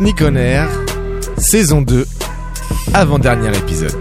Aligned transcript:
On 0.00 0.36
Air, 0.36 0.68
saison 1.38 1.82
2, 1.82 2.06
avant-dernier 2.94 3.48
épisode. 3.48 3.96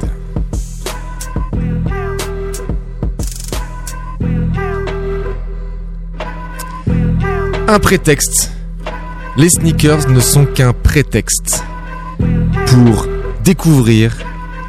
Un 7.67 7.79
prétexte. 7.79 8.51
Les 9.37 9.49
sneakers 9.49 10.07
ne 10.09 10.19
sont 10.19 10.45
qu'un 10.45 10.71
prétexte 10.71 11.63
pour 12.67 13.07
découvrir, 13.43 14.15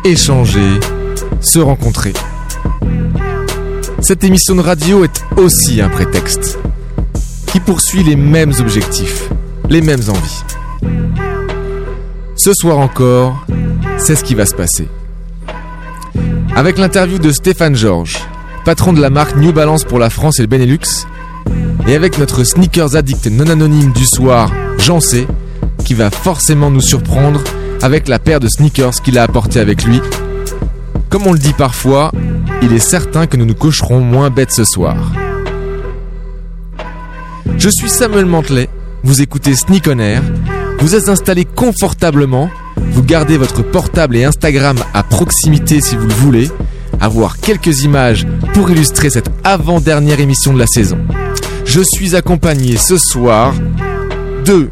échanger, 0.04 0.80
se 1.42 1.58
rencontrer. 1.58 2.14
Cette 4.00 4.24
émission 4.24 4.54
de 4.54 4.62
radio 4.62 5.04
est 5.04 5.22
aussi 5.36 5.82
un 5.82 5.90
prétexte 5.90 6.58
qui 7.48 7.60
poursuit 7.60 8.02
les 8.02 8.16
mêmes 8.16 8.54
objectifs, 8.60 9.28
les 9.68 9.82
mêmes 9.82 10.08
envies. 10.08 10.42
Ce 12.36 12.52
soir 12.54 12.78
encore, 12.78 13.44
c'est 13.98 14.14
ce 14.14 14.24
qui 14.24 14.34
va 14.34 14.46
se 14.46 14.54
passer. 14.54 14.88
Avec 16.54 16.78
l'interview 16.78 17.18
de 17.18 17.32
Stéphane 17.32 17.74
Georges, 17.74 18.18
patron 18.64 18.92
de 18.92 19.00
la 19.00 19.10
marque 19.10 19.36
New 19.36 19.52
Balance 19.52 19.84
pour 19.84 19.98
la 19.98 20.10
France 20.10 20.38
et 20.38 20.42
le 20.42 20.48
Benelux, 20.48 21.06
et 21.86 21.94
avec 21.94 22.18
notre 22.18 22.44
sneakers 22.44 22.96
addict 22.96 23.26
non 23.26 23.48
anonyme 23.48 23.92
du 23.92 24.04
soir, 24.04 24.52
Jean 24.78 25.00
C, 25.00 25.26
qui 25.84 25.94
va 25.94 26.10
forcément 26.10 26.70
nous 26.70 26.80
surprendre 26.80 27.42
avec 27.82 28.08
la 28.08 28.18
paire 28.18 28.40
de 28.40 28.48
sneakers 28.48 29.02
qu'il 29.02 29.18
a 29.18 29.22
apporté 29.22 29.60
avec 29.60 29.84
lui. 29.84 30.00
Comme 31.10 31.26
on 31.26 31.32
le 31.32 31.38
dit 31.38 31.54
parfois, 31.54 32.12
il 32.62 32.72
est 32.72 32.78
certain 32.78 33.26
que 33.26 33.36
nous 33.36 33.46
nous 33.46 33.54
coucherons 33.54 34.00
moins 34.00 34.30
bêtes 34.30 34.52
ce 34.52 34.64
soir. 34.64 34.96
Je 37.56 37.68
suis 37.68 37.88
Samuel 37.88 38.26
Mantelet, 38.26 38.68
vous 39.02 39.22
écoutez 39.22 39.54
Sneak 39.54 39.88
on 39.88 39.98
Air, 39.98 40.22
vous 40.80 40.94
êtes 40.94 41.08
installé 41.08 41.44
confortablement, 41.44 42.50
vous 42.76 43.02
gardez 43.02 43.36
votre 43.36 43.62
portable 43.62 44.16
et 44.16 44.24
Instagram 44.24 44.76
à 44.94 45.02
proximité 45.02 45.80
si 45.80 45.96
vous 45.96 46.06
le 46.06 46.14
voulez, 46.14 46.50
avoir 47.00 47.38
quelques 47.38 47.84
images 47.84 48.26
pour 48.54 48.70
illustrer 48.70 49.10
cette 49.10 49.30
avant-dernière 49.44 50.20
émission 50.20 50.52
de 50.52 50.58
la 50.58 50.66
saison. 50.66 50.98
Je 51.64 51.80
suis 51.80 52.16
accompagné 52.16 52.76
ce 52.76 52.96
soir 52.96 53.54
de 54.44 54.70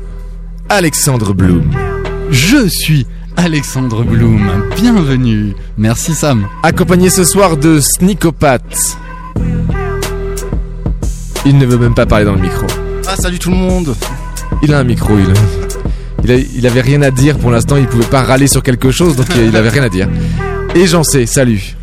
Alexandre 0.68 1.34
Bloom, 1.34 1.70
Je 2.30 2.66
suis 2.68 3.06
Alexandre 3.36 4.02
Bloom. 4.02 4.64
Bienvenue. 4.76 5.54
Merci 5.76 6.14
Sam. 6.14 6.48
accompagné 6.62 7.10
ce 7.10 7.24
soir 7.24 7.56
de 7.56 7.80
Sneakopat. 7.80 8.60
Il 11.44 11.58
ne 11.58 11.66
veut 11.66 11.78
même 11.78 11.94
pas 11.94 12.06
parler 12.06 12.24
dans 12.24 12.34
le 12.34 12.40
micro. 12.40 12.66
Ah 13.06 13.16
salut 13.16 13.38
tout 13.38 13.50
le 13.50 13.56
monde. 13.56 13.94
Il 14.62 14.72
a 14.72 14.78
un 14.78 14.84
micro, 14.84 15.16
il, 15.18 15.32
il, 16.26 16.32
a- 16.32 16.36
il 16.56 16.66
avait 16.66 16.80
rien 16.80 17.02
à 17.02 17.10
dire 17.10 17.38
pour 17.38 17.50
l'instant, 17.50 17.76
il 17.76 17.86
pouvait 17.86 18.04
pas 18.06 18.22
râler 18.22 18.46
sur 18.48 18.62
quelque 18.62 18.90
chose, 18.90 19.14
donc 19.16 19.26
il 19.36 19.54
avait 19.56 19.68
rien 19.68 19.82
à 19.84 19.88
dire. 19.88 20.08
Et 20.74 20.86
j'en 20.86 21.02
sais, 21.04 21.24
salut. 21.26 21.76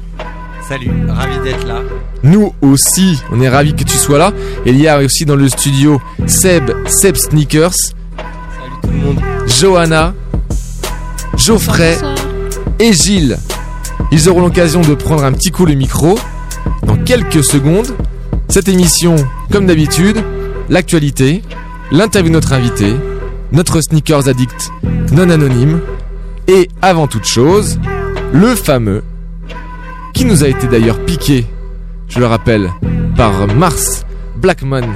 Salut, 0.68 0.92
ravi 1.08 1.40
d'être 1.44 1.66
là. 1.68 1.80
Nous 2.24 2.54
aussi, 2.62 3.22
on 3.31 3.42
est 3.42 3.50
ravis 3.50 3.74
que 3.74 3.84
tu 3.84 3.98
sois 3.98 4.18
là. 4.18 4.31
Et 4.66 4.70
il 4.72 4.80
y 4.80 4.88
a 4.88 4.98
aussi 5.00 5.26
dans 5.26 5.36
le 5.36 5.48
studio 5.50 6.02
Seb, 6.26 6.72
Seb 6.88 7.16
Sneakers, 7.16 7.74
Salut 7.74 8.72
tout 8.81 8.90
le 8.90 8.98
monde. 8.98 9.20
Johanna, 9.48 10.14
Geoffrey 11.38 11.98
et 12.80 12.94
Gilles. 12.94 13.38
Ils 14.12 14.30
auront 14.30 14.42
l'occasion 14.42 14.81
de 14.81 14.94
prendre 14.96 15.24
un 15.24 15.31
petit 15.34 15.52
coup 15.52 15.66
le 15.66 15.74
micro 15.74 16.18
dans 16.86 16.98
quelques 16.98 17.44
secondes. 17.44 17.96
Cette 18.48 18.68
émission, 18.70 19.16
comme 19.52 19.66
d'habitude, 19.66 20.18
l'actualité, 20.70 21.42
l'interview 21.92 22.30
de 22.30 22.34
notre 22.34 22.54
invité, 22.54 22.94
notre 23.53 23.81
sneakers 23.81 24.28
addict 24.28 24.72
non 25.14 25.30
anonyme 25.30 25.80
et 26.47 26.68
avant 26.81 27.08
toute 27.08 27.25
chose, 27.25 27.80
le 28.34 28.56
fameux 28.56 29.03
qui 30.14 30.25
nous 30.25 30.44
a 30.44 30.47
été 30.47 30.68
d'ailleurs 30.68 31.00
piqué, 31.06 31.46
je 32.09 32.19
le 32.19 32.25
rappelle, 32.25 32.72
par 33.16 33.47
Mars 33.56 34.06
Blackman 34.36 34.88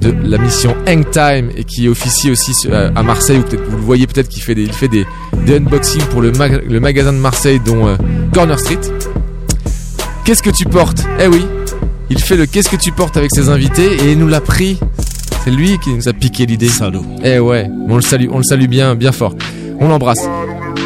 de 0.00 0.14
la 0.24 0.38
mission 0.38 0.74
Hang 0.86 1.04
Time 1.10 1.50
et 1.56 1.64
qui 1.64 1.88
officie 1.88 2.30
aussi 2.30 2.52
euh, 2.68 2.90
à 2.94 3.02
Marseille, 3.02 3.38
ou 3.38 3.42
peut-être 3.42 3.64
vous 3.68 3.76
le 3.76 3.82
voyez 3.82 4.06
peut-être 4.06 4.28
qu'il 4.28 4.42
fait 4.42 4.54
des, 4.54 4.62
il 4.62 4.72
fait 4.72 4.88
des, 4.88 5.06
unboxings 5.48 6.04
pour 6.06 6.22
le 6.22 6.32
magasin 6.80 7.12
de 7.12 7.18
Marseille 7.18 7.60
dont 7.64 7.86
euh, 7.86 7.96
Corner 8.32 8.58
Street. 8.58 8.80
Qu'est-ce 10.24 10.42
que 10.42 10.50
tu 10.50 10.64
portes? 10.64 11.04
Eh 11.20 11.28
oui, 11.28 11.46
il 12.10 12.20
fait 12.20 12.36
le 12.36 12.46
Qu'est-ce 12.46 12.68
que 12.68 12.76
tu 12.76 12.92
portes 12.92 13.16
avec 13.16 13.30
ses 13.32 13.48
invités 13.48 13.94
et 13.94 14.12
il 14.12 14.18
nous 14.18 14.28
l'a 14.28 14.40
pris. 14.40 14.78
C'est 15.46 15.52
lui 15.52 15.78
qui 15.78 15.90
nous 15.90 16.08
a 16.08 16.12
piqué 16.12 16.44
l'idée. 16.44 16.66
Salaud. 16.66 17.04
Eh 17.22 17.38
ouais, 17.38 17.70
on 17.88 17.94
le 17.94 18.02
salue, 18.02 18.26
on 18.32 18.38
le 18.38 18.42
salue 18.42 18.66
bien, 18.66 18.96
bien 18.96 19.12
fort. 19.12 19.32
On 19.78 19.86
l'embrasse. 19.86 20.28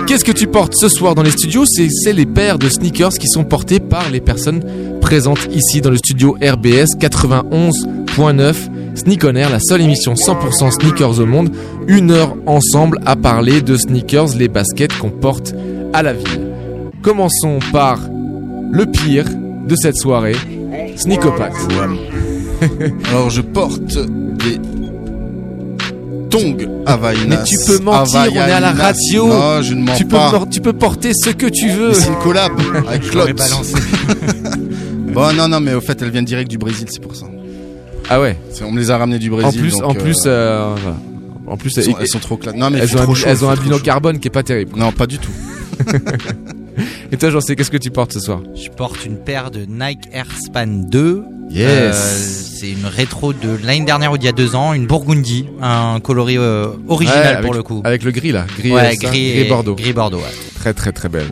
Qu'est-ce 0.06 0.22
que 0.22 0.32
tu 0.32 0.48
portes 0.48 0.74
ce 0.74 0.90
soir 0.90 1.14
dans 1.14 1.22
les 1.22 1.30
studios? 1.30 1.64
C'est 1.64 2.12
les 2.12 2.26
paires 2.26 2.58
de 2.58 2.68
sneakers 2.68 3.14
qui 3.14 3.26
sont 3.26 3.44
portés 3.44 3.80
par 3.80 4.10
les 4.10 4.20
personnes 4.20 4.62
présentes 5.00 5.48
ici 5.50 5.80
dans 5.80 5.88
le 5.88 5.96
studio 5.96 6.36
RBS 6.42 6.94
91.9 6.98 8.54
Sneak 8.96 9.24
on 9.24 9.34
Air, 9.34 9.48
la 9.48 9.60
seule 9.60 9.80
émission 9.80 10.12
100% 10.12 10.72
sneakers 10.72 11.20
au 11.20 11.24
monde. 11.24 11.48
Une 11.88 12.10
heure 12.10 12.36
ensemble 12.44 13.00
à 13.06 13.16
parler 13.16 13.62
de 13.62 13.78
sneakers, 13.78 14.36
les 14.36 14.48
baskets 14.48 14.92
qu'on 14.98 15.08
porte 15.08 15.54
à 15.94 16.02
la 16.02 16.12
ville. 16.12 16.52
Commençons 17.00 17.60
par 17.72 17.98
le 18.70 18.84
pire 18.84 19.24
de 19.66 19.74
cette 19.74 19.96
soirée, 19.96 20.36
Sneakopat. 20.96 21.52
Alors 23.08 23.30
je 23.30 23.40
porte 23.40 23.96
des 24.44 24.58
tongs 26.30 26.56
Havaianas. 26.86 27.26
Mais 27.26 27.44
tu 27.44 27.56
peux 27.66 27.78
mentir, 27.82 28.20
on 28.30 28.34
est 28.34 28.38
à 28.38 28.60
la 28.60 28.72
radio. 28.72 29.26
Non, 29.26 29.62
je 29.62 29.74
ne 29.74 29.82
mens 29.84 29.94
Tu 29.96 30.04
peux, 30.04 30.16
pas. 30.16 30.30
mor- 30.32 30.48
tu 30.50 30.60
peux 30.60 30.72
porter 30.72 31.12
ce 31.14 31.30
que 31.30 31.46
tu 31.46 31.68
veux. 31.70 31.92
C'est 31.94 32.08
une 32.08 32.18
collab 32.18 32.52
avec 32.88 33.02
Claude. 33.10 33.40
Bon 35.12 35.32
non 35.34 35.48
non 35.48 35.58
mais 35.58 35.74
au 35.74 35.80
fait 35.80 36.00
elles 36.02 36.10
viennent 36.10 36.24
direct 36.24 36.48
du 36.48 36.56
Brésil 36.56 36.86
c'est 36.88 37.02
pour 37.02 37.16
ça. 37.16 37.26
Ah 38.08 38.20
ouais. 38.20 38.36
On 38.64 38.70
me 38.70 38.78
les 38.78 38.92
a 38.92 38.96
ramenées 38.96 39.18
du 39.18 39.28
En 39.28 39.36
Brésil. 39.38 39.60
plus, 39.60 39.72
donc, 39.78 39.82
en 39.82 39.90
euh, 39.96 39.98
plus, 39.98 40.16
euh, 40.26 40.74
voilà. 40.80 40.96
en 41.48 41.56
plus, 41.56 41.76
elles, 41.78 41.84
sont, 41.84 41.90
et- 41.90 41.94
elles 42.02 42.06
sont 42.08 42.18
trop 42.20 42.36
classe. 42.36 42.54
Non 42.54 42.70
mais 42.70 42.78
elles 42.78 42.96
ont 42.96 43.00
un, 43.00 43.02
trop 43.02 43.14
bi- 43.14 43.18
chaud, 43.18 43.26
elles 43.28 43.38
il 43.40 43.44
ont 43.44 43.50
un 43.50 43.56
fait 43.56 43.62
bilan 43.62 43.70
trop 43.76 43.78
chaud. 43.78 43.84
carbone 43.86 44.18
qui 44.20 44.28
est 44.28 44.30
pas 44.30 44.44
terrible. 44.44 44.78
Non 44.78 44.92
pas 44.92 45.08
du 45.08 45.18
tout. 45.18 45.32
Et 47.12 47.16
toi, 47.16 47.30
j'en 47.30 47.40
sais, 47.40 47.56
qu'est-ce 47.56 47.70
que 47.70 47.76
tu 47.76 47.90
portes 47.90 48.12
ce 48.12 48.20
soir? 48.20 48.40
Je 48.54 48.68
porte 48.70 49.04
une 49.04 49.16
paire 49.16 49.50
de 49.50 49.60
Nike 49.68 50.08
Airspan 50.12 50.66
2. 50.66 51.22
Yes. 51.50 51.66
Euh, 51.68 51.92
c'est 51.92 52.70
une 52.70 52.86
rétro 52.86 53.32
de 53.32 53.58
l'année 53.64 53.84
dernière 53.84 54.12
ou 54.12 54.18
d'il 54.18 54.26
y 54.26 54.28
a 54.28 54.32
deux 54.32 54.54
ans, 54.54 54.72
une 54.74 54.86
Burgundy, 54.86 55.46
un 55.60 55.98
coloris 56.00 56.36
euh, 56.38 56.66
original 56.88 57.18
Ouais, 57.22 57.26
avec- 57.32 57.44
pour 57.44 57.54
le 57.54 57.62
coup. 57.62 57.80
Avec 57.84 58.04
le 58.04 58.10
gris 58.12 58.30
là, 58.32 58.46
gris, 58.58 58.70
ouais, 58.70 58.80
euh, 58.80 58.90
ça, 58.90 59.08
gris, 59.08 59.30
gris 59.32 59.40
et- 59.40 59.48
bordeaux. 59.48 59.74
Gris 59.74 59.92
Bordeaux. 59.92 60.18
ouais. 60.18 60.34
Très 60.54 60.72
très 60.74 60.92
très 60.92 61.08
belle. 61.08 61.26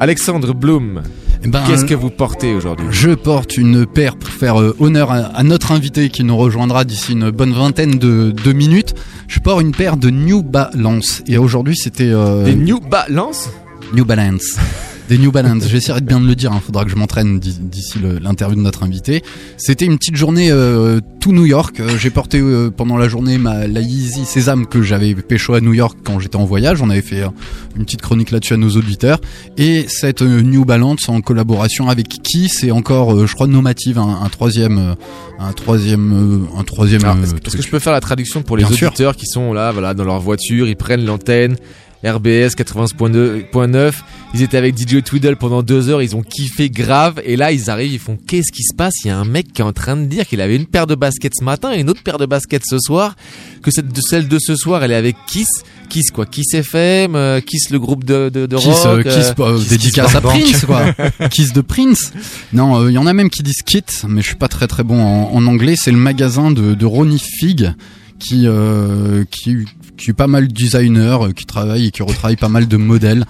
Alexandre 0.00 0.52
Bloom, 0.54 1.02
Eh 1.44 1.48
ben, 1.48 1.62
qu'est-ce 1.66 1.84
que 1.84 1.94
vous 1.94 2.10
portez 2.10 2.52
aujourd'hui? 2.54 2.86
Je 2.90 3.10
porte 3.10 3.56
une 3.56 3.86
paire 3.86 4.16
pour 4.16 4.30
faire 4.30 4.60
euh, 4.60 4.74
honneur 4.80 5.12
à, 5.12 5.18
à 5.18 5.42
notre 5.44 5.70
invité 5.72 6.08
qui 6.08 6.24
nous 6.24 6.36
rejoindra 6.36 6.84
d'ici 6.84 7.12
une 7.12 7.30
bonne 7.30 7.52
vingtaine 7.52 7.98
de, 7.98 8.32
de 8.32 8.52
minutes. 8.52 8.94
Je 9.28 9.38
porte 9.40 9.60
une 9.62 9.72
paire 9.72 9.96
de 9.96 10.10
New 10.10 10.42
Balance 10.42 11.22
et 11.28 11.38
aujourd'hui 11.38 11.76
c'était 11.76 12.10
euh, 12.10 12.44
Des 12.44 12.56
New 12.56 12.80
Balance? 12.80 13.50
New 13.94 14.04
Balance. 14.04 14.56
Des 15.08 15.18
New 15.18 15.30
Balance. 15.30 15.64
J'essaierai 15.68 16.00
de 16.00 16.06
bien 16.06 16.18
de 16.18 16.26
le 16.26 16.34
dire. 16.34 16.50
Il 16.54 16.60
faudra 16.62 16.82
que 16.86 16.90
je 16.90 16.96
m'entraîne 16.96 17.38
d'i- 17.38 17.58
d'ici 17.60 17.98
l'interview 18.22 18.56
de 18.56 18.62
notre 18.62 18.84
invité. 18.84 19.22
C'était 19.58 19.84
une 19.84 19.98
petite 19.98 20.16
journée 20.16 20.50
euh, 20.50 20.98
tout 21.20 21.30
New 21.32 21.44
York. 21.44 21.78
Euh, 21.80 21.98
J'ai 21.98 22.08
porté 22.08 22.40
euh, 22.40 22.70
pendant 22.70 22.96
la 22.96 23.06
journée 23.06 23.36
ma 23.36 23.66
la 23.66 23.80
Yeezy 23.82 24.24
Sésame 24.24 24.64
que 24.64 24.80
j'avais 24.80 25.14
pécho 25.14 25.52
à 25.52 25.60
New 25.60 25.74
York 25.74 25.98
quand 26.04 26.20
j'étais 26.20 26.36
en 26.36 26.46
voyage. 26.46 26.80
On 26.80 26.88
avait 26.88 27.02
fait 27.02 27.20
euh, 27.20 27.28
une 27.76 27.84
petite 27.84 28.00
chronique 28.00 28.30
là-dessus 28.30 28.54
à 28.54 28.56
nos 28.56 28.70
auditeurs. 28.70 29.20
Et 29.58 29.84
cette 29.88 30.22
New 30.22 30.64
Balance 30.64 31.06
en 31.10 31.20
collaboration 31.20 31.90
avec 31.90 32.08
Kiss 32.08 32.64
et 32.64 32.70
encore, 32.70 33.26
je 33.26 33.34
crois, 33.34 33.46
Nomative, 33.46 33.98
un, 33.98 34.20
un 34.22 34.28
troisième, 34.30 34.94
un 35.38 35.52
troisième, 35.52 36.48
un 36.58 36.64
troisième. 36.64 37.02
Est-ce 37.44 37.56
que- 37.58 37.62
je 37.62 37.68
peux 37.68 37.78
faire 37.78 37.92
la 37.92 38.00
traduction 38.00 38.40
pour 38.40 38.56
les 38.56 38.64
Bien 38.64 38.74
sûr. 38.74 38.88
auditeurs 38.88 39.16
qui 39.16 39.26
sont 39.26 39.52
là, 39.52 39.70
voilà, 39.70 39.92
dans 39.92 40.04
leur 40.04 40.20
voiture, 40.20 40.66
ils 40.66 40.76
prennent 40.76 41.04
l'antenne 41.04 41.56
RBS 42.04 42.54
91.9. 42.56 43.92
Ils 44.34 44.42
étaient 44.42 44.56
avec 44.56 44.76
DJ 44.76 45.02
Twiddle 45.02 45.36
pendant 45.36 45.62
deux 45.62 45.88
heures, 45.88 46.02
ils 46.02 46.16
ont 46.16 46.22
kiffé 46.22 46.68
grave, 46.68 47.20
et 47.24 47.36
là 47.36 47.52
ils 47.52 47.70
arrivent, 47.70 47.92
ils 47.92 47.98
font 48.00 48.18
qu'est-ce 48.26 48.50
qui 48.50 48.64
se 48.64 48.74
passe? 48.74 48.94
Il 49.04 49.08
y 49.08 49.10
a 49.10 49.16
un 49.16 49.24
mec 49.24 49.52
qui 49.52 49.62
est 49.62 49.64
en 49.64 49.72
train 49.72 49.96
de 49.96 50.06
dire 50.06 50.26
qu'il 50.26 50.40
avait 50.40 50.56
une 50.56 50.66
paire 50.66 50.88
de 50.88 50.96
baskets 50.96 51.34
ce 51.38 51.44
matin 51.44 51.72
et 51.72 51.78
une 51.80 51.88
autre 51.88 52.02
paire 52.02 52.18
de 52.18 52.26
baskets 52.26 52.64
ce 52.68 52.78
soir, 52.80 53.14
que 53.62 53.70
cette 53.70 53.86
celle 54.08 54.26
de 54.26 54.38
ce 54.40 54.56
soir, 54.56 54.82
elle 54.82 54.90
est 54.90 54.96
avec 54.96 55.14
Kiss. 55.28 55.46
Kiss 55.88 56.10
quoi? 56.10 56.26
Kiss 56.26 56.52
FM, 56.52 57.14
euh, 57.14 57.40
Kiss 57.40 57.70
le 57.70 57.78
groupe 57.78 58.02
de, 58.04 58.28
de, 58.28 58.46
de 58.46 58.56
Kiss, 58.56 58.66
rock. 58.66 59.06
euh, 59.06 59.10
euh, 59.10 59.16
Kiss, 59.16 59.32
euh, 59.38 59.56
Kiss, 59.58 59.68
dédicace 59.68 60.06
Kiss 60.08 60.16
à. 60.16 60.20
Prince, 60.20 60.64
quoi. 60.64 61.28
Kiss 61.28 61.52
de 61.52 61.60
Prince. 61.60 62.12
Non, 62.52 62.88
il 62.88 62.92
y 62.94 62.98
en 62.98 63.06
a 63.06 63.12
même 63.12 63.30
qui 63.30 63.44
disent 63.44 63.62
Kit, 63.64 63.84
mais 64.08 64.20
je 64.20 64.26
suis 64.26 64.36
pas 64.36 64.48
très 64.48 64.66
très 64.66 64.82
bon 64.82 65.00
en, 65.00 65.32
en 65.32 65.46
anglais. 65.46 65.74
C'est 65.80 65.92
le 65.92 65.96
magasin 65.98 66.50
de, 66.50 66.74
de 66.74 66.86
Ronnie 66.86 67.20
Fig 67.20 67.72
qui, 68.18 68.44
euh, 68.46 69.24
qui, 69.30 69.64
qui 69.96 70.10
est 70.10 70.14
pas 70.14 70.26
mal 70.26 70.48
designer, 70.48 71.26
euh, 71.26 71.30
qui 71.32 71.44
travaille 71.46 71.86
et 71.86 71.90
qui 71.90 72.02
retravaille 72.02 72.36
pas 72.36 72.48
mal 72.48 72.66
de 72.68 72.76
modèles. 72.76 73.24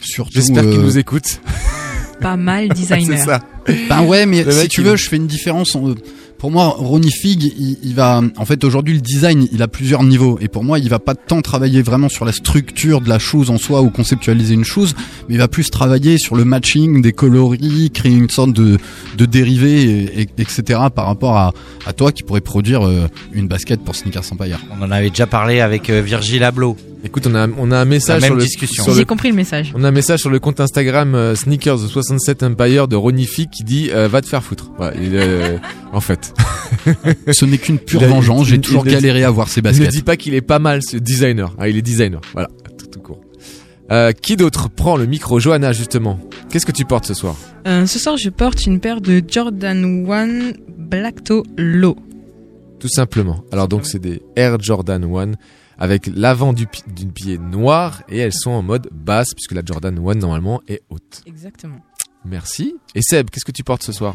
Surtout, 0.00 0.32
J'espère 0.34 0.62
qu'il 0.62 0.72
euh, 0.78 0.82
nous 0.82 0.98
écoute. 0.98 1.40
Pas 2.20 2.36
mal 2.36 2.68
designer. 2.74 3.18
C'est 3.18 3.24
ça. 3.24 3.40
Ben 3.88 4.02
ouais, 4.04 4.26
mais 4.26 4.42
Le 4.44 4.50
si 4.52 4.68
tu 4.68 4.80
il- 4.80 4.86
veux, 4.86 4.96
je 4.96 5.08
fais 5.08 5.16
une 5.16 5.26
différence. 5.26 5.74
en- 5.76 5.94
Pour 6.40 6.50
moi, 6.50 6.68
Ronnie 6.78 7.10
Fig, 7.12 7.52
il, 7.82 7.94
va, 7.94 8.22
en 8.38 8.44
fait, 8.46 8.64
aujourd'hui, 8.64 8.94
le 8.94 9.00
design, 9.02 9.46
il 9.52 9.62
a 9.62 9.68
plusieurs 9.68 10.02
niveaux. 10.02 10.38
Et 10.40 10.48
pour 10.48 10.64
moi, 10.64 10.78
il 10.78 10.88
va 10.88 10.98
pas 10.98 11.14
tant 11.14 11.42
travailler 11.42 11.82
vraiment 11.82 12.08
sur 12.08 12.24
la 12.24 12.32
structure 12.32 13.02
de 13.02 13.10
la 13.10 13.18
chose 13.18 13.50
en 13.50 13.58
soi 13.58 13.82
ou 13.82 13.90
conceptualiser 13.90 14.54
une 14.54 14.64
chose, 14.64 14.94
mais 15.28 15.34
il 15.34 15.38
va 15.38 15.48
plus 15.48 15.68
travailler 15.68 16.16
sur 16.16 16.36
le 16.36 16.46
matching 16.46 17.02
des 17.02 17.12
coloris, 17.12 17.90
créer 17.92 18.12
une 18.14 18.30
sorte 18.30 18.54
de, 18.54 18.78
de 19.18 19.24
dérivé, 19.26 19.82
et- 19.82 20.20
et- 20.22 20.28
etc. 20.38 20.80
par 20.94 21.04
rapport 21.06 21.36
à, 21.36 21.52
à 21.84 21.92
toi 21.92 22.10
qui 22.10 22.22
pourrait 22.22 22.40
produire 22.40 22.86
euh, 22.86 23.06
une 23.34 23.46
basket 23.46 23.80
pour 23.84 23.94
Sneakers 23.94 24.24
Empire. 24.32 24.60
On 24.78 24.82
en 24.82 24.90
avait 24.90 25.10
déjà 25.10 25.26
parlé 25.26 25.60
avec 25.60 25.90
euh, 25.90 26.00
Virgil 26.00 26.42
Abloh. 26.42 26.74
Écoute, 27.02 27.26
on 27.26 27.34
a, 27.34 27.48
on 27.48 27.70
a 27.70 27.78
un 27.78 27.84
message 27.84 28.22
sur 28.24 28.34
le, 28.34 28.42
discussion. 28.42 28.84
sur 28.84 28.94
J'ai 28.94 29.04
compris 29.04 29.30
le 29.30 29.34
message. 29.34 29.72
On 29.74 29.84
a 29.84 29.88
un 29.88 29.92
message 29.92 30.20
sur 30.20 30.30
le 30.30 30.38
compte 30.38 30.60
Instagram 30.60 31.14
euh, 31.14 31.34
Sneakers 31.34 31.78
67 31.78 32.42
Empire 32.42 32.88
de 32.88 32.96
Ronnie 32.96 33.26
Fig 33.26 33.48
qui 33.50 33.64
dit 33.64 33.90
euh, 33.90 34.06
va 34.06 34.20
te 34.20 34.26
faire 34.26 34.42
foutre. 34.44 34.70
Voilà, 34.76 34.94
il, 35.00 35.12
euh, 35.14 35.56
en 35.92 36.00
fait, 36.00 36.34
Ce 37.32 37.44
n'est 37.44 37.58
qu'une 37.58 37.78
pure 37.78 38.02
vengeance. 38.02 38.48
J'ai 38.48 38.56
il 38.56 38.60
toujours 38.60 38.84
galéré 38.84 39.24
à 39.24 39.30
voir 39.30 39.48
ces 39.48 39.60
il 39.60 39.64
ne 39.64 39.70
baskets. 39.70 39.90
dit 39.90 40.02
pas 40.02 40.16
qu'il 40.16 40.34
est 40.34 40.40
pas 40.40 40.58
mal 40.58 40.82
ce 40.82 40.96
designer. 40.96 41.54
Ah, 41.58 41.68
il 41.68 41.76
est 41.76 41.82
designer. 41.82 42.20
Voilà, 42.32 42.48
tout, 42.78 42.86
tout 42.86 43.00
court. 43.00 43.20
Euh, 43.90 44.12
qui 44.12 44.36
d'autre 44.36 44.68
prend 44.68 44.96
le 44.96 45.06
micro? 45.06 45.40
Johanna 45.40 45.72
justement. 45.72 46.18
Qu'est-ce 46.50 46.66
que 46.66 46.72
tu 46.72 46.84
portes 46.84 47.06
ce 47.06 47.14
soir? 47.14 47.36
Euh, 47.66 47.86
ce 47.86 47.98
soir, 47.98 48.16
je 48.16 48.28
porte 48.30 48.66
une 48.66 48.78
paire 48.80 49.00
de 49.00 49.22
Jordan 49.26 50.06
1 50.10 50.52
Black 50.76 51.24
Toe 51.24 51.44
Low. 51.56 51.96
Tout 52.78 52.88
simplement. 52.88 53.44
Alors 53.52 53.68
donc 53.68 53.86
c'est 53.86 53.98
des 53.98 54.22
Air 54.36 54.60
Jordan 54.60 55.04
1 55.04 55.32
avec 55.80 56.08
l'avant 56.14 56.52
du, 56.52 56.66
pi- 56.66 56.84
du 56.86 57.06
pied 57.06 57.38
noir 57.38 58.02
et 58.08 58.18
elles 58.18 58.32
sont 58.34 58.50
en 58.50 58.62
mode 58.62 58.88
basse 58.92 59.34
puisque 59.34 59.52
la 59.52 59.62
Jordan 59.64 59.98
1 59.98 60.14
normalement 60.14 60.60
est 60.68 60.82
haute. 60.90 61.22
Exactement. 61.26 61.80
Merci. 62.24 62.76
Et 62.94 63.00
Seb, 63.02 63.30
qu'est-ce 63.30 63.44
que 63.46 63.50
tu 63.52 63.64
portes 63.64 63.82
ce 63.82 63.92
soir? 63.92 64.14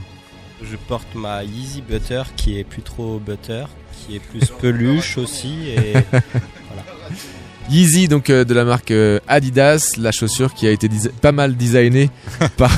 Je 0.64 0.76
porte 0.88 1.14
ma 1.16 1.44
Yeezy 1.44 1.82
Butter 1.82 2.22
qui 2.38 2.58
est 2.60 2.64
plus 2.64 2.82
trop 2.84 3.20
butter, 3.20 3.66
qui 3.92 4.16
est 4.16 4.20
plus 4.20 4.46
peluche 4.62 5.18
aussi. 5.18 5.56
Et 5.70 5.94
Yeezy, 7.70 8.08
donc 8.08 8.30
euh, 8.30 8.44
de 8.46 8.54
la 8.54 8.64
marque 8.64 8.92
euh, 8.92 9.20
Adidas, 9.28 9.94
la 9.98 10.12
chaussure 10.12 10.54
qui 10.54 10.68
a 10.68 10.72
été 10.72 10.88
pas 11.22 11.32
mal 11.32 11.58
designée 11.58 12.10
par, 12.58 12.72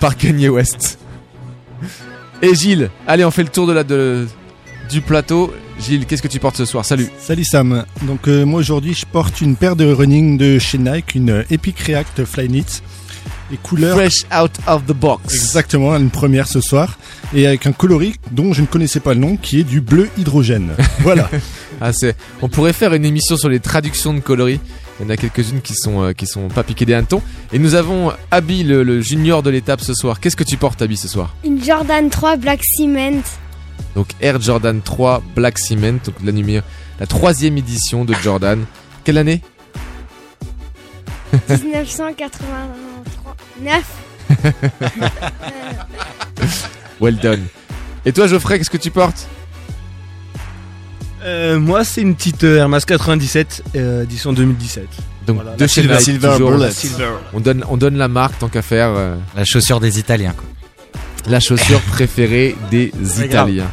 par 0.00 0.16
Kanye 0.16 0.48
West. 0.48 0.98
Et 2.42 2.54
Gilles, 2.54 2.90
allez, 3.06 3.24
on 3.24 3.30
fait 3.30 3.42
le 3.44 3.50
tour 3.50 3.66
de 3.66 3.72
la, 3.72 3.84
de, 3.84 4.26
du 4.90 5.00
plateau. 5.00 5.52
Gilles, 5.78 6.04
qu'est-ce 6.04 6.22
que 6.22 6.28
tu 6.28 6.38
portes 6.40 6.56
ce 6.56 6.64
soir? 6.64 6.84
Salut. 6.84 7.08
Salut 7.18 7.44
Sam. 7.44 7.84
Donc 8.02 8.28
euh, 8.28 8.44
moi 8.44 8.60
aujourd'hui 8.60 8.92
je 8.94 9.06
porte 9.06 9.40
une 9.40 9.56
paire 9.56 9.76
de 9.76 9.90
running 9.90 10.36
de 10.36 10.58
chez 10.58 10.78
Nike, 10.78 11.14
une 11.14 11.30
euh, 11.30 11.42
Epic 11.50 11.78
React 11.80 12.24
Flyknit. 12.24 12.66
Et 13.52 13.56
couleur 13.56 13.96
Fresh 13.96 14.24
out 14.40 14.52
of 14.66 14.86
the 14.86 14.92
box. 14.92 15.34
exactement 15.34 15.94
une 15.96 16.10
première 16.10 16.46
ce 16.46 16.60
soir 16.60 16.98
et 17.34 17.46
avec 17.46 17.66
un 17.66 17.72
coloris 17.72 18.14
dont 18.30 18.52
je 18.52 18.60
ne 18.62 18.66
connaissais 18.66 19.00
pas 19.00 19.14
le 19.14 19.20
nom 19.20 19.36
qui 19.36 19.60
est 19.60 19.64
du 19.64 19.80
bleu 19.80 20.08
hydrogène. 20.18 20.70
voilà. 21.00 21.28
Ah, 21.80 21.92
c'est, 21.92 22.16
on 22.42 22.48
pourrait 22.48 22.72
faire 22.72 22.94
une 22.94 23.04
émission 23.04 23.36
sur 23.36 23.48
les 23.48 23.58
traductions 23.60 24.14
de 24.14 24.20
coloris. 24.20 24.60
Il 25.00 25.04
y 25.04 25.06
en 25.06 25.10
a 25.10 25.16
quelques-unes 25.16 25.62
qui 25.62 25.74
sont, 25.74 26.02
euh, 26.02 26.12
qui 26.12 26.26
sont 26.26 26.48
pas 26.48 26.62
piquées 26.62 26.84
des 26.84 26.94
hannetons. 26.94 27.22
Et 27.52 27.58
nous 27.58 27.74
avons 27.74 28.12
Abby, 28.30 28.62
le, 28.62 28.82
le 28.82 29.00
junior 29.00 29.42
de 29.42 29.50
l'étape 29.50 29.80
ce 29.80 29.94
soir. 29.94 30.20
Qu'est-ce 30.20 30.36
que 30.36 30.44
tu 30.44 30.56
portes, 30.56 30.82
Abby, 30.82 30.96
ce 30.96 31.08
soir? 31.08 31.34
Une 31.44 31.62
Jordan 31.64 32.08
3 32.10 32.36
Black 32.36 32.60
Cement. 32.62 33.22
Donc 33.94 34.08
Air 34.20 34.40
Jordan 34.40 34.80
3 34.82 35.22
Black 35.34 35.58
Cement, 35.58 35.98
donc 36.04 36.14
la, 36.24 36.32
numéro, 36.32 36.64
la 36.98 37.06
troisième 37.06 37.56
édition 37.58 38.04
de 38.04 38.14
Jordan. 38.22 38.64
Quelle 39.04 39.18
année? 39.18 39.42
1983. 41.48 42.46
9. 43.62 43.84
Well 47.00 47.16
done. 47.16 47.46
Et 48.04 48.12
toi, 48.12 48.26
Geoffrey, 48.26 48.58
qu'est-ce 48.58 48.70
que 48.70 48.76
tu 48.76 48.90
portes? 48.90 49.26
Euh, 51.22 51.58
moi, 51.58 51.84
c'est 51.84 52.02
une 52.02 52.14
petite 52.14 52.44
euh, 52.44 52.58
Air 52.58 52.68
Max 52.68 52.84
97 52.84 53.62
euh, 53.76 54.02
édition 54.04 54.32
2017. 54.32 54.86
Donc 55.26 55.36
Voilà, 55.36 55.54
de 55.56 55.66
chez 55.66 55.82
Silver- 55.98 56.32
toujours. 56.36 56.64
Silver. 56.70 57.10
On 57.34 57.40
donne, 57.40 57.64
on 57.68 57.76
donne 57.76 57.96
la 57.96 58.08
marque 58.08 58.38
tant 58.38 58.48
qu'à 58.48 58.62
faire. 58.62 58.88
euh, 58.90 59.16
La 59.36 59.44
chaussure 59.44 59.80
des 59.80 59.98
Italiens. 59.98 60.34
Quoi. 60.36 60.46
La 61.28 61.40
chaussure 61.40 61.80
préférée 61.80 62.56
des. 62.70 62.92
Italiens. 63.24 63.70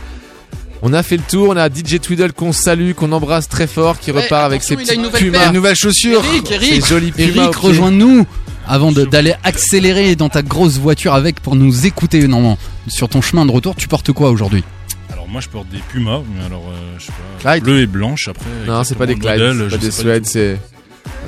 On 0.82 0.94
a 0.94 1.02
fait 1.02 1.18
le 1.18 1.24
tour, 1.24 1.50
on 1.50 1.58
a 1.58 1.70
DJ 1.70 2.00
Twiddle 2.00 2.34
qu'on 2.34 2.52
salue, 2.52 2.92
qu'on 2.92 3.12
embrasse 3.12 3.50
très 3.50 3.66
fort, 3.66 4.00
qui 4.00 4.12
repart 4.12 4.46
avec 4.46 4.62
ses 4.62 4.76
une 4.76 5.02
nouvelle 5.02 5.24
pumas, 5.24 5.40
paire. 5.40 5.48
une 5.48 5.56
nouvelle 5.56 5.76
chaussure, 5.76 6.24
Eric, 6.24 6.52
Eric, 6.52 7.14
Eric, 7.18 7.56
rejoins-nous 7.56 8.28
avant 8.68 8.92
d'aller 8.92 9.34
accélérer 9.44 10.16
dans 10.16 10.30
ta 10.30 10.44
grosse 10.44 10.78
voiture 10.78 11.14
avec 11.14 11.40
pour 11.40 11.56
nous 11.56 11.88
écouter. 11.88 12.28
Non, 12.28 12.58
sur 12.88 13.10
ton 13.10 13.22
chemin 13.22 13.46
de 13.46 13.52
retour, 13.52 13.76
tu 13.76 13.88
portes 13.88 14.12
quoi 14.12 14.30
aujourd'hui? 14.30 14.64
Alors 15.12 15.28
moi 15.28 15.42
je 15.42 15.50
porte 15.50 15.70
des 15.70 15.80
Pumas, 15.90 16.22
mais 16.36 16.46
alors 16.46 16.64
euh, 16.70 16.96
je 17.00 17.06
sais 17.06 17.12
pas, 17.42 17.54
Clyde 17.54 17.64
bleu 17.64 17.82
et 17.82 17.88
blanche 17.88 18.28
après. 18.28 18.46
Non, 18.68 18.84
c'est 18.84 18.96
pas 18.96 19.06
des 19.06 19.16
Clyde, 19.16 19.70
c'est 19.70 19.70
pas 19.70 19.78
des 19.78 20.22
tout. 20.22 20.30
c'est 20.30 20.60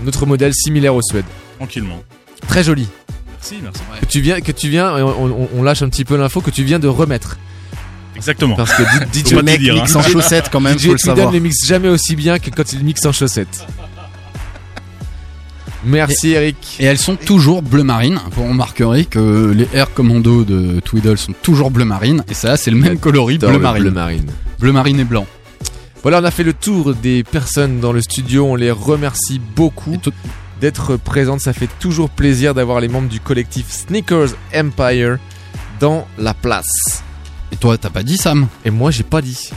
un 0.04 0.07
autre 0.07 0.25
modèle 0.25 0.54
similaire 0.54 0.94
aux 0.94 1.01
Suèdes. 1.01 1.25
Tranquillement. 1.57 2.03
Très 2.48 2.63
joli. 2.63 2.88
Merci, 3.39 3.55
merci. 3.63 3.79
Que 4.01 4.05
tu 4.05 4.22
viens, 4.22 4.41
que 4.41 4.51
tu 4.51 4.69
viens, 4.69 4.98
et 4.98 5.01
on, 5.01 5.25
on- 5.25 5.50
on 5.55 5.63
lâche 5.63 5.81
un 5.81 5.89
petit 5.89 6.05
peu 6.05 6.17
l'info 6.17 6.41
que 6.41 6.51
tu 6.51 6.63
viens 6.63 6.79
de 6.79 6.88
remettre. 6.88 7.38
Exactement. 8.15 8.55
Parce 8.58 8.74
que 8.74 8.84
DJ 9.13 9.24
tout 9.24 9.41
mec 9.41 9.60
dire, 9.62 9.75
mixe 9.75 9.96
hein. 9.96 10.00
en 10.00 10.03
chaussettes 10.03 10.50
quand 10.51 10.60
même, 10.60 10.77
DJ 10.77 10.88
faut 10.88 10.91
le 10.93 10.98
savoir. 10.98 11.31
ne 11.31 11.39
mixe 11.39 11.65
jamais 11.65 11.88
aussi 11.88 12.15
bien 12.17 12.38
que 12.38 12.50
quand 12.50 12.74
il 12.74 12.84
mixe 12.84 13.05
en 13.05 13.13
chaussettes. 13.13 13.65
Merci 15.86 16.31
Eric. 16.31 16.75
Et 16.79 16.84
elles 16.86 16.98
sont 16.98 17.15
toujours 17.15 17.62
bleu 17.62 17.84
marine. 17.84 18.19
Vous 18.31 18.43
remarquerez 18.43 19.05
que 19.05 19.53
les 19.55 19.67
Air 19.74 19.93
Commando 19.93 20.43
de 20.43 20.81
Twiddle 20.81 21.17
sont 21.17 21.34
toujours 21.41 21.72
bleu 21.72 21.86
marine. 21.86 22.24
Et 22.29 22.34
ça, 22.34 22.58
c'est 22.58 22.72
le 22.72 22.77
même 22.77 23.00
coloris 23.00 23.38
bleu 23.38 23.51
le 23.53 23.60
marine. 23.60 23.84
bleu 23.84 23.91
marine. 23.91 24.25
Bleu 24.60 24.72
marine 24.74 25.00
et 25.00 25.05
blanc. 25.05 25.25
Voilà, 26.01 26.19
on 26.19 26.24
a 26.25 26.31
fait 26.31 26.43
le 26.43 26.51
tour 26.53 26.93
des 26.96 27.24
personnes 27.24 27.79
dans 27.79 27.93
le 27.93 28.01
studio. 28.01 28.46
On 28.46 28.55
les 28.55 28.72
remercie 28.72 29.39
beaucoup 29.55 29.96
d'être 30.60 30.98
présentes. 30.98 31.42
Ça 31.42 31.54
fait 31.54 31.70
toujours 31.80 32.10
plaisir 32.10 32.54
d'avoir 32.54 32.80
les 32.80 32.88
membres 32.88 33.10
du 33.10 33.20
collectif 33.20 33.70
Sneakers 33.70 34.30
Empire 34.56 35.18
dans 35.80 36.08
la 36.18 36.34
place. 36.34 37.04
Et 37.51 37.56
toi, 37.56 37.78
t'as 37.78 37.89
pas 37.89 38.04
dit 38.04 38.18
Sam? 38.18 38.48
Et 38.66 38.72
moi, 38.72 38.92
j'ai 38.92 39.04
pas 39.04 39.22
dit. 39.22 39.50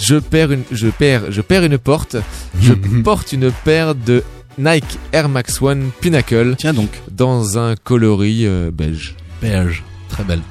Je 0.00 0.16
perds 0.16 0.52
une, 0.52 0.62
je 0.70 0.88
perds, 0.88 1.30
je 1.30 1.40
perds 1.40 1.64
une 1.64 1.78
porte. 1.78 2.16
Je 2.60 2.72
porte 3.04 3.32
une 3.32 3.50
paire 3.50 3.94
de 3.94 4.22
Nike 4.58 4.98
Air 5.12 5.28
Max 5.28 5.60
One 5.60 5.90
Pinnacle. 6.00 6.54
Tiens 6.56 6.72
donc. 6.72 6.90
Dans 7.10 7.58
un 7.58 7.74
coloris 7.76 8.46
euh, 8.46 8.70
beige. 8.70 9.16
Beige. 9.42 9.82
Très 10.08 10.24
belle. 10.24 10.42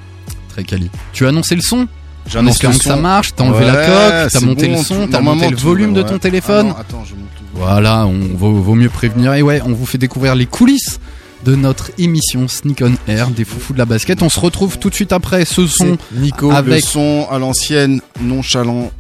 Très 0.50 0.64
quali. 0.64 0.90
Tu 1.14 1.26
as 1.26 1.30
annoncé 1.30 1.56
le 1.56 1.62
son? 1.62 1.88
J'ai 2.28 2.40
annoncé 2.40 2.56
Espérons 2.56 2.74
le 2.74 2.78
que 2.80 2.84
ça 2.84 2.96
marche, 2.96 3.34
t'as 3.36 3.44
enlevé 3.44 3.66
Ouais, 3.66 3.72
la 3.72 3.86
coque, 3.86 4.32
t'as 4.32 4.46
monté 4.46 4.68
bon, 4.68 4.78
le 4.78 4.84
son, 4.84 5.08
t'as 5.08 5.20
monté 5.20 5.50
le 5.50 5.56
volume 5.56 5.94
de 5.94 6.04
ton 6.04 6.20
téléphone. 6.20 6.68
Ah 6.70 6.74
non, 6.74 6.78
attends, 6.78 7.06
je 7.06 7.16
monte 7.16 7.30
le 7.39 7.39
Voilà, 7.60 8.08
on 8.08 8.18
vaut, 8.38 8.54
vaut 8.62 8.74
mieux 8.76 8.90
prévenir. 8.90 9.34
Et 9.34 9.42
ouais, 9.42 9.62
on 9.66 9.74
vous 9.74 9.86
fait 9.86 9.98
découvrir 9.98 10.34
les 10.34 10.46
coulisses 10.46 11.02
de 11.44 11.56
notre 11.56 11.92
émission 11.98 12.48
Sneak 12.48 12.82
on 12.82 12.94
Air 13.12 13.32
des 13.32 13.44
foufous 13.44 13.74
de 13.74 13.78
la 13.78 13.84
basket. 13.86 14.22
On 14.22 14.30
se 14.30 14.40
retrouve 14.40 14.80
tout 14.80 14.90
de 14.90 14.96
suite 14.96 15.12
après 15.12 15.44
ce 15.44 15.68
son 15.68 15.98
Nico 16.14 16.52
avec 16.52 16.76
Le 16.76 16.80
son 16.82 17.28
à 17.30 17.38
l'ancienne, 17.38 18.00
nonchalant, 18.22 18.92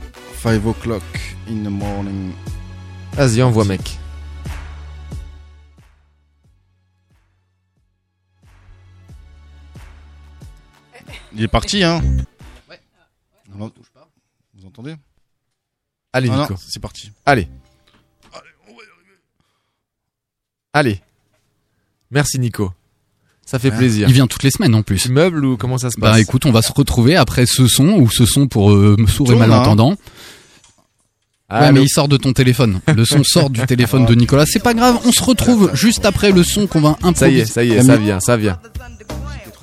5 0.44 0.66
o'clock 0.66 1.04
in 1.50 1.64
the 1.64 1.70
morning. 1.72 2.32
Vas-y, 3.14 3.42
envoie 3.42 3.64
mec. 3.64 3.98
Il 11.34 11.44
est 11.44 11.48
parti, 11.48 11.84
hein 11.84 12.02
Non, 13.56 13.72
Vous 14.56 14.66
entendez? 14.66 14.96
Allez, 16.12 16.30
Ah 16.32 16.42
Nico. 16.42 16.56
c'est 16.58 16.80
parti. 16.82 17.12
Allez. 17.26 17.48
Allez. 20.74 21.02
Merci, 22.12 22.40
Nico. 22.40 22.72
Ça 23.46 23.58
fait 23.58 23.72
Ouais. 23.72 23.78
plaisir. 23.78 24.08
Il 24.08 24.14
vient 24.14 24.28
toutes 24.28 24.44
les 24.44 24.52
semaines 24.52 24.76
en 24.76 24.84
plus. 24.84 24.98
Tu 25.02 25.12
meubles 25.12 25.44
ou 25.44 25.58
comment 25.58 25.78
ça 25.80 25.90
se 25.90 26.00
passe 26.00 26.12
Bah 26.12 26.20
écoute, 26.20 26.46
on 26.46 26.52
va 26.52 26.62
se 26.62 26.72
retrouver 26.72 27.16
après 27.16 27.46
ce 27.48 27.68
son 27.68 27.88
ou 27.94 28.10
ce 28.10 28.26
son 28.26 28.48
pour 28.48 28.72
euh, 28.72 28.96
sourds 29.08 29.32
et 29.32 29.36
hein. 29.36 29.40
malentendants. 29.40 29.96
Ouais, 31.52 31.58
Allô 31.58 31.80
mais 31.80 31.84
il 31.84 31.90
sort 31.90 32.08
de 32.08 32.18
ton 32.18 32.32
téléphone. 32.32 32.80
Le 32.96 33.06
son 33.06 33.24
sort 33.24 33.50
du 33.50 33.66
téléphone 33.66 34.06
de 34.06 34.14
Nicolas. 34.14 34.46
C'est 34.46 34.62
pas 34.62 34.76
grave, 34.76 35.00
on 35.04 35.12
se 35.12 35.24
retrouve 35.24 35.72
juste 35.74 36.06
après 36.06 36.32
le 36.32 36.44
son 36.44 36.68
qu'on 36.68 36.82
va 36.82 36.98
improviser. 37.02 37.16
Ça 37.20 37.30
y 37.30 37.40
est, 37.40 37.46
ça 37.46 37.64
y 37.64 37.72
est, 37.72 37.82
ça 37.84 37.98
vient, 37.98 38.20
ça 38.20 38.38
vient. 38.38 38.60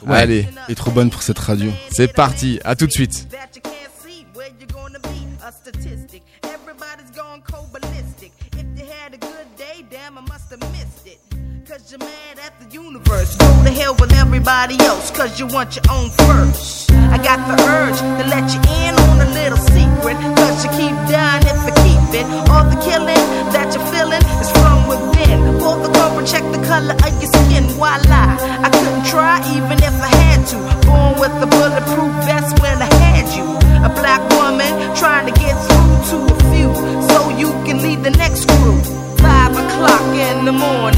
Ouais. 0.05 0.17
Allez. 0.17 0.49
Elle 0.67 0.73
est 0.73 0.75
trop 0.75 0.91
bonne 0.91 1.11
pour 1.11 1.23
cette 1.23 1.39
radio. 1.39 1.71
C'est 1.93 2.13
parti, 2.13 2.59
à 2.65 2.75
tout 2.75 2.89
de 2.89 2.93
suite. 2.93 3.29
You're 11.89 12.01
mad 12.01 12.39
at 12.43 12.59
the 12.59 12.67
universe. 12.75 13.37
Go 13.37 13.47
to 13.63 13.71
hell 13.71 13.95
with 13.95 14.11
everybody 14.13 14.75
else, 14.91 15.13
cause 15.13 15.39
you 15.39 15.47
want 15.47 15.77
your 15.77 15.87
own 15.89 16.11
first. 16.11 16.91
I 16.91 17.19
got 17.23 17.39
the 17.47 17.55
urge 17.63 17.95
to 18.03 18.25
let 18.27 18.43
you 18.51 18.59
in 18.83 18.93
on 19.07 19.23
a 19.23 19.31
little 19.31 19.63
secret, 19.71 20.19
cause 20.35 20.67
you 20.67 20.71
keep 20.75 20.97
dying 21.07 21.47
if 21.47 21.55
you 21.63 21.75
keep 21.87 22.03
it. 22.19 22.27
All 22.51 22.67
the 22.67 22.75
killing 22.83 23.23
that 23.55 23.71
you're 23.71 23.87
feeling 23.95 24.19
is 24.43 24.51
from 24.59 24.91
within. 24.91 25.63
Pull 25.63 25.79
the 25.87 25.93
cover, 25.95 26.27
check 26.27 26.43
the 26.51 26.59
color 26.67 26.99
of 26.99 27.13
your 27.23 27.31
skin. 27.31 27.71
Why 27.79 28.03
lie? 28.11 28.35
I 28.35 28.69
couldn't 28.69 29.07
try 29.07 29.39
even 29.55 29.79
if 29.79 29.95
I 30.03 30.11
had 30.27 30.43
to. 30.43 30.59
Born 30.91 31.23
with 31.23 31.39
a 31.39 31.47
bulletproof 31.47 32.11
vest 32.27 32.51
when 32.67 32.83
I 32.83 32.91
had 32.99 33.31
you. 33.31 33.47
A 33.87 33.91
black 33.95 34.27
woman 34.35 34.75
trying 34.99 35.31
to 35.31 35.35
get 35.39 35.55
through 35.71 35.95
to 36.11 36.35
a 36.35 36.37
few, 36.51 36.71
so 37.15 37.31
you 37.39 37.55
can 37.63 37.79
lead 37.79 38.03
the 38.03 38.11
next 38.11 38.51
crew. 38.59 38.83
Five 39.23 39.51
o'clock 39.59 40.07
in 40.15 40.45
the 40.45 40.53
morning, 40.53 40.96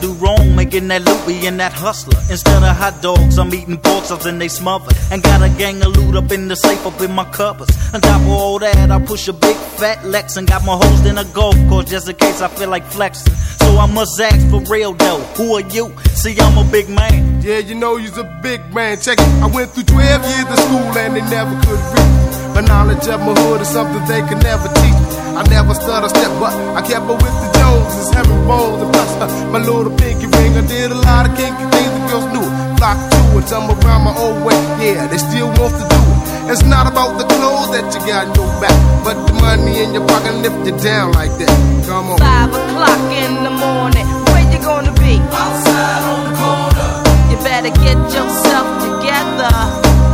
Do 0.00 0.12
wrong, 0.14 0.54
making 0.54 0.88
that 0.88 1.02
loopy 1.04 1.46
and 1.46 1.58
that 1.60 1.72
hustler. 1.72 2.20
Instead 2.28 2.62
of 2.62 2.76
hot 2.76 3.00
dogs, 3.00 3.38
I'm 3.38 3.52
eating 3.54 3.78
pork 3.78 4.04
chops 4.06 4.26
and 4.26 4.40
they 4.40 4.48
smothered. 4.48 4.96
And 5.10 5.22
got 5.22 5.42
a 5.42 5.48
gang 5.48 5.82
of 5.82 5.96
loot 5.96 6.16
up 6.16 6.30
in 6.32 6.48
the 6.48 6.56
safe, 6.56 6.84
up 6.86 7.00
in 7.00 7.12
my 7.12 7.24
cupboards. 7.32 7.72
On 7.94 8.00
top 8.00 8.20
of 8.20 8.28
all 8.28 8.58
that, 8.58 8.90
I 8.90 8.98
push 9.04 9.28
a 9.28 9.32
big 9.32 9.56
fat 9.78 10.04
Lex 10.04 10.36
and 10.36 10.46
got 10.46 10.64
my 10.64 10.76
hoes 10.76 11.06
in 11.06 11.18
a 11.18 11.24
golf 11.24 11.56
course 11.68 11.90
just 11.90 12.08
in 12.08 12.16
case 12.16 12.40
I 12.40 12.48
feel 12.48 12.68
like 12.68 12.84
flexing. 12.84 13.34
So 13.60 13.78
I 13.78 13.86
must 13.86 14.20
ask 14.20 14.46
for 14.50 14.60
real 14.72 14.92
though, 14.92 15.18
who 15.36 15.54
are 15.56 15.66
you? 15.74 15.94
See, 16.14 16.36
I'm 16.38 16.58
a 16.58 16.70
big 16.70 16.88
man. 16.88 17.40
Yeah, 17.42 17.58
you 17.58 17.74
know 17.74 17.96
you's 17.96 18.18
a 18.18 18.24
big 18.42 18.60
man. 18.74 19.00
Check 19.00 19.18
it. 19.18 19.28
I 19.42 19.46
went 19.46 19.70
through 19.72 19.84
12 19.84 20.22
years 20.24 20.48
of 20.50 20.58
school 20.58 20.98
and 20.98 21.16
they 21.16 21.24
never 21.30 21.54
could 21.62 21.80
read. 21.94 22.54
My 22.54 22.60
knowledge 22.60 23.06
of 23.08 23.20
my 23.20 23.34
hood 23.34 23.60
is 23.60 23.68
something 23.68 24.04
they 24.06 24.20
could 24.28 24.42
never 24.42 24.68
teach. 24.68 25.02
I 25.36 25.42
never 25.50 25.74
stutter 25.74 26.08
step, 26.08 26.32
but 26.40 26.54
I 26.76 26.80
kept 26.80 27.04
up 27.04 27.22
with 27.22 27.32
the 27.32 27.55
Joneses, 27.86 28.10
herringbones, 28.14 28.82
and 28.82 28.92
plus 28.92 29.12
uh, 29.22 29.50
my 29.52 29.58
little 29.58 29.94
pinky 29.96 30.26
ring. 30.26 30.58
I 30.58 30.66
did 30.66 30.90
a 30.90 30.94
lot 30.94 31.28
of 31.28 31.36
kinky 31.38 31.62
things 31.70 31.92
the 31.94 32.02
girls 32.10 32.26
knew. 32.34 32.46
Flock 32.78 32.98
to 32.98 33.38
it, 33.38 33.46
some 33.48 33.70
around 33.70 34.02
my 34.02 34.14
old 34.18 34.42
way. 34.44 34.58
Yeah, 34.82 35.06
they 35.06 35.18
still 35.18 35.46
want 35.54 35.74
to 35.78 35.84
do 35.86 35.98
it. 36.02 36.50
It's 36.50 36.64
not 36.64 36.90
about 36.90 37.18
the 37.18 37.26
clothes 37.30 37.70
that 37.74 37.86
you 37.94 38.00
got 38.06 38.26
in 38.26 38.34
your 38.34 38.50
back, 38.58 38.74
but 39.04 39.14
the 39.26 39.34
money 39.38 39.82
in 39.82 39.94
your 39.94 40.06
pocket 40.06 40.34
lift 40.42 40.66
you 40.66 40.74
down 40.82 41.12
like 41.12 41.30
that. 41.38 41.54
Come 41.86 42.10
on. 42.10 42.18
Five 42.18 42.50
o'clock 42.50 43.02
in 43.14 43.46
the 43.46 43.54
morning, 43.54 44.06
where 44.34 44.46
you 44.50 44.58
gonna 44.58 44.94
be? 44.98 45.22
Outside 45.30 46.02
on 46.10 46.20
the 46.26 46.34
corner. 46.42 46.90
You 47.30 47.36
better 47.46 47.70
get 47.70 47.98
yourself 48.10 48.66
together. 48.82 49.54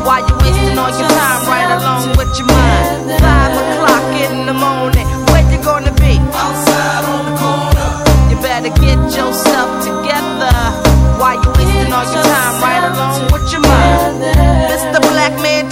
While 0.05 0.21
you 0.29 0.35
wasting 0.45 0.77
all 0.77 0.93
your 0.93 1.09
time 1.09 1.41
right 1.49 1.71
along 1.79 2.21
with 2.21 2.33
your 2.37 2.49
mind. 2.53 3.17
Five 3.17 3.55
o'clock 3.57 4.13
in 4.21 4.47
the 4.47 4.53
morning, 4.53 4.82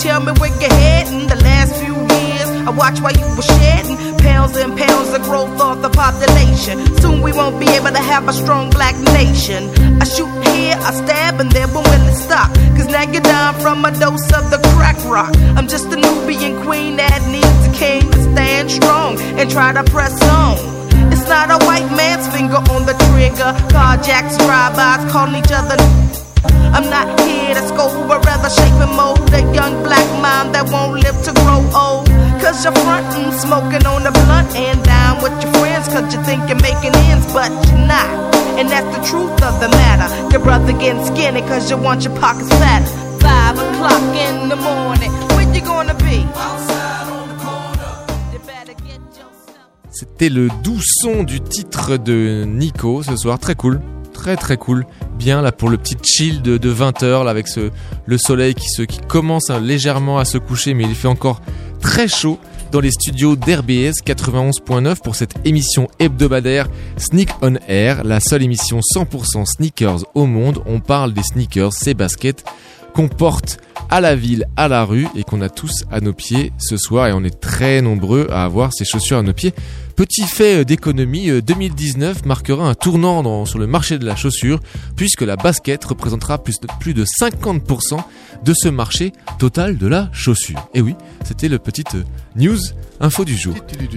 tell 0.00 0.20
me 0.20 0.32
where 0.40 0.50
you're 0.60 0.72
heading. 0.72 1.28
The 1.28 1.36
last 1.36 1.76
few 1.76 1.94
years, 1.94 2.48
I 2.66 2.70
watched 2.70 3.02
while 3.02 3.12
you 3.12 3.28
were 3.36 3.42
shedding 3.42 3.98
pounds 4.18 4.56
and 4.56 4.76
pounds 4.76 5.12
of 5.12 5.22
growth 5.22 5.60
of 5.60 5.82
the 5.82 5.90
population. 5.90 6.80
Soon 7.00 7.20
we 7.20 7.32
won't 7.32 7.60
be 7.60 7.68
able 7.76 7.92
to 7.92 8.04
have 8.12 8.26
a 8.26 8.32
strong 8.32 8.70
black 8.70 8.96
nation. 9.12 9.68
I 10.00 10.04
shoot 10.04 10.32
here, 10.48 10.76
I 10.80 10.90
stab, 10.92 11.40
and 11.40 11.52
then 11.52 11.68
when 11.74 11.84
will 11.84 12.08
it 12.08 12.16
stop? 12.16 12.48
Cause 12.76 12.88
now 12.88 13.04
you're 13.12 13.22
down 13.22 13.54
from 13.60 13.84
a 13.84 13.92
dose 13.92 14.32
of 14.32 14.50
the 14.50 14.60
crack 14.76 14.96
rock. 15.04 15.34
I'm 15.56 15.68
just 15.68 15.86
a 15.92 15.96
Nubian 15.96 16.62
queen 16.64 16.96
that 16.96 17.20
needs 17.28 17.62
a 17.68 17.72
king 17.78 18.10
to 18.10 18.20
stand 18.32 18.70
strong 18.70 19.20
and 19.38 19.50
try 19.50 19.72
to 19.72 19.84
press 19.84 20.16
on. 20.24 20.56
It's 21.12 21.28
not 21.28 21.50
a 21.50 21.64
white 21.66 21.90
man's 21.92 22.26
finger 22.28 22.60
on 22.72 22.86
the 22.86 22.96
trigger. 23.12 23.52
Carjacks, 23.68 24.36
drive-bys, 24.38 25.12
calling 25.12 25.36
each 25.36 25.52
other. 25.52 25.76
I'm 26.74 26.88
not 26.88 27.06
here 27.20 27.54
to 27.54 27.62
scold, 27.68 28.08
but 28.08 28.24
rather 28.24 28.48
shape 28.48 28.78
and 28.80 28.94
mold 28.96 29.32
a 29.34 29.42
young 29.52 29.82
black 29.82 30.06
mind 30.22 30.54
that 30.54 30.70
won't 30.72 31.02
live 31.02 31.18
to 31.24 31.32
grow 31.44 31.60
old. 31.74 32.06
Cause 32.40 32.64
you're 32.64 32.76
frontin', 32.84 33.32
smoking 33.32 33.84
on 33.86 34.04
the 34.04 34.12
blunt 34.24 34.54
and 34.56 34.82
down 34.84 35.22
with 35.22 35.36
your 35.42 35.52
friends, 35.60 35.88
cause 35.88 36.12
you 36.14 36.22
think 36.24 36.48
you're 36.48 36.62
making 36.62 36.94
ends, 37.10 37.26
but 37.32 37.50
you're 37.68 37.86
not. 37.86 38.08
And 38.58 38.68
that's 38.68 38.88
the 38.96 39.02
truth 39.04 39.36
of 39.42 39.60
the 39.60 39.68
matter. 39.68 40.08
The 40.30 40.38
the. 40.38 40.70
C'était 50.00 50.30
le 50.30 50.48
doux 50.62 50.80
son 50.80 51.24
du 51.24 51.40
titre 51.40 51.98
de 51.98 52.44
Nico 52.46 53.02
ce 53.02 53.16
soir, 53.16 53.38
très 53.38 53.54
cool, 53.54 53.80
très 54.20 54.36
très 54.36 54.58
cool. 54.58 54.84
Bien 55.18 55.40
là 55.40 55.50
pour 55.50 55.70
le 55.70 55.78
petit 55.78 55.96
chill 56.04 56.42
de, 56.42 56.58
20h 56.58 57.24
là 57.24 57.30
avec 57.30 57.46
le 58.04 58.18
soleil 58.18 58.54
qui 58.54 58.68
commence 59.08 59.48
hein, 59.48 59.60
légèrement 59.60 60.18
à 60.18 60.26
se 60.26 60.36
coucher 60.36 60.74
mais 60.74 60.84
il 60.84 60.94
fait 60.94 61.08
encore 61.08 61.40
très 61.80 62.06
chaud 62.06 62.38
dans 62.70 62.80
les 62.80 62.90
studios 62.90 63.34
d'RBS 63.34 64.02
91.9 64.04 65.00
pour 65.02 65.14
cette 65.14 65.34
émission 65.46 65.88
hebdomadaire 65.98 66.68
Sneak 66.98 67.30
on 67.40 67.54
Air, 67.66 68.04
la 68.04 68.20
seule 68.20 68.42
émission 68.42 68.80
100% 68.80 69.46
sneakers 69.46 70.04
au 70.14 70.26
monde. 70.26 70.62
On 70.66 70.80
parle 70.80 71.14
des 71.14 71.22
sneakers, 71.22 71.72
ces 71.72 71.94
baskets 71.94 72.44
qu'on 72.92 73.08
porte 73.08 73.58
à 73.88 74.02
la 74.02 74.14
ville, 74.14 74.46
à 74.56 74.68
la 74.68 74.84
rue 74.84 75.08
et 75.16 75.24
qu'on 75.24 75.40
a 75.40 75.48
tous 75.48 75.84
à 75.90 76.00
nos 76.00 76.12
pieds 76.12 76.52
ce 76.58 76.76
soir 76.76 77.08
et 77.08 77.12
on 77.12 77.24
est 77.24 77.40
très 77.40 77.80
nombreux 77.80 78.28
à 78.30 78.44
avoir 78.44 78.72
ces 78.74 78.84
chaussures 78.84 79.18
à 79.18 79.22
nos 79.22 79.32
pieds. 79.32 79.54
Petit 80.00 80.22
fait 80.22 80.64
d'économie, 80.64 81.28
euh, 81.28 81.42
2019 81.42 82.24
marquera 82.24 82.66
un 82.66 82.74
tournant 82.74 83.22
dans- 83.22 83.44
sur 83.44 83.58
le 83.58 83.66
marché 83.66 83.98
de 83.98 84.06
la 84.06 84.16
chaussure 84.16 84.58
puisque 84.96 85.20
la 85.20 85.36
basket 85.36 85.84
représentera 85.84 86.42
plus 86.42 86.58
de, 86.58 86.66
plus 86.80 86.94
de 86.94 87.04
50% 87.04 88.02
de 88.42 88.54
ce 88.54 88.68
marché 88.70 89.12
total 89.38 89.76
de 89.76 89.86
la 89.86 90.08
chaussure. 90.14 90.70
Et 90.72 90.80
oui, 90.80 90.94
c'était 91.22 91.50
le 91.50 91.58
petit 91.58 91.84
euh, 91.94 92.02
news 92.34 92.56
info 92.98 93.26
du 93.26 93.36
jour. 93.36 93.54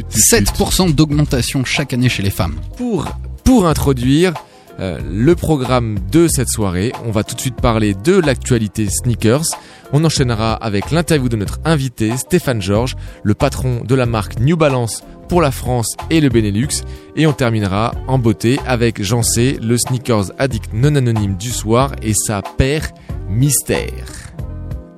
7% 0.10 0.94
d'augmentation 0.94 1.64
chaque 1.64 1.94
année 1.94 2.10
chez 2.10 2.22
les 2.22 2.32
femmes. 2.32 2.60
Pour, 2.76 3.06
pour 3.46 3.66
introduire 3.66 4.34
euh, 4.80 5.00
le 5.08 5.36
programme 5.36 6.00
de 6.12 6.28
cette 6.28 6.50
soirée, 6.50 6.92
on 7.06 7.12
va 7.12 7.24
tout 7.24 7.36
de 7.36 7.42
suite 7.42 7.62
parler 7.62 7.94
de 7.94 8.20
l'actualité 8.20 8.88
sneakers. 8.90 9.46
On 9.92 10.04
enchaînera 10.04 10.54
avec 10.54 10.92
l'interview 10.92 11.30
de 11.30 11.36
notre 11.36 11.60
invité 11.66 12.18
Stéphane 12.18 12.62
Georges, 12.62 12.96
le 13.24 13.34
patron 13.34 13.82
de 13.84 13.96
la 13.96 14.06
marque 14.06 14.40
New 14.40 14.58
Balance 14.58 15.04
pour 15.30 15.42
la 15.42 15.52
France 15.52 15.96
et 16.10 16.22
le 16.22 16.30
Benelux. 16.30 16.84
Et 17.16 17.28
on 17.28 17.34
terminera 17.34 17.94
en 18.08 18.18
beauté 18.18 18.60
avec 18.66 19.02
Jean 19.04 19.22
C, 19.22 19.60
le 19.62 19.78
sneakers 19.78 20.32
addict 20.40 20.74
non 20.74 20.96
anonyme 20.96 21.36
du 21.36 21.52
soir 21.52 21.92
et 22.02 22.14
sa 22.14 22.42
paire 22.42 22.90
mystère. 23.30 24.34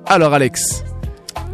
Alors 0.06 0.32
Alex, 0.32 0.84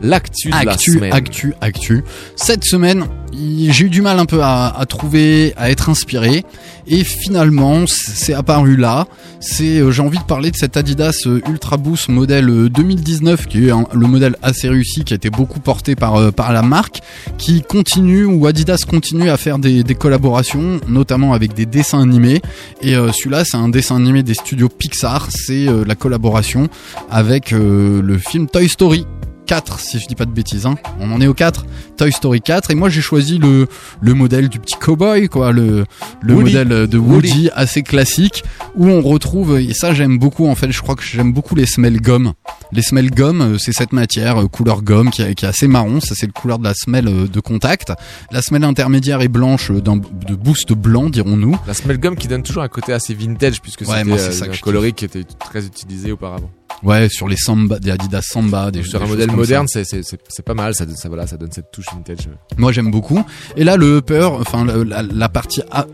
l'actu 0.02 0.48
de 0.48 0.52
la 0.52 0.72
actu, 0.72 0.92
semaine. 0.92 1.12
actu, 1.12 1.54
actu. 1.60 2.04
Cette 2.36 2.64
semaine, 2.64 3.04
j'ai 3.32 3.84
eu 3.86 3.88
du 3.88 4.02
mal 4.02 4.18
un 4.18 4.26
peu 4.26 4.42
à, 4.42 4.68
à 4.78 4.84
trouver, 4.86 5.54
à 5.56 5.70
être 5.70 5.88
inspiré. 5.88 6.44
Et 6.88 7.04
finalement, 7.04 7.84
c'est 7.86 8.34
apparu 8.34 8.76
là. 8.76 9.06
C'est, 9.38 9.78
euh, 9.78 9.92
j'ai 9.92 10.02
envie 10.02 10.18
de 10.18 10.24
parler 10.24 10.50
de 10.50 10.56
cet 10.56 10.76
Adidas 10.76 11.22
euh, 11.26 11.40
Ultra 11.48 11.76
Boost 11.76 12.08
modèle 12.08 12.48
euh, 12.50 12.68
2019, 12.68 13.46
qui 13.46 13.68
est 13.68 13.70
un- 13.70 13.86
le 13.92 14.06
modèle 14.08 14.34
assez 14.42 14.68
réussi, 14.68 15.04
qui 15.04 15.14
a 15.14 15.16
été 15.16 15.30
beaucoup 15.30 15.60
porté 15.60 15.94
par 15.94 16.16
euh, 16.16 16.30
par 16.32 16.52
la 16.52 16.62
marque, 16.62 17.00
qui 17.38 17.62
continue 17.62 18.24
ou 18.24 18.46
Adidas 18.48 18.78
continue 18.88 19.30
à 19.30 19.36
faire 19.36 19.58
des, 19.60 19.84
des 19.84 19.94
collaborations, 19.94 20.80
notamment 20.88 21.34
avec 21.34 21.54
des 21.54 21.66
dessins 21.66 22.02
animés. 22.02 22.42
Et 22.82 22.96
euh, 22.96 23.12
celui-là, 23.12 23.44
c'est 23.44 23.56
un 23.56 23.68
dessin 23.68 23.96
animé 23.96 24.24
des 24.24 24.34
studios 24.34 24.68
Pixar. 24.68 25.28
C'est 25.30 25.68
euh, 25.68 25.84
la 25.86 25.94
collaboration 25.94 26.68
avec 27.10 27.52
euh, 27.52 28.02
le 28.02 28.18
film 28.18 28.48
Toy 28.48 28.68
Story. 28.68 29.06
4 29.52 29.80
si 29.80 29.98
je 29.98 30.06
dis 30.06 30.14
pas 30.14 30.24
de 30.24 30.30
bêtises 30.30 30.64
hein. 30.64 30.76
on 30.98 31.12
en 31.12 31.20
est 31.20 31.26
au 31.26 31.34
4 31.34 31.66
Toy 31.98 32.10
Story 32.10 32.40
4 32.40 32.70
et 32.70 32.74
moi 32.74 32.88
j'ai 32.88 33.02
choisi 33.02 33.36
le 33.36 33.66
le 34.00 34.14
modèle 34.14 34.48
du 34.48 34.58
petit 34.58 34.76
cowboy 34.80 35.28
quoi 35.28 35.52
le 35.52 35.84
le 36.22 36.34
Woody. 36.34 36.54
modèle 36.54 36.86
de 36.88 36.96
Woody, 36.98 37.50
assez 37.54 37.82
classique 37.82 38.44
où 38.76 38.86
on 38.88 39.02
retrouve 39.02 39.58
et 39.60 39.74
ça 39.74 39.92
j'aime 39.92 40.18
beaucoup 40.18 40.46
en 40.48 40.54
fait 40.54 40.72
je 40.72 40.80
crois 40.80 40.94
que 40.94 41.02
j'aime 41.02 41.34
beaucoup 41.34 41.54
les 41.54 41.66
semelles 41.66 42.00
gomme 42.00 42.32
les 42.72 42.80
semelles 42.80 43.10
gomme 43.10 43.42
euh, 43.42 43.58
c'est 43.58 43.72
cette 43.74 43.92
matière 43.92 44.40
euh, 44.40 44.46
couleur 44.48 44.80
gomme 44.80 45.10
qui, 45.10 45.20
est- 45.20 45.44
assez 45.44 45.68
marron 45.68 46.00
ça 46.00 46.14
c'est 46.16 46.26
le 46.26 46.32
couleur 46.32 46.58
de 46.58 46.64
la 46.64 46.72
semelle 46.72 47.08
euh, 47.08 47.28
de 47.28 47.40
contact 47.40 47.92
la 48.30 48.40
semelle 48.40 48.64
intermédiaire 48.64 49.20
est 49.20 49.28
blanche 49.28 49.70
de 49.70 50.34
boost 50.34 50.72
blanc 50.72 51.10
dirons-nous 51.10 51.58
La 51.66 51.74
smell 51.74 51.98
gum 51.98 52.16
qui 52.16 52.26
donne 52.26 52.42
toujours 52.42 52.62
un 52.62 52.68
côté 52.68 52.94
assez 52.94 53.12
vintage 53.12 53.60
puisque 53.60 53.82
Ouais, 53.82 54.02
c'était 54.18 54.48
un 54.50 54.56
coloris 54.56 54.94
qui 54.94 55.04
était 55.04 55.24
très 55.24 55.66
utilisé 55.66 56.10
auparavant. 56.12 56.50
Ouais 56.82 57.08
sur 57.08 57.28
les 57.28 57.36
samba 57.36 57.78
des 57.78 57.90
Adidas 57.90 58.22
Samba 58.22 58.70
des 58.70 58.82
Sur 58.82 58.98
des 58.98 59.04
un 59.04 59.06
choses 59.06 59.10
modèle 59.10 59.26
comme 59.28 59.36
moderne, 59.36 59.68
ça. 59.68 59.84
c'est 59.84 59.84
c'est- 59.84 60.02
c'est- 60.02 60.20
c'est 60.28 60.44
pas 60.44 60.54
mal, 60.54 60.74
ça, 60.74 60.84
ça, 60.96 61.08
voilà, 61.08 61.26
ça 61.26 61.36
donne 61.36 61.52
cette 61.52 61.70
touche 61.70 61.86
vintage. 61.94 62.28
Moi 62.56 62.72
j'aime 62.72 62.90
beaucoup. 62.90 63.24
Et 63.56 63.64
là 63.64 63.76
le 63.76 63.98
upper, 63.98 64.24
enfin 64.40 64.64
la, 64.64 64.82
la- 64.84 65.02
la 65.02 65.28
partie 65.28 65.62
A- 65.70 65.86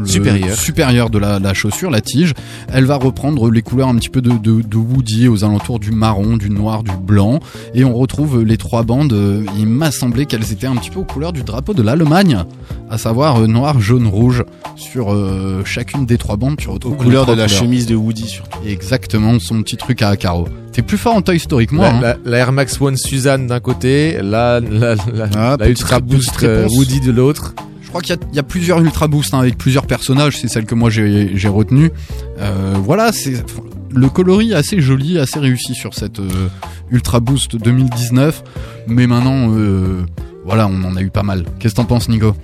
le 0.00 0.06
Supérieure. 0.06 0.56
supérieure 0.56 1.10
de 1.10 1.18
la, 1.18 1.38
la 1.38 1.54
chaussure, 1.54 1.90
la 1.90 2.00
tige, 2.00 2.34
elle 2.72 2.84
va 2.84 2.96
reprendre 2.96 3.50
les 3.50 3.62
couleurs 3.62 3.88
un 3.88 3.96
petit 3.96 4.08
peu 4.08 4.20
de, 4.20 4.30
de, 4.30 4.62
de 4.62 4.76
Woody 4.76 5.28
aux 5.28 5.44
alentours 5.44 5.78
du 5.78 5.90
marron, 5.90 6.36
du 6.36 6.50
noir, 6.50 6.82
du 6.82 6.92
blanc. 6.96 7.40
Et 7.74 7.84
on 7.84 7.94
retrouve 7.94 8.42
les 8.42 8.56
trois 8.56 8.82
bandes. 8.82 9.16
Il 9.58 9.66
m'a 9.66 9.90
semblé 9.90 10.26
qu'elles 10.26 10.52
étaient 10.52 10.66
un 10.66 10.76
petit 10.76 10.90
peu 10.90 11.00
aux 11.00 11.04
couleurs 11.04 11.32
du 11.32 11.42
drapeau 11.42 11.74
de 11.74 11.82
l'Allemagne, 11.82 12.44
à 12.90 12.98
savoir 12.98 13.40
euh, 13.40 13.46
noir, 13.46 13.80
jaune, 13.80 14.06
rouge. 14.06 14.44
Sur 14.76 15.12
euh, 15.12 15.62
chacune 15.64 16.06
des 16.06 16.16
trois 16.18 16.36
bandes, 16.36 16.56
tu 16.56 16.68
retrouves 16.68 16.92
Aux 16.92 16.96
couleurs 16.96 17.26
de 17.26 17.32
la 17.34 17.48
chemise 17.48 17.86
de 17.86 17.94
Woody 17.94 18.26
surtout. 18.26 18.58
Exactement, 18.66 19.38
son 19.38 19.62
petit 19.62 19.76
truc 19.76 20.00
à 20.02 20.16
carreaux. 20.16 20.48
T'es 20.72 20.82
plus 20.82 20.96
fort 20.98 21.14
en 21.16 21.22
Toy 21.22 21.38
Story 21.38 21.66
que 21.66 21.74
moi. 21.74 21.86
la, 21.90 21.94
hein. 21.96 22.00
la- 22.00 22.16
la 22.24 22.36
Air 22.38 22.52
Max 22.52 22.80
One 22.80 22.96
Suzanne 22.96 23.46
d'un 23.48 23.60
côté, 23.60 24.18
la, 24.22 24.60
la, 24.60 24.94
la, 24.94 25.28
Ah, 25.36 25.56
Ultra 25.66 26.00
Boost 26.00 26.42
euh. 26.44 26.66
Woody 26.70 27.00
de 27.00 27.10
l'autre. 27.12 27.54
Je 27.90 27.92
crois 27.92 28.02
qu'il 28.02 28.14
y 28.14 28.18
a- 28.18 28.22
il 28.30 28.36
y, 28.36 28.38
a 28.38 28.44
plusieurs 28.44 28.78
Ultra 28.80 29.08
Boost 29.08 29.34
hein, 29.34 29.40
avec 29.40 29.58
plusieurs 29.58 29.84
personnages, 29.84 30.38
c'est 30.38 30.46
celle 30.46 30.64
que 30.64 30.76
moi 30.76 30.90
j'ai 30.90 31.48
retenue. 31.48 31.90
Euh, 32.38 32.74
voilà, 32.84 33.10
c'est 33.10 33.42
le 33.90 34.08
coloris 34.08 34.52
est 34.52 34.54
assez 34.54 34.80
joli, 34.80 35.18
assez 35.18 35.40
réussi 35.40 35.74
sur 35.74 35.92
cette 35.94 36.20
euh, 36.20 36.48
Ultra 36.92 37.18
Boost 37.18 37.56
2019. 37.56 38.44
Mais 38.86 39.08
maintenant, 39.08 39.50
euh, 39.56 40.02
voilà, 40.44 40.68
on 40.68 40.84
en 40.84 40.94
a 40.94 41.00
eu 41.02 41.10
pas 41.10 41.24
mal. 41.24 41.44
Qu'est-ce 41.58 41.74
que 41.74 41.80
t'en 41.80 41.84
penses, 41.84 42.08
Nico? 42.08 42.36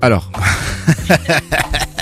Alors, 0.00 0.32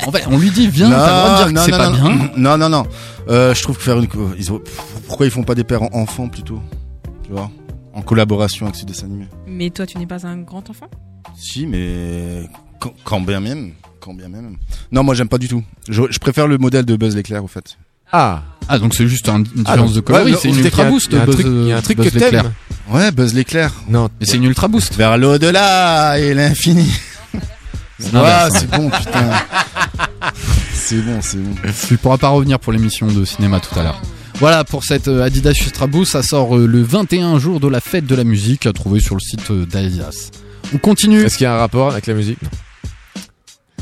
En 0.06 0.10
fait, 0.10 0.24
on 0.30 0.38
lui 0.38 0.50
dit 0.50 0.68
viens, 0.68 0.88
t'as 0.90 0.96
le 0.96 1.20
droit 1.28 1.44
de 1.44 1.52
dire 1.52 1.54
que 1.54 1.66
c'est 1.66 1.70
non, 1.70 1.76
pas 1.78 1.90
non, 1.90 2.14
bien. 2.16 2.30
Non, 2.38 2.56
non, 2.58 2.68
non. 2.70 2.86
Euh, 3.28 3.54
je 3.54 3.62
trouve 3.62 3.76
que 3.76 3.82
faire 3.82 3.98
une. 3.98 4.08
Ils 4.38 4.50
ont- 4.52 4.62
Pourquoi 5.06 5.26
ils 5.26 5.32
font 5.32 5.42
pas 5.44 5.54
des 5.54 5.64
pères 5.64 5.94
enfants 5.94 6.28
plutôt? 6.28 6.60
Tu 7.24 7.30
vois? 7.32 7.50
En 7.92 8.00
collaboration 8.00 8.64
avec 8.66 8.76
ce 8.76 8.86
dessin 8.86 9.04
animé. 9.06 9.26
Mais 9.46 9.68
toi, 9.68 9.84
tu 9.86 9.98
n'es 9.98 10.06
pas 10.06 10.26
un 10.26 10.38
grand 10.38 10.68
enfant? 10.70 10.86
Si, 11.36 11.66
mais. 11.66 12.48
Quand, 12.80 12.92
quand 13.04 13.20
bien 13.20 13.40
même. 13.40 13.72
Quand 14.00 14.14
bien 14.14 14.28
même. 14.28 14.56
Non, 14.92 15.02
moi 15.02 15.14
j'aime 15.14 15.28
pas 15.28 15.38
du 15.38 15.48
tout. 15.48 15.62
Je, 15.88 16.02
je 16.10 16.18
préfère 16.18 16.46
le 16.46 16.58
modèle 16.58 16.84
de 16.84 16.96
Buzz 16.96 17.16
l'éclair 17.16 17.42
au 17.42 17.48
fait. 17.48 17.76
ah, 18.12 18.42
Ah, 18.68 18.78
donc 18.78 18.94
c'est 18.94 19.08
juste 19.08 19.28
un- 19.28 19.38
une 19.38 19.46
Ah, 19.64 19.72
différence 19.72 19.94
de 19.94 20.00
coloris, 20.00 20.32
ouais, 20.32 20.38
c'est 20.40 20.48
une 20.48 20.58
Ultra 20.58 20.84
Boost. 20.84 21.08
il 21.10 21.16
y 21.16 21.18
a 21.18 21.22
un 21.22 21.26
Buzz- 21.26 21.34
truc- 21.36 21.46
il 21.46 21.68
y 21.68 21.72
a 21.72 21.76
un 21.78 21.82
truc 21.82 21.96
Buzz 21.98 22.10
que 22.10 22.18
l'éclair. 22.18 22.42
t'aimes. 22.42 22.52
Ouais, 22.90 23.10
Buzz 23.12 23.32
l'éclair. 23.34 23.72
non, 23.88 24.08
Mais 24.20 24.26
c'est 24.26 24.36
une 24.36 24.44
Ultra 24.44 24.68
Boost. 24.68 24.94
Vers 24.96 25.16
l'au-delà 25.18 26.18
et 26.18 26.34
l'infini. 26.34 26.90
Ah, 28.14 28.48
mais- 28.52 28.58
c'est 28.58 28.70
bon, 28.70 28.90
putain. 28.90 29.30
C'est 30.74 31.00
bon, 31.00 31.18
c'est 31.22 31.38
bon. 31.38 31.54
Tu 31.88 31.96
pourras 31.96 32.18
pas 32.18 32.28
revenir 32.28 32.58
pour 32.58 32.72
l'émission 32.72 33.06
de 33.06 33.24
cinéma 33.24 33.60
tout 33.60 33.78
à 33.78 33.82
l'heure. 33.82 34.00
Voilà 34.38 34.64
pour 34.64 34.84
cette 34.84 35.08
euh, 35.08 35.22
Adidas 35.24 35.52
Ultra 35.64 35.86
Boost, 35.86 36.12
ça 36.12 36.22
sort 36.22 36.56
euh, 36.58 36.66
le 36.66 36.82
21 36.82 37.38
jour 37.38 37.60
de 37.60 37.68
la 37.68 37.80
fête 37.80 38.04
de 38.04 38.14
la 38.14 38.24
musique 38.24 38.66
à 38.66 38.72
trouver 38.72 39.00
sur 39.00 39.14
le 39.14 39.20
site 39.20 39.50
euh, 39.50 39.64
d'Adidas. 39.64 40.30
On 40.74 40.78
continue. 40.78 41.22
est-ce 41.22 41.38
qu'il 41.38 41.44
y 41.44 41.46
a 41.46 41.54
un 41.54 41.58
rapport 41.58 41.92
avec 41.92 42.06
la 42.06 42.14
musique? 42.14 42.38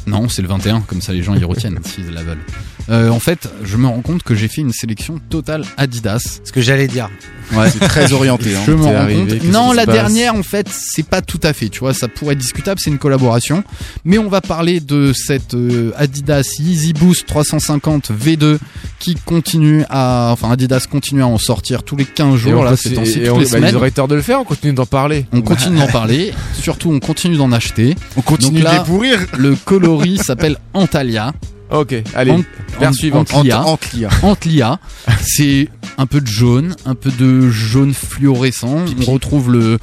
Non, 0.07 0.28
c'est 0.28 0.42
le 0.42 0.48
21, 0.48 0.83
comme 0.83 1.00
ça 1.00 1.12
les 1.12 1.22
gens 1.22 1.35
y 1.35 1.44
retiennent 1.44 1.78
s'ils 1.85 2.11
la 2.11 2.22
veulent. 2.22 2.44
Euh, 2.90 3.09
en 3.09 3.20
fait, 3.20 3.48
je 3.62 3.76
me 3.76 3.87
rends 3.87 4.02
compte 4.02 4.22
que 4.22 4.35
j'ai 4.35 4.48
fait 4.48 4.61
une 4.61 4.72
sélection 4.72 5.18
totale 5.31 5.64
Adidas. 5.76 6.40
Ce 6.44 6.52
que 6.52 6.61
j'allais 6.61 6.88
dire. 6.88 7.09
Ouais. 7.52 7.70
C'est 7.70 7.81
très 7.81 8.12
orienté. 8.12 8.55
Hein. 8.57 8.61
Je 8.66 8.72
me 8.72 8.83
T'es 8.83 8.88
rends 8.88 8.94
arrivé, 9.02 9.20
compte. 9.33 9.38
qu'est-ce 9.40 9.52
Non, 9.52 9.72
la 9.72 9.87
dernière, 9.87 10.35
en 10.35 10.42
fait, 10.42 10.66
c'est 10.70 11.07
pas 11.07 11.20
tout 11.22 11.40
à 11.42 11.52
fait. 11.52 11.68
Tu 11.68 11.81
vois, 11.81 11.92
ça 11.94 12.09
pourrait 12.09 12.33
être 12.35 12.38
discutable. 12.40 12.81
C'est 12.83 12.90
une 12.90 12.98
collaboration, 12.98 13.62
mais 14.05 14.18
on 14.18 14.28
va 14.28 14.40
parler 14.40 14.81
de 14.81 15.12
cette 15.14 15.55
euh, 15.55 15.92
Adidas 15.96 16.57
Yeezy 16.59 16.92
Boost 16.92 17.26
350 17.26 18.11
V2 18.12 18.59
qui 18.98 19.16
continue 19.16 19.85
à, 19.90 20.31
enfin, 20.33 20.50
Adidas 20.52 20.87
continue 20.90 21.22
à 21.22 21.26
en 21.26 21.38
sortir 21.38 21.83
tous 21.83 21.96
les 21.96 22.05
15 22.05 22.35
Et 22.35 22.38
jours. 22.38 22.61
on 22.61 22.62
Là, 22.62 22.70
continue- 22.70 23.07
c'est 23.07 23.20
et 23.20 23.31
on- 23.31 23.38
les 23.38 23.46
bah. 23.46 23.59
Ils 23.68 23.76
auraient 23.76 23.90
tort 23.90 24.09
de 24.09 24.14
le 24.14 24.22
faire, 24.22 24.40
on 24.40 24.44
continue 24.44 24.72
d'en 24.72 24.87
parler. 24.87 25.26
On 25.33 25.42
continue 25.42 25.78
d'en 25.78 25.87
parler. 25.88 26.33
Surtout, 26.61 26.90
on 26.92 27.00
continue 27.00 27.37
d'en 27.37 27.52
acheter. 27.52 27.96
On 28.16 28.22
continue 28.22 28.61
de 28.61 28.68
les 28.68 28.85
pourrir. 28.85 29.18
Le 29.37 29.55
coloris 29.57 30.18
s'appelle 30.18 30.57
Antalya. 30.74 31.33
Ok, 31.72 31.94
allez, 32.14 32.30
Ant- 32.32 32.44
vers 32.78 32.94
suivante. 32.94 33.32
Antlia. 33.35 33.62
Ant- 33.62 33.72
Antlia. 33.72 34.08
Antlia. 34.22 34.78
C'est 35.22 35.68
un 35.98 36.06
peu 36.06 36.20
de 36.20 36.26
jaune, 36.26 36.74
un 36.85 36.94
peu 36.94 37.11
de 37.11 37.48
jaune 37.50 37.94
fluorescent. 37.94 38.85
On 39.06 39.12
retrouve 39.12 39.50
le, 39.50 39.78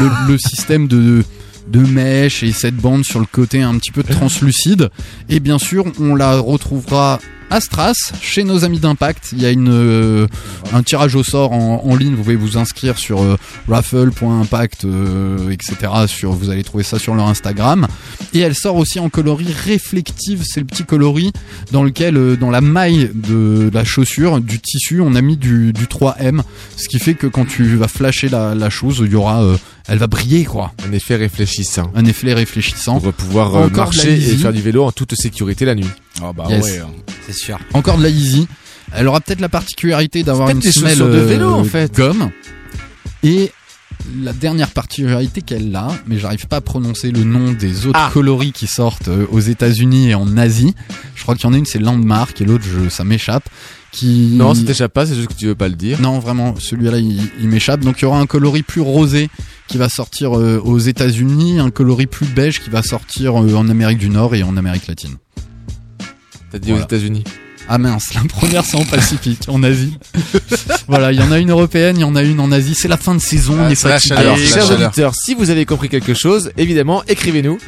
le, 0.00 0.10
le 0.28 0.38
système 0.38 0.88
de, 0.88 1.22
de 1.68 1.80
mèche 1.80 2.42
et 2.42 2.52
cette 2.52 2.76
bande 2.76 3.04
sur 3.04 3.20
le 3.20 3.26
côté 3.26 3.62
un 3.62 3.76
petit 3.78 3.90
peu 3.90 4.02
translucide. 4.08 4.90
Et 5.28 5.40
bien 5.40 5.58
sûr, 5.58 5.84
on 6.00 6.14
la 6.14 6.38
retrouvera 6.38 7.20
à 7.50 7.60
Stras, 7.60 7.94
chez 8.20 8.42
nos 8.42 8.64
amis 8.64 8.80
d'Impact. 8.80 9.30
Il 9.32 9.40
y 9.40 9.46
a 9.46 9.50
une, 9.50 9.68
euh, 9.70 10.26
un 10.72 10.82
tirage 10.82 11.14
au 11.14 11.22
sort 11.22 11.52
en, 11.52 11.82
en 11.84 11.96
ligne. 11.96 12.14
Vous 12.14 12.22
pouvez 12.22 12.36
vous 12.36 12.56
inscrire 12.56 12.98
sur 12.98 13.22
euh, 13.22 13.36
raffle.impact, 13.68 14.84
euh, 14.84 15.50
etc. 15.50 15.76
Sur, 16.06 16.32
vous 16.32 16.50
allez 16.50 16.64
trouver 16.64 16.84
ça 16.84 16.98
sur 16.98 17.14
leur 17.14 17.28
Instagram. 17.28 17.86
Et 18.32 18.40
elle 18.40 18.54
sort 18.54 18.76
aussi 18.76 18.98
en 18.98 19.08
coloris 19.08 19.52
réflective. 19.52 20.42
C'est 20.44 20.60
le 20.60 20.66
petit 20.66 20.84
coloris 20.84 21.32
dans 21.70 21.84
lequel, 21.84 22.16
euh, 22.16 22.36
dans 22.36 22.50
la 22.50 22.60
maille 22.60 23.10
de 23.14 23.70
la 23.72 23.84
chaussure, 23.84 24.40
du 24.40 24.58
tissu, 24.58 25.00
on 25.00 25.14
a 25.14 25.20
mis 25.20 25.36
du, 25.36 25.72
du 25.72 25.84
3M. 25.84 26.42
Ce 26.76 26.88
qui 26.88 26.98
fait 26.98 27.14
que 27.14 27.26
quand 27.26 27.44
tu 27.44 27.76
vas 27.76 27.88
flasher 27.88 28.28
la, 28.28 28.54
la 28.54 28.70
chose, 28.70 29.02
il 29.04 29.12
y 29.12 29.16
aura, 29.16 29.44
euh, 29.44 29.56
elle 29.88 29.98
va 29.98 30.06
briller, 30.06 30.44
quoi. 30.44 30.72
Un 30.88 30.92
effet 30.92 31.16
réfléchissant. 31.16 31.90
Un 31.94 32.04
effet 32.04 32.32
réfléchissant. 32.32 33.00
Pour 33.00 33.12
pouvoir 33.12 33.54
euh, 33.54 33.66
Encore 33.66 33.90
de 33.90 33.96
la 33.96 34.04
marcher 34.04 34.14
et 34.14 34.36
faire 34.36 34.52
du 34.52 34.62
vélo 34.62 34.84
en 34.84 34.92
toute 34.92 35.14
sécurité 35.14 35.64
la 35.64 35.74
nuit. 35.74 35.88
Ah 36.22 36.32
bah 36.32 36.46
Yes. 36.48 36.64
ouais. 36.64 36.78
hein. 36.78 36.88
C'est 37.26 37.34
sûr. 37.34 37.58
Encore 37.74 37.98
de 37.98 38.02
la 38.02 38.08
Yeezy. 38.08 38.48
Elle 38.92 39.08
aura 39.08 39.20
peut-être 39.20 39.40
la 39.40 39.48
particularité 39.48 40.22
d'avoir 40.22 40.48
une 40.50 40.58
des 40.60 40.70
semelle 40.72 40.98
de 40.98 41.04
euh, 41.04 41.24
vélo, 41.26 41.52
en 41.52 41.64
fait. 41.64 41.92
gomme. 41.94 42.30
Et 43.22 43.50
la 44.22 44.32
dernière 44.32 44.68
particularité 44.70 45.40
qu'elle 45.40 45.74
a, 45.74 45.88
mais 46.06 46.18
j'arrive 46.18 46.46
pas 46.46 46.56
à 46.56 46.60
prononcer 46.60 47.10
le 47.10 47.24
nom 47.24 47.52
des 47.52 47.86
autres 47.86 47.98
Ah. 48.00 48.10
coloris 48.12 48.52
qui 48.52 48.66
sortent 48.66 49.08
euh, 49.08 49.26
aux 49.30 49.40
États-Unis 49.40 50.10
et 50.10 50.14
en 50.14 50.36
Asie. 50.36 50.74
Je 51.14 51.22
crois 51.22 51.34
qu'il 51.34 51.44
y 51.44 51.46
en 51.46 51.54
a 51.54 51.58
une, 51.58 51.64
c'est 51.66 51.78
Landmark, 51.78 52.40
et 52.40 52.44
l'autre, 52.44 52.64
ça 52.90 53.04
m'échappe. 53.04 53.48
Qui 53.94 54.30
Non, 54.32 54.54
ça 54.54 54.62
t'échappe 54.64 54.92
pas, 54.92 55.06
c'est 55.06 55.14
juste 55.14 55.28
que 55.28 55.34
tu 55.34 55.46
veux 55.46 55.54
pas 55.54 55.68
le 55.68 55.76
dire. 55.76 56.00
non, 56.00 56.18
vraiment, 56.18 56.54
celui-là, 56.58 56.98
il, 56.98 57.20
il 57.40 57.48
m'échappe. 57.48 57.80
Donc, 57.80 58.00
il 58.00 58.02
y 58.02 58.04
aura 58.06 58.18
un 58.18 58.26
coloris 58.26 58.64
plus 58.64 58.80
rosé 58.80 59.30
qui 59.68 59.78
va 59.78 59.88
sortir 59.88 60.36
euh, 60.36 60.60
aux 60.64 60.78
États-Unis, 60.78 61.60
un 61.60 61.70
coloris 61.70 62.06
plus 62.06 62.26
beige 62.26 62.60
qui 62.60 62.70
va 62.70 62.82
sortir 62.82 63.40
euh, 63.40 63.54
en 63.54 63.68
Amérique 63.68 63.98
du 63.98 64.08
Nord 64.10 64.34
et 64.34 64.42
en 64.42 64.56
Amérique 64.56 64.88
latine. 64.88 65.14
T'as 66.50 66.58
dit 66.58 66.70
Voilà. 66.70 66.82
aux 66.82 66.86
États-Unis. 66.86 67.22
Ah 67.66 67.78
mince, 67.78 68.12
la 68.12 68.20
première 68.28 68.62
c'est 68.62 68.76
en 68.76 68.84
Pacifique, 68.84 69.44
en 69.48 69.62
Asie. 69.62 69.96
voilà, 70.88 71.12
il 71.12 71.18
y 71.18 71.22
en 71.22 71.32
a 71.32 71.38
une 71.38 71.50
européenne, 71.50 71.96
il 71.96 72.00
y 72.00 72.04
en 72.04 72.14
a 72.14 72.22
une 72.22 72.40
en 72.40 72.52
Asie. 72.52 72.74
C'est 72.74 72.88
la 72.88 72.98
fin 72.98 73.14
de 73.14 73.20
saison, 73.22 73.56
on 73.58 73.68
est 73.70 73.74
fatigué. 73.74 74.16
chaleur, 74.16 74.34
Alors, 74.34 74.38
chers 74.38 74.70
auditeurs, 74.70 75.14
si 75.14 75.34
vous 75.34 75.48
avez 75.48 75.64
compris 75.64 75.88
quelque 75.88 76.12
chose, 76.12 76.50
évidemment, 76.58 77.02
écrivez-nous. 77.08 77.58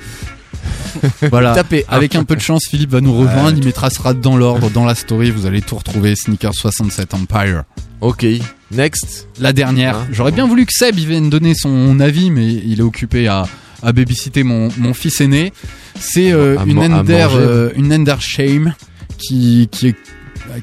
Voilà. 1.30 1.54
Tapez. 1.54 1.84
Avec 1.88 2.14
un 2.14 2.24
peu 2.24 2.36
de 2.36 2.40
chance, 2.40 2.64
Philippe 2.68 2.90
va 2.90 3.00
nous 3.00 3.16
rejoindre. 3.16 3.56
Il 3.58 3.64
mettra 3.64 3.90
sera 3.90 4.14
dans 4.14 4.36
l'ordre, 4.36 4.70
dans 4.70 4.84
la 4.84 4.94
story. 4.94 5.30
Vous 5.30 5.46
allez 5.46 5.62
tout 5.62 5.76
retrouver. 5.76 6.14
Sneaker 6.16 6.54
67 6.54 7.14
Empire. 7.14 7.64
Ok, 8.00 8.26
next. 8.70 9.28
La 9.40 9.52
dernière. 9.52 9.96
Hein 9.96 10.08
J'aurais 10.12 10.32
bien 10.32 10.46
voulu 10.46 10.66
que 10.66 10.72
Seb 10.72 10.98
il 10.98 11.06
vienne 11.06 11.30
donner 11.30 11.54
son 11.54 11.98
avis, 12.00 12.30
mais 12.30 12.46
il 12.46 12.80
est 12.80 12.82
occupé 12.82 13.28
à, 13.28 13.46
à 13.82 13.92
babysitter 13.92 14.42
mon, 14.42 14.68
mon 14.78 14.94
fils 14.94 15.20
aîné. 15.20 15.52
C'est 15.98 16.32
euh, 16.32 16.56
une 16.66 16.78
Ender, 16.78 17.28
euh, 17.34 17.70
une 17.76 17.92
Ender 17.92 18.16
Shame 18.20 18.74
qui, 19.18 19.68
qui 19.70 19.88
est 19.88 19.96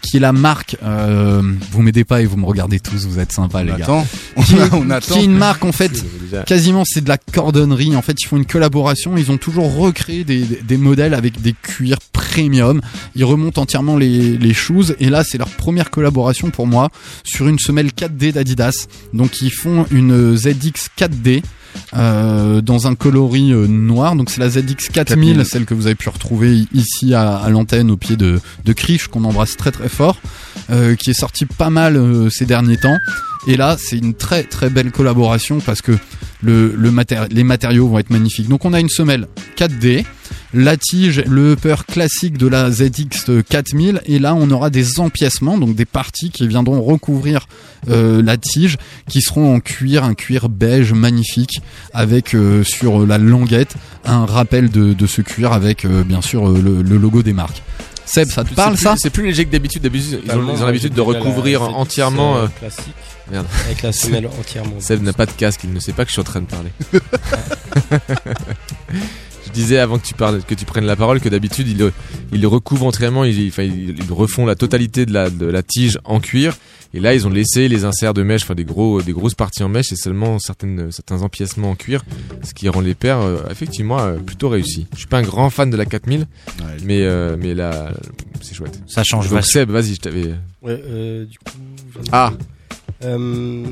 qui 0.01 0.17
est 0.17 0.19
la 0.19 0.33
marque. 0.33 0.77
euh, 0.83 1.41
vous 1.71 1.81
m'aidez 1.81 2.03
pas 2.03 2.21
et 2.21 2.25
vous 2.25 2.37
me 2.37 2.45
regardez 2.45 2.79
tous, 2.79 3.05
vous 3.05 3.19
êtes 3.19 3.31
sympas 3.31 3.63
les 3.63 3.69
gars. 3.71 3.83
attend. 3.83 4.07
Qui, 4.45 4.55
On- 4.71 4.77
on 4.81 4.89
attend. 4.89 5.13
qui 5.15 5.21
est 5.21 5.25
une 5.25 5.37
marque 5.37 5.63
en 5.65 5.71
fait. 5.71 5.91
Quasiment 6.45 6.83
c'est 6.85 7.03
de 7.03 7.09
la 7.09 7.17
cordonnerie. 7.17 7.95
En 7.95 8.01
fait, 8.01 8.15
ils 8.21 8.25
font 8.25 8.37
une 8.37 8.45
collaboration. 8.45 9.15
Ils 9.17 9.31
ont 9.31 9.37
toujours 9.37 9.75
recréé 9.75 10.23
des, 10.23 10.41
des- 10.41 10.61
des 10.61 10.77
modèles 10.77 11.13
avec 11.13 11.41
des 11.41 11.53
cuirs 11.53 11.99
premium. 12.11 12.81
Ils 13.15 13.25
remontent 13.25 13.61
entièrement 13.61 13.97
les, 13.97 14.37
les 14.37 14.53
shoes. 14.53 14.95
Et 14.99 15.09
là, 15.09 15.23
c'est 15.23 15.37
leur 15.37 15.49
première 15.49 15.89
collaboration 15.91 16.49
pour 16.49 16.65
moi 16.67 16.89
sur 17.23 17.47
une 17.47 17.59
semelle 17.59 17.87
4D 17.89 18.31
d'Adidas. 18.33 18.87
Donc, 19.13 19.41
ils 19.41 19.51
font 19.51 19.85
une 19.91 20.35
ZX 20.35 20.89
4D. 20.97 21.43
Euh, 21.95 22.61
dans 22.61 22.87
un 22.87 22.95
coloris 22.95 23.51
euh, 23.53 23.67
noir, 23.67 24.15
donc 24.15 24.29
c'est 24.29 24.39
la 24.39 24.49
ZX 24.49 24.89
4000, 24.91 25.35
4000. 25.35 25.45
celle 25.45 25.65
que 25.65 25.73
vous 25.73 25.85
avez 25.85 25.95
pu 25.95 26.09
retrouver 26.09 26.65
ici 26.73 27.13
à, 27.13 27.35
à 27.37 27.49
l'antenne 27.49 27.91
au 27.91 27.97
pied 27.97 28.15
de, 28.15 28.39
de 28.65 28.73
Krish, 28.73 29.07
qu'on 29.07 29.23
embrasse 29.23 29.57
très 29.57 29.71
très 29.71 29.89
fort, 29.89 30.17
euh, 30.71 30.95
qui 30.95 31.11
est 31.11 31.19
sorti 31.19 31.45
pas 31.45 31.69
mal 31.69 31.99
ces 32.31 32.45
derniers 32.45 32.77
temps. 32.77 32.97
Et 33.47 33.57
là, 33.57 33.75
c'est 33.77 33.97
une 33.97 34.13
très 34.13 34.43
très 34.43 34.69
belle 34.69 34.91
collaboration 34.91 35.59
parce 35.59 35.81
que 35.81 35.91
le, 36.41 36.73
le 36.77 36.91
matéri- 36.91 37.27
les 37.31 37.43
matériaux 37.43 37.87
vont 37.89 37.99
être 37.99 38.09
magnifiques. 38.09 38.47
Donc 38.47 38.63
on 38.65 38.71
a 38.73 38.79
une 38.79 38.89
semelle 38.89 39.27
4D, 39.57 40.05
la 40.53 40.77
tige, 40.77 41.23
le 41.27 41.53
upper 41.53 41.75
classique 41.87 42.37
de 42.37 42.47
la 42.47 42.69
ZX 42.71 43.41
4000 43.49 44.01
et 44.05 44.19
là 44.19 44.35
on 44.35 44.49
aura 44.51 44.69
des 44.69 44.99
empiècements, 44.99 45.57
donc 45.57 45.75
des 45.75 45.85
parties 45.85 46.29
qui 46.29 46.47
viendront 46.47 46.81
recouvrir 46.81 47.47
euh, 47.89 48.21
la 48.21 48.37
tige, 48.37 48.77
qui 49.09 49.21
seront 49.21 49.55
en 49.55 49.59
cuir, 49.59 50.03
un 50.03 50.13
cuir 50.13 50.49
beige 50.49 50.93
magnifique 50.93 51.61
avec 51.93 52.35
euh, 52.35 52.63
sur 52.63 53.05
la 53.05 53.17
languette 53.17 53.75
un 54.05 54.25
rappel 54.25 54.69
de, 54.69 54.93
de 54.93 55.07
ce 55.07 55.21
cuir 55.21 55.53
avec 55.53 55.85
euh, 55.85 56.03
bien 56.03 56.21
sûr 56.21 56.47
le, 56.49 56.81
le 56.81 56.97
logo 56.97 57.23
des 57.23 57.33
marques. 57.33 57.61
Seb, 58.05 58.27
ça 58.29 58.43
te 58.43 58.49
C'est 58.49 58.55
parle 58.55 58.73
plus- 58.75 58.83
ça? 58.83 58.95
C'est 58.97 59.09
plus 59.09 59.23
léger 59.23 59.45
que 59.45 59.51
d'habitude. 59.51 59.81
D'habitude, 59.81 60.09
ils 60.11 60.17
ont, 60.17 60.21
Totalement, 60.33 60.53
ils 60.57 60.61
ont 60.61 60.65
l'habitude 60.65 60.93
de 60.93 60.97
la 61.01 61.03
recouvrir 61.07 61.61
entièrement. 61.63 62.35
euh, 62.37 62.47
classique. 62.59 62.93
Merde. 63.31 63.45
Avec 63.65 63.81
la 63.81 63.93
semelle 63.93 64.27
entièrement. 64.27 64.75
Seb 64.79 65.01
n'a 65.03 65.13
pas 65.13 65.25
de 65.25 65.31
casque, 65.31 65.61
il 65.63 65.71
ne 65.71 65.79
sait 65.79 65.93
pas 65.93 66.03
que 66.03 66.09
je 66.09 66.13
suis 66.13 66.19
en 66.21 66.25
train 66.25 66.41
de 66.41 66.45
parler. 66.45 66.69
je 69.53 69.61
disais 69.61 69.77
avant 69.77 69.99
que 69.99 70.05
tu 70.05 70.15
parles, 70.15 70.41
que 70.43 70.55
tu 70.55 70.65
prennes 70.65 70.85
la 70.85 70.95
parole, 70.95 71.19
que 71.21 71.29
d'habitude 71.29 71.67
ils, 72.31 72.45
recouvrent 72.47 72.87
entièrement, 72.87 73.23
ils, 73.23 73.47
enfin, 73.49 73.63
ils, 73.63 73.89
ils 73.97 74.11
refont 74.11 74.45
la 74.47 74.55
totalité 74.55 75.05
de 75.05 75.13
la, 75.13 75.29
de 75.29 75.45
la 75.45 75.61
tige 75.61 75.99
en 76.05 76.19
cuir. 76.19 76.57
Et 76.95 76.99
là, 76.99 77.13
ils 77.15 77.25
ont 77.25 77.29
laissé 77.29 77.67
les 77.69 77.85
inserts 77.85 78.13
de 78.13 78.21
mèche, 78.21 78.43
enfin 78.43 78.53
des 78.55 78.65
gros, 78.65 79.01
des 79.01 79.13
grosses 79.13 79.33
parties 79.35 79.63
en 79.63 79.69
mèche 79.69 79.91
et 79.91 79.95
seulement 79.95 80.37
certaines, 80.39 80.91
certains 80.91 81.21
empiècements 81.23 81.71
en 81.71 81.75
cuir, 81.75 82.03
ce 82.43 82.53
qui 82.53 82.69
rend 82.69 82.81
les 82.81 82.93
paires 82.93 83.19
euh, 83.19 83.37
effectivement 83.49 83.99
euh, 83.99 84.17
plutôt 84.17 84.49
réussis. 84.49 84.85
Je 84.93 84.99
suis 84.99 85.07
pas 85.07 85.17
un 85.17 85.23
grand 85.23 85.49
fan 85.49 85.69
de 85.69 85.77
la 85.77 85.85
4000, 85.85 86.27
mais 86.83 87.01
euh, 87.01 87.35
mais 87.39 87.53
là, 87.55 87.91
c'est 88.41 88.53
chouette. 88.53 88.79
Ça 88.87 89.03
change 89.03 89.29
Donc. 89.29 89.43
Seb, 89.43 89.71
vas-y, 89.71 89.95
je 89.95 90.01
t'avais. 90.01 90.27
Ouais, 90.61 90.81
euh, 90.87 91.25
du 91.25 91.37
coup. 91.39 91.57
j'en 91.95 92.01
ai- 92.01 92.09
Ah. 92.11 92.33
Euh, 93.03 93.63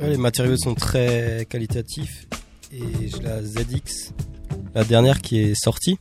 les 0.00 0.16
matériaux 0.16 0.56
sont 0.56 0.74
très 0.74 1.46
qualitatifs 1.48 2.26
et 2.72 3.08
j'ai 3.08 3.22
la 3.22 3.42
ZX, 3.42 4.12
la 4.74 4.84
dernière 4.84 5.20
qui 5.20 5.38
est 5.38 5.54
sortie 5.54 5.98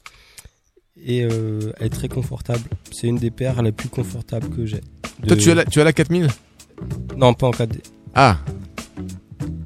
et 1.05 1.23
euh, 1.23 1.71
elle 1.79 1.87
est 1.87 1.89
très 1.89 2.07
confortable. 2.09 2.61
C'est 2.91 3.07
une 3.07 3.17
des 3.17 3.31
paires 3.31 3.61
les 3.61 3.71
plus 3.71 3.89
confortables 3.89 4.49
que 4.49 4.65
j'ai. 4.65 4.81
Toi, 5.27 5.37
tu 5.37 5.51
as 5.51 5.55
la, 5.55 5.65
tu 5.65 5.79
as 5.81 5.83
la 5.83 5.93
4000 5.93 6.27
Non, 7.17 7.33
pas 7.33 7.47
en 7.47 7.51
4D. 7.51 7.79
Ah. 8.15 8.37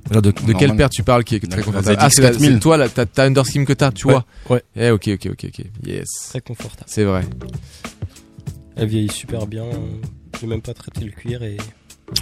Alors 0.09 0.21
de, 0.21 0.31
quelle 0.31 0.75
paire 0.75 0.89
tu 0.89 1.01
parles 1.01 1.23
qui 1.23 1.35
est 1.35 1.39
très 1.39 1.57
La- 1.61 1.63
confortable 1.63 1.95
la 1.97 2.03
Ah, 2.03 2.09
c'est 2.09 2.21
la- 2.21 2.29
4000. 2.29 2.53
c'est 2.53 2.59
toi, 2.59 2.77
là, 2.77 2.87
t'as 2.89 3.05
t'as 3.05 3.25
Underskim 3.25 3.65
que 3.65 3.73
t'as, 3.73 3.91
tu 3.91 4.05
Ouais, 4.07 4.13
vois 4.13 4.25
ouais. 4.49 4.63
Eh, 4.75 4.91
ok, 4.91 5.09
ok, 5.13 5.27
ok, 5.31 5.45
ok. 5.47 5.65
Yes. 5.85 6.07
Très 6.29 6.41
confortable. 6.41 6.85
C'est 6.87 7.03
vrai. 7.03 7.23
Elle 8.75 8.87
vieillit 8.89 9.09
super 9.11 9.47
bien. 9.47 9.65
J'ai 10.39 10.47
même 10.47 10.61
pas 10.61 10.73
traité 10.73 11.03
le 11.05 11.11
cuir 11.11 11.41
et. 11.43 11.57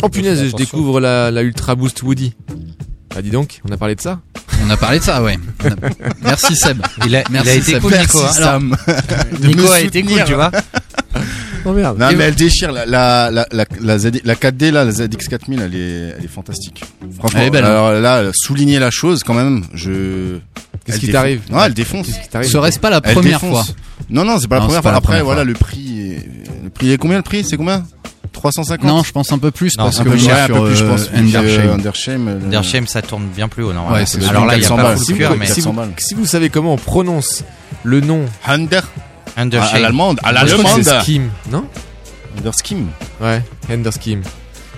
Oh 0.04 0.10
punaise, 0.10 0.46
je 0.50 0.56
découvre 0.56 1.00
la, 1.02 1.32
la 1.32 1.42
Ultra 1.42 1.76
Boost 1.76 2.02
Woody. 2.04 2.34
Ah, 3.16 3.22
dis 3.22 3.30
donc, 3.32 3.60
on 3.68 3.72
a 3.74 3.78
parlé 3.78 3.96
de 3.96 4.02
ça 4.02 4.22
On 4.66 4.70
a 4.70 4.78
parlé 4.78 5.00
de 5.00 5.04
ça, 5.04 5.22
ouais. 5.22 5.38
Merci 6.24 6.56
Seb. 6.56 6.82
Il 7.06 7.16
a- 7.16 7.22
il 7.22 7.32
Merci 7.32 7.50
a 7.50 7.54
été 7.56 7.72
Seb. 7.74 7.82
cool, 7.82 7.94
Nico, 7.98 8.20
hein. 8.20 8.32
Alors, 8.38 8.62
Nico 9.42 9.72
a 9.72 9.82
été 9.82 10.04
cool, 10.04 10.24
tu 10.26 10.34
vois. 10.34 10.52
Oh 11.66 11.74
merde. 11.74 12.00
Non 12.00 12.10
Et 12.10 12.16
mais 12.16 12.24
elle 12.26 12.36
déchire 12.36 12.72
la 12.72 12.86
la 12.88 13.30
la 13.30 13.46
la, 13.52 13.66
la, 13.80 13.98
ZD 14.00 14.22
la 14.24 14.34
4D 14.34 14.72
là 14.72 14.84
la 14.84 14.92
ZX 14.92 15.28
4000 15.30 15.62
elle 15.62 15.76
est 15.76 16.16
elle 16.18 16.26
est 16.26 16.28
fantastique. 16.28 16.84
Franchement 17.20 17.40
Elle 17.42 17.48
est 17.48 17.50
belle, 17.52 17.66
hein. 17.66 17.70
alors 17.70 17.94
là 17.94 18.32
souligner 18.34 18.80
la 18.80 18.90
chose 18.90 19.22
quand 19.24 19.36
même, 19.36 19.64
je 19.76 20.38
Qu'est-ce 20.86 20.98
qui 21.00 21.12
t'arrive 21.12 21.42
Non, 21.52 21.64
elle 21.64 21.76
défonce. 21.76 22.08
Qu'est-ce 22.08 22.20
qui 22.22 22.30
t'arrive 22.30 22.50
Serait-ce 22.50 22.80
pas 22.80 22.90
la 22.90 23.00
première 23.02 23.40
fois 23.40 23.64
Non 24.10 24.26
non, 24.26 24.40
c'est 24.40 24.48
pas 24.48 24.56
la 24.56 24.62
Non, 24.62 24.68
première 24.68 24.82
pas 24.82 24.90
fois. 24.90 24.92
la 24.92 24.98
Après 24.98 25.08
première 25.20 25.26
voilà 25.26 25.42
fois. 25.42 25.46
le 25.46 25.54
prix 25.54 26.02
est- 26.14 26.28
le 26.64 26.70
prix 26.72 26.92
est 26.94 26.98
combien 26.98 27.18
le 27.18 27.24
prix 27.24 27.44
C'est 27.48 27.58
combien? 27.58 27.84
350 28.34 28.86
Non, 28.88 29.04
je 29.04 29.12
pense 29.12 29.32
un 29.32 29.38
peu 29.40 29.52
plus 29.52 29.78
Non, 29.78 29.86
parce 29.86 30.00
un 30.00 30.04
que 30.04 30.10
peu, 30.10 30.16
est 30.18 30.32
un 30.32 30.48
peu 30.48 30.66
plus 30.68 30.76
je 30.76 30.84
pense. 30.86 31.02
euh, 31.14 31.18
Undershame. 31.20 31.68
Euh, 31.70 31.74
Undershame. 31.74 32.28
euh, 32.28 32.46
Undershame, 32.46 32.88
ça 32.88 33.02
tourne 33.02 33.26
bien 33.28 33.48
plus 33.48 33.64
haut, 33.64 33.74
normalement. 33.74 33.98
Ouais, 33.98 34.06
Alors 34.30 34.46
là, 34.46 34.56
il 34.56 34.62
y 34.62 34.66
a 34.66 34.68
400 34.70 34.76
pas 34.78 34.98
si 34.98 35.14
de 35.14 35.26
vous, 35.28 35.36
mais. 35.36 35.46
si, 35.48 35.56
400 35.56 35.70
vous, 35.72 35.76
balles. 35.78 35.92
si 35.98 36.14
vous 36.14 36.26
savez 36.26 36.50
comment 36.50 36.74
on 36.74 36.78
prononce 36.78 37.44
le 37.84 38.00
nom 38.02 38.26
Under 38.48 38.84
à, 39.36 39.40
à 39.40 39.44
Undershame. 39.44 39.82
l'allemande, 39.82 40.20
à 40.24 40.32
crois 40.34 40.46
que 40.46 40.50
l'allemande. 40.52 41.02
Skim, 41.04 41.30
non 41.52 41.66
Underskim. 42.38 42.88
Ouais, 43.20 43.42
Underskim. 43.70 44.22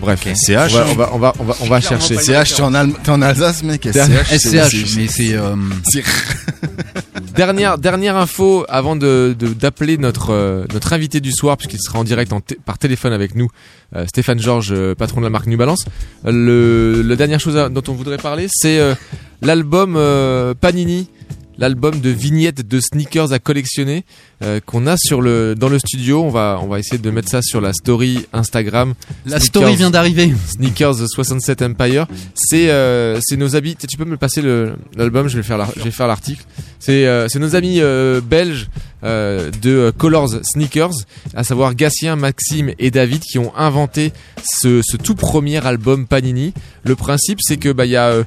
Bref, 0.01 0.19
CH, 0.35 0.73
on 0.73 0.75
va, 0.75 0.85
on 0.85 0.95
va, 0.95 1.09
on 1.13 1.17
va, 1.19 1.33
on 1.39 1.43
va, 1.43 1.55
on 1.61 1.65
va 1.67 1.79
chercher. 1.79 2.17
CH, 2.17 2.55
t'es 2.55 2.61
en, 2.61 2.73
en 2.73 3.21
Alsace, 3.21 3.63
mec. 3.63 3.87
SCH, 3.87 4.95
mais 4.97 5.07
c'est 5.07 5.33
euh, 5.35 5.55
c'est- 5.85 6.03
Dernière, 7.35 7.77
dernière 7.77 8.17
info 8.17 8.65
avant 8.69 8.95
de, 8.95 9.35
d'appeler 9.39 9.97
notre, 9.97 10.31
euh, 10.31 10.65
notre 10.73 10.93
invité 10.93 11.19
du 11.19 11.31
soir, 11.31 11.57
puisqu'il 11.57 11.79
sera 11.79 11.99
en 11.99 12.03
direct 12.03 12.31
par 12.65 12.77
téléphone 12.77 13.13
avec 13.13 13.35
nous, 13.35 13.49
euh, 13.95 14.05
Stéphane 14.07 14.39
Georges, 14.39 14.71
euh, 14.71 14.93
patron 14.95 15.21
de 15.21 15.25
la 15.25 15.29
marque 15.29 15.47
New 15.47 15.57
Balance. 15.57 15.85
Le, 16.25 17.01
la 17.01 17.15
dernière 17.15 17.39
chose 17.39 17.55
dont 17.71 17.83
on 17.87 17.93
voudrait 17.93 18.17
parler, 18.17 18.47
c'est 18.49 18.79
l'album 19.41 19.99
Panini, 20.59 21.09
l'album 21.57 21.99
de 21.99 22.09
vignettes 22.09 22.67
de 22.67 22.79
sneakers 22.79 23.31
à 23.33 23.39
collectionner 23.39 24.05
euh, 24.43 24.59
qu'on 24.65 24.87
a 24.87 24.95
sur 24.97 25.21
le 25.21 25.55
dans 25.55 25.69
le 25.69 25.79
studio. 25.79 26.23
On 26.23 26.29
va 26.29 26.59
on 26.61 26.67
va 26.67 26.79
essayer 26.79 26.97
de 26.97 27.09
mettre 27.11 27.29
ça 27.29 27.41
sur 27.41 27.61
la 27.61 27.73
story 27.73 28.25
Instagram. 28.33 28.93
la 29.25 29.37
Sneakers- 29.37 29.43
story 29.45 29.75
vient 29.75 29.91
d'arriver. 29.91 30.33
Sneakers 30.47 31.07
67 31.07 31.61
Empire. 31.61 32.07
C'est 32.35 32.69
euh, 32.69 33.19
c'est 33.21 33.37
nos 33.37 33.55
habits. 33.55 33.75
Tu 33.75 33.97
peux 33.97 34.05
me 34.05 34.17
passer 34.17 34.41
l'album. 34.95 35.27
Je 35.27 35.37
vais 35.37 35.43
faire 35.43 35.57
la- 35.57 35.69
je 35.77 35.83
vais 35.83 35.91
faire 35.91 36.07
l'article. 36.07 36.43
C'est 36.79 37.05
euh, 37.07 37.27
c'est 37.29 37.39
nos 37.39 37.55
amis 37.55 37.77
euh, 37.81 38.21
belges 38.21 38.67
euh, 39.03 39.51
de 39.61 39.69
euh, 39.69 39.91
Colors 39.91 40.29
Sneakers, 40.43 40.93
à 41.35 41.43
savoir 41.43 41.75
Gatien, 41.75 42.15
Maxime 42.15 42.71
et 42.79 42.91
David, 42.91 43.21
qui 43.21 43.37
ont 43.37 43.55
inventé 43.55 44.13
ce, 44.43 44.81
tout 44.97 45.15
premier 45.15 45.65
album 45.65 46.07
Panini. 46.07 46.53
Le 46.83 46.95
principe, 46.95 47.39
c'est 47.41 47.57
que 47.57 47.71
bah 47.71 47.85
il 47.85 47.91
y 47.91 47.97
a 47.97 48.09
euh, 48.09 48.23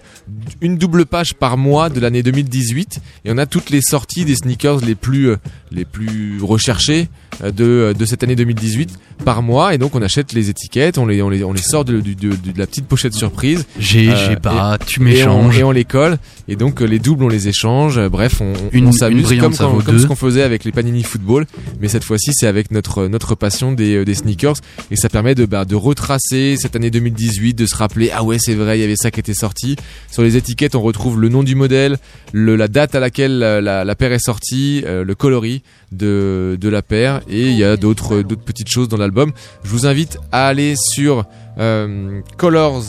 une 0.61 0.77
double 0.77 1.07
page 1.07 1.35
par 1.35 1.57
mois 1.57 1.89
de 1.89 2.01
l'année 2.01 2.23
2018 2.23 3.01
et 3.25 3.33
on 3.33 3.39
a 3.39 3.47
toutes 3.47 3.71
les 3.71 3.81
sorties 3.81 4.25
des 4.25 4.37
sneakers 4.37 4.81
les 4.81 4.95
plus 4.95 5.35
les 5.73 5.85
plus 5.85 6.39
recherchées 6.43 7.09
euh, 7.43 7.51
de, 7.51 7.95
de 7.99 8.05
cette 8.05 8.23
année 8.23 8.37
2018 8.37 8.99
par 9.25 9.43
mois 9.43 9.75
et 9.75 9.79
donc 9.79 9.95
on 9.95 10.03
achète 10.03 10.33
les 10.33 10.51
étiquettes, 10.51 10.99
on 10.99 11.07
les, 11.07 11.23
on 11.23 11.29
les, 11.31 11.43
on 11.43 11.53
les 11.53 11.63
sort 11.63 11.85
de, 11.85 12.01
de- 12.01 12.13
de- 12.13 12.37
de 12.37 12.59
la 12.59 12.67
petite 12.67 12.87
pochette 12.87 13.15
surprise. 13.15 13.67
J'ai, 13.79 14.11
Euh, 14.11 14.29
j'ai 14.29 14.37
pas, 14.37 14.79
tu 14.87 15.01
et 15.01 15.05
m'échanges. 15.05 15.59
et 15.59 15.65
on 15.65 15.71
les 15.73 15.85
colle 15.85 16.19
et 16.49 16.55
donc 16.57 16.81
euh, 16.83 16.85
les 16.87 16.99
doubles 16.99 17.25
on 17.25 17.29
les 17.29 17.49
échange. 17.49 17.99
Euh, 17.99 18.09
Bref, 18.09 18.41
on, 18.41 18.53
Une- 18.73 18.85
on 18.85 18.87
une 18.89 18.93
s'amuse 18.93 19.23
brillante, 19.25 19.57
comme, 19.57 19.79
quand- 19.79 19.85
comme 19.85 19.99
ce 19.99 20.07
qu'on 20.07 20.17
faisait 20.17 20.43
avec 20.43 20.65
les 20.65 20.73
Panini 20.73 21.03
Football, 21.03 21.47
mais 21.81 21.89
cette 21.89 22.05
fois-ci 22.05 22.31
c'est 22.35 22.47
avec 22.47 22.71
notre 22.71 23.07
notre 23.09 23.35
passion 23.35 23.73
des, 23.73 23.97
euh, 23.97 24.05
des 24.05 24.15
sneakers 24.15 24.57
et 24.91 24.97
ça 24.97 25.09
permet 25.09 25.35
de 25.35 25.47
bah, 25.47 25.65
de 25.65 25.75
retracer 25.75 26.57
cette 26.59 26.77
année 26.77 26.91
2018, 26.91 27.55
de 27.55 27.67
se 27.67 27.75
rappeler 27.75 28.11
ah 28.15 28.23
ouais 28.23 28.37
c'est 28.39 28.55
vrai 28.55 28.79
il 28.79 28.83
y 28.83 28.85
avait 28.85 28.97
ça 28.97 29.11
qui 29.11 29.19
était 29.21 29.35
sorti. 29.35 29.77
Sur 30.11 30.23
les 30.23 30.37
étiquettes 30.37 30.75
on 30.75 30.83
retrouve 30.83 31.21
le 31.21 31.29
nom 31.29 31.43
du 31.43 31.55
modèle, 31.55 31.97
le, 32.33 32.55
la 32.57 32.69
date 32.69 32.95
à 32.95 33.01
laquelle 33.01 33.39
la, 33.39 33.61
la, 33.61 33.85
la 33.85 33.95
paire 33.95 34.13
est 34.13 34.25
sortie, 34.25 34.83
euh, 34.87 35.05
le 35.05 35.15
coloris 35.15 35.63
de 35.93 36.57
de 36.61 36.69
la 36.69 36.83
paire. 36.83 37.21
Et 37.29 37.51
il 37.51 37.57
y 37.57 37.65
a 37.65 37.77
d'autres 37.77 38.23
d'autres 38.23 38.45
petites 38.45 38.69
choses 38.69 38.89
dans 38.89 38.97
l'album. 38.97 39.33
Je 39.65 39.71
vous 39.71 39.87
invite 39.87 40.19
à 40.33 40.47
aller 40.47 40.75
sur 40.77 41.25
euh, 41.59 42.21
Colors 42.37 42.85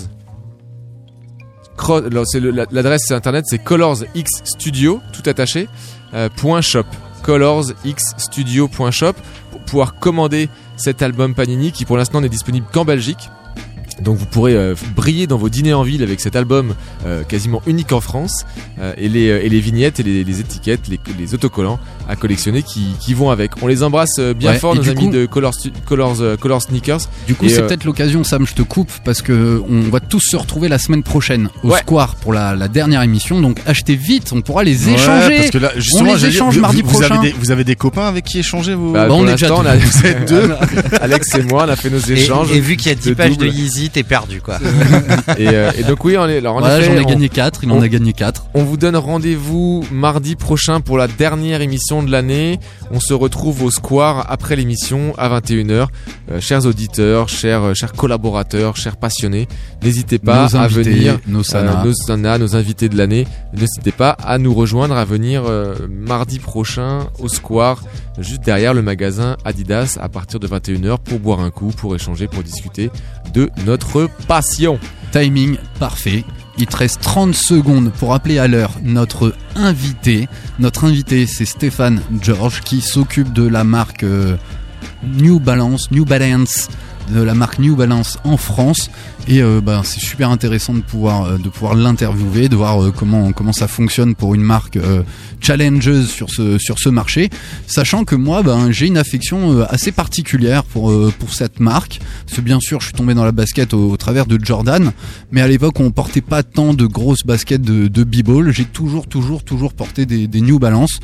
l'adresse 2.72 3.12
internet 3.12 3.46
c'est 3.48 3.64
Colors 3.64 3.98
X 4.16 4.32
Studio 4.44 5.00
tout 5.14 5.30
attaché 5.30 5.68
euh, 6.14 6.30
point 6.30 6.62
shop. 6.62 6.86
Colorsxstudio.shop 7.24 9.14
pour 9.52 9.62
pouvoir 9.62 9.96
commander 9.96 10.50
cet 10.78 11.02
album 11.02 11.36
Panini 11.36 11.72
qui 11.72 11.84
pour 11.84 11.98
l'instant 11.98 12.22
n'est 12.22 12.30
disponible 12.30 12.68
qu'en 12.72 12.86
Belgique 12.86 13.30
Donc 14.02 14.18
vous 14.18 14.26
pourrez 14.26 14.54
euh, 14.54 14.76
briller 14.96 15.26
dans 15.28 15.38
vos 15.38 15.50
dîners 15.50 15.74
en 15.74 15.84
ville 15.84 16.04
avec 16.04 16.20
cet 16.20 16.36
album 16.36 16.76
euh, 17.06 17.24
quasiment 17.24 17.62
unique 17.66 17.92
en 17.94 18.02
France 18.02 18.46
euh, 18.80 18.94
et, 18.98 19.10
les, 19.10 19.26
et 19.26 19.50
les 19.50 19.60
vignettes 19.60 20.00
et 20.00 20.04
les, 20.04 20.24
les 20.24 20.40
étiquettes, 20.40 20.88
les, 20.88 21.00
les 21.18 21.34
autocollants 21.34 21.80
à 22.08 22.16
collectionner 22.16 22.62
qui, 22.64 22.86
qui 23.00 23.14
vont 23.14 23.32
avec. 23.32 23.52
On 23.62 23.68
les 23.68 23.84
embrasse 23.84 24.20
bien 24.38 24.52
Ouais, 24.52 24.60
fort 24.60 24.76
et 24.76 24.78
nos 24.78 24.88
amis 24.90 25.06
coup- 25.08 25.12
de 25.12 25.26
Color, 25.26 25.54
euh, 26.22 26.38
Color 26.38 26.62
Sneakers. 26.62 27.02
Du 27.28 27.36
coup, 27.36 27.46
Et, 27.46 27.50
c'est 27.50 27.62
euh, 27.62 27.68
peut-être 27.68 27.84
l'occasion, 27.86 28.24
Sam, 28.24 28.46
je 28.48 28.54
te 28.54 28.62
coupe, 28.62 28.92
parce 29.04 29.22
que 29.22 29.62
on 29.70 29.82
va 29.90 30.00
tous 30.00 30.22
se 30.22 30.38
retrouver 30.38 30.70
la 30.70 30.78
semaine 30.78 31.04
prochaine 31.04 31.50
au 31.64 31.70
Ouais. 31.72 31.80
Square 31.80 32.16
pour 32.16 32.34
la, 32.34 32.56
la 32.56 32.68
dernière 32.68 33.02
émission. 33.02 33.42
Donc 33.42 33.60
achetez 33.66 33.96
vite, 33.96 34.32
on 34.34 34.42
pourra 34.42 34.64
les 34.64 34.86
Ouais, 34.88 34.94
échanger. 34.94 35.38
parce 35.38 35.50
que 35.50 35.58
là, 35.58 35.72
on 35.96 36.04
les 36.04 36.16
dire, 36.16 36.28
échange 36.30 36.56
vous- 36.56 36.62
mardi 36.62 36.82
vous, 36.82 36.90
prochain. 36.92 37.20
avez, 37.20 37.32
des, 37.32 37.36
vous 37.38 37.52
avez 37.52 37.64
des 37.64 37.76
copains 37.76 38.08
avec 38.08 38.24
qui 38.26 38.40
échanger 38.40 38.74
vous 38.76 38.94
Bah, 38.94 39.08
Bah, 39.08 39.14
on 39.16 39.28
est 39.28 39.32
déjà 39.32 39.54
on 39.56 39.66
a, 39.66 39.76
Vous 39.88 40.06
êtes 40.06 40.30
deux. 40.30 40.52
Alex 41.02 41.36
et 41.36 41.44
moi, 41.44 41.66
on 41.68 41.70
a 41.70 41.76
fait 41.76 41.90
nos 41.90 42.00
Et, 42.00 42.12
échanges. 42.14 42.52
et 42.52 42.60
vu 42.60 42.78
qu'il 42.78 42.88
y 42.88 42.92
a 42.92 42.96
10 42.96 43.10
de 43.10 43.14
pages 43.16 43.38
de 43.38 43.46
double. 43.46 43.58
Yeezy, 43.88 43.90
t'es 43.90 44.04
perdu 44.04 44.42
quoi. 44.42 44.58
et, 45.38 45.48
euh, 45.50 45.72
et 45.78 45.84
donc 45.84 46.04
oui, 46.06 46.18
on 46.18 46.28
est, 46.28 46.38
alors 46.38 46.58
en 46.58 46.60
Voilà, 46.60 46.80
effet, 46.80 46.88
j'en 46.94 47.02
ai 47.02 47.06
on- 47.06 47.10
gagné 47.10 47.30
4, 47.30 47.64
il 47.64 47.72
en 47.72 47.78
on- 47.78 47.82
a 47.82 47.88
gagné 47.88 48.14
4. 48.14 48.48
On 48.54 48.64
vous 48.64 48.78
donne 48.78 48.96
rendez-vous 48.96 49.86
mardi 49.92 50.36
prochain 50.36 50.82
pour 50.82 50.98
la 50.98 51.08
dernière 51.08 51.62
émission 51.62 52.04
de 52.04 52.12
l'année. 52.12 52.60
On 52.92 53.00
se 53.00 53.14
retrouve 53.14 53.64
au 53.64 53.72
Square 53.72 54.26
après 54.30 54.56
l'émission 54.56 55.14
à 55.18 55.30
21h. 55.30 55.88
Euh, 56.32 56.40
chers 56.42 56.66
auditeurs, 56.66 57.30
chers, 57.30 57.64
euh, 57.64 57.74
chers 57.74 57.94
collaborateurs, 57.94 58.76
chers 58.78 58.98
passionnés, 58.98 59.48
n'hésitez 59.84 60.20
pas 60.20 60.44
Nos 60.50 60.56
à 60.56 60.60
invités, 60.64 60.84
venir. 60.94 61.20
nos 61.28 61.44
sanas. 61.44 61.82
euh, 61.82 61.86
nos 61.86 61.94
sanas, 61.94 62.38
nos 62.38 62.56
invités 62.56 62.90
de 62.90 62.98
l'année. 62.98 63.28
N'hésitez 63.54 63.92
pas 63.92 64.12
à 64.24 64.38
nous 64.38 64.54
rejoindre, 64.54 64.96
à 64.96 65.06
venir 65.06 65.44
euh, 65.46 65.76
mardi 65.90 66.40
prochain 66.40 67.08
au 67.20 67.28
Square, 67.28 67.84
juste 68.20 68.44
derrière 68.44 68.74
le 68.74 68.82
magasin 68.82 69.38
Adidas 69.46 69.98
à 70.02 70.10
partir 70.10 70.40
de 70.40 70.48
21h 70.48 70.98
pour 71.00 71.20
boire 71.20 71.40
un 71.40 71.50
coup, 71.52 71.68
pour 71.76 71.96
échanger, 71.96 72.28
pour 72.28 72.44
discuter 72.44 72.90
de 73.34 73.50
notre 73.66 73.77
passion. 74.28 74.80
Timing 75.12 75.58
parfait. 75.80 76.24
Il 76.58 76.66
te 76.66 76.78
reste 76.78 77.02
30 77.02 77.36
secondes 77.36 77.92
pour 77.92 78.14
appeler 78.14 78.40
à 78.40 78.48
l'heure 78.48 78.72
notre 78.84 79.34
invité. 79.56 80.28
Notre 80.60 80.86
invité, 80.86 81.28
c'est 81.28 81.46
Stéphane 81.46 82.02
George 82.22 82.62
qui 82.62 82.82
s'occupe 82.82 83.32
de 83.32 83.48
la 83.48 83.64
marque 83.64 84.04
euh, 84.04 84.38
New 85.04 85.40
Balance, 85.40 85.92
New 85.92 86.04
Balance, 86.04 86.70
de 87.14 87.22
la 87.22 87.34
marque 87.34 87.60
New 87.60 87.76
Balance 87.76 88.18
en 88.24 88.38
France. 88.38 88.90
Et 89.28 89.42
euh, 89.42 89.60
bah, 89.62 89.82
c'est 89.84 90.00
super 90.00 90.30
intéressant 90.30 90.74
de 90.74 90.82
pouvoir 90.82 91.26
euh, 91.26 91.76
l'interviewer, 91.76 92.48
de 92.48 92.56
voir 92.56 92.82
euh, 92.82 92.94
comment 92.96 93.32
comment 93.34 93.52
ça 93.52 93.68
fonctionne 93.68 94.16
pour 94.16 94.36
une 94.36 94.42
marque 94.42 94.80
challengeuse 95.42 96.10
sur 96.10 96.30
ce 96.30 96.90
marché, 96.90 97.30
sachant 97.68 98.06
que 98.06 98.16
moi 98.16 98.42
ben 98.42 98.72
j'ai 98.72 98.88
une 98.88 98.98
affection 98.98 99.62
assez 99.70 99.92
particulière 99.92 100.64
pour 100.64 100.92
cette 101.32 101.60
marque. 101.60 102.00
Parce 102.28 102.40
bien 102.42 102.60
sûr, 102.60 102.80
je 102.80 102.88
suis 102.88 102.94
tombé 102.94 103.14
dans 103.14 103.26
la 103.26 103.32
basket 103.32 103.74
au, 103.74 103.98
travers 103.98 104.26
de 104.26 104.40
Jordan, 104.44 104.92
mais 105.32 105.42
à 105.42 105.48
l'époque 105.48 105.80
on 105.80 105.92
portait 105.92 106.22
pas 106.22 106.44
tant 106.44 106.74
de 106.74 106.86
grosses 106.86 107.26
baskets 107.26 107.62
de, 107.62 107.88
de 107.88 108.04
b-ball. 108.04 108.52
J'ai 108.52 108.66
toujours 108.66 109.08
toujours 109.08 109.44
toujours 109.44 109.74
porté 109.74 110.06
des 110.06 110.42
New 110.42 110.60
Balance 110.60 111.00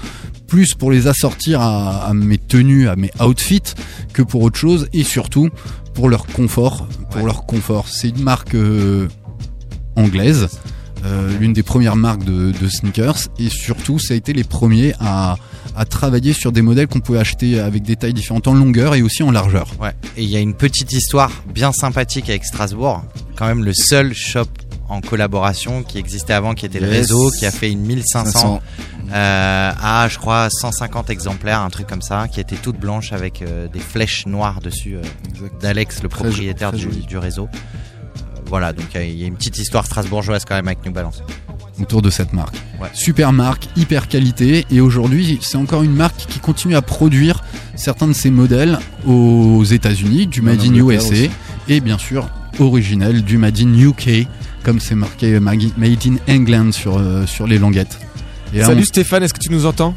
plus 0.53 0.75
pour 0.75 0.91
les 0.91 1.07
assortir 1.07 1.61
à, 1.61 2.05
à 2.05 2.13
mes 2.13 2.37
tenues, 2.37 2.87
à 2.87 2.95
mes 2.95 3.09
outfits, 3.19 3.73
que 4.13 4.21
pour 4.21 4.43
autre 4.43 4.59
chose, 4.59 4.87
et 4.93 5.03
surtout 5.03 5.49
pour 5.95 6.09
leur 6.09 6.27
confort. 6.27 6.87
Pour 7.09 7.25
leur 7.25 7.47
confort, 7.47 7.87
c'est 7.87 8.09
une 8.09 8.21
marque 8.21 8.53
euh, 8.53 9.07
anglaise, 9.95 10.49
euh, 11.05 11.35
l'une 11.39 11.53
des 11.53 11.63
premières 11.63 11.95
marques 11.95 12.23
de, 12.23 12.51
de 12.51 12.67
sneakers, 12.67 13.29
et 13.39 13.49
surtout, 13.49 13.97
ça 13.97 14.13
a 14.13 14.17
été 14.17 14.31
les 14.31 14.43
premiers 14.43 14.93
à, 14.99 15.37
à 15.75 15.85
travailler 15.85 16.33
sur 16.33 16.51
des 16.51 16.61
modèles 16.61 16.85
qu'on 16.87 16.99
pouvait 16.99 17.17
acheter 17.17 17.59
avec 17.59 17.81
des 17.81 17.95
tailles 17.95 18.13
différentes 18.13 18.47
en 18.47 18.53
longueur 18.53 18.93
et 18.93 19.01
aussi 19.01 19.23
en 19.23 19.31
largeur. 19.31 19.71
Ouais. 19.81 19.95
Et 20.17 20.23
il 20.23 20.29
y 20.29 20.35
a 20.35 20.39
une 20.39 20.53
petite 20.53 20.93
histoire 20.93 21.31
bien 21.51 21.71
sympathique 21.71 22.29
avec 22.29 22.45
Strasbourg. 22.45 23.03
Quand 23.35 23.47
même 23.47 23.63
le 23.63 23.73
seul 23.73 24.13
shop 24.13 24.45
en 24.93 25.01
collaboration 25.01 25.83
qui 25.83 25.97
existait 25.97 26.33
avant, 26.33 26.53
qui 26.53 26.65
était 26.65 26.79
le 26.79 26.87
réseau, 26.87 27.31
qui 27.31 27.45
a 27.45 27.51
fait 27.51 27.71
une 27.71 27.81
1500 27.81 28.31
500. 28.31 28.61
euh, 29.11 29.71
à, 29.81 30.07
je 30.07 30.17
crois, 30.17 30.49
150 30.49 31.09
exemplaires, 31.09 31.61
un 31.61 31.69
truc 31.69 31.87
comme 31.87 32.01
ça, 32.01 32.27
qui 32.27 32.39
était 32.39 32.55
toute 32.55 32.77
blanche 32.79 33.11
avec 33.11 33.41
euh, 33.41 33.67
des 33.67 33.79
flèches 33.79 34.25
noires 34.27 34.59
dessus 34.61 34.95
euh, 34.95 35.47
d'Alex, 35.59 36.03
le 36.03 36.09
propriétaire 36.09 36.71
très 36.71 36.85
du, 36.85 37.17
réseau. 37.17 37.49
Euh, 37.51 38.39
voilà, 38.45 38.71
donc 38.71 38.85
il 38.95 39.19
y 39.19 39.23
a 39.23 39.27
une 39.27 39.35
petite 39.35 39.57
histoire 39.57 39.85
strasbourgeoise 39.85 40.45
quand 40.45 40.55
même 40.55 40.67
avec 40.67 40.85
New 40.85 40.91
Balance. 40.91 41.23
autour 41.81 42.03
de 42.03 42.11
cette 42.11 42.33
marque. 42.33 42.55
Ouais. 42.79 42.89
Super 42.93 43.33
marque, 43.33 43.67
hyper 43.75 44.07
qualité 44.07 44.65
et 44.69 44.79
aujourd'hui 44.79 45.39
c'est 45.41 45.57
encore 45.57 45.81
une 45.81 45.95
marque 45.95 46.27
qui 46.27 46.39
continue 46.39 46.75
à 46.75 46.83
produire 46.83 47.43
certains 47.75 48.07
de 48.07 48.13
ses 48.13 48.29
modèles 48.29 48.77
aux 49.07 49.63
États-Unis, 49.63 50.27
du 50.27 50.41
Made 50.43 50.61
in 50.61 50.75
USA 50.75 51.07
aussi. 51.07 51.31
et 51.67 51.79
bien 51.79 51.97
sûr 51.97 52.29
originel 52.59 53.23
du 53.23 53.37
Made 53.37 53.59
in 53.59 53.73
UK 53.73 54.27
comme 54.63 54.79
c'est 54.79 54.95
marqué 54.95 55.39
Magi- 55.39 55.73
Made 55.77 55.99
in 56.07 56.15
England 56.33 56.71
sur, 56.71 56.97
euh, 56.97 57.25
sur 57.25 57.47
les 57.47 57.57
languettes. 57.59 57.97
Et 58.53 58.59
là, 58.59 58.65
Salut 58.67 58.81
on- 58.81 58.85
Stéphane, 58.85 59.23
est-ce 59.23 59.33
que 59.33 59.39
tu 59.39 59.51
nous 59.51 59.65
entends 59.65 59.95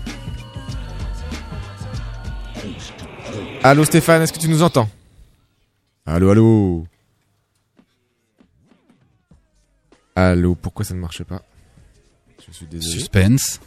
Allô 3.63 3.85
Stéphane, 3.85 4.23
est-ce 4.23 4.33
que 4.33 4.39
tu 4.39 4.49
nous 4.49 4.63
entends 4.63 4.89
Allô, 6.07 6.31
allô 6.31 6.87
Allô, 10.15 10.55
pourquoi 10.55 10.85
ça 10.85 10.95
ne 10.95 11.01
marche 11.01 11.23
pas 11.25 11.43
Je 12.47 12.53
suis 12.53 12.67
désolé. 12.67 12.91
Suspense. 12.99 13.61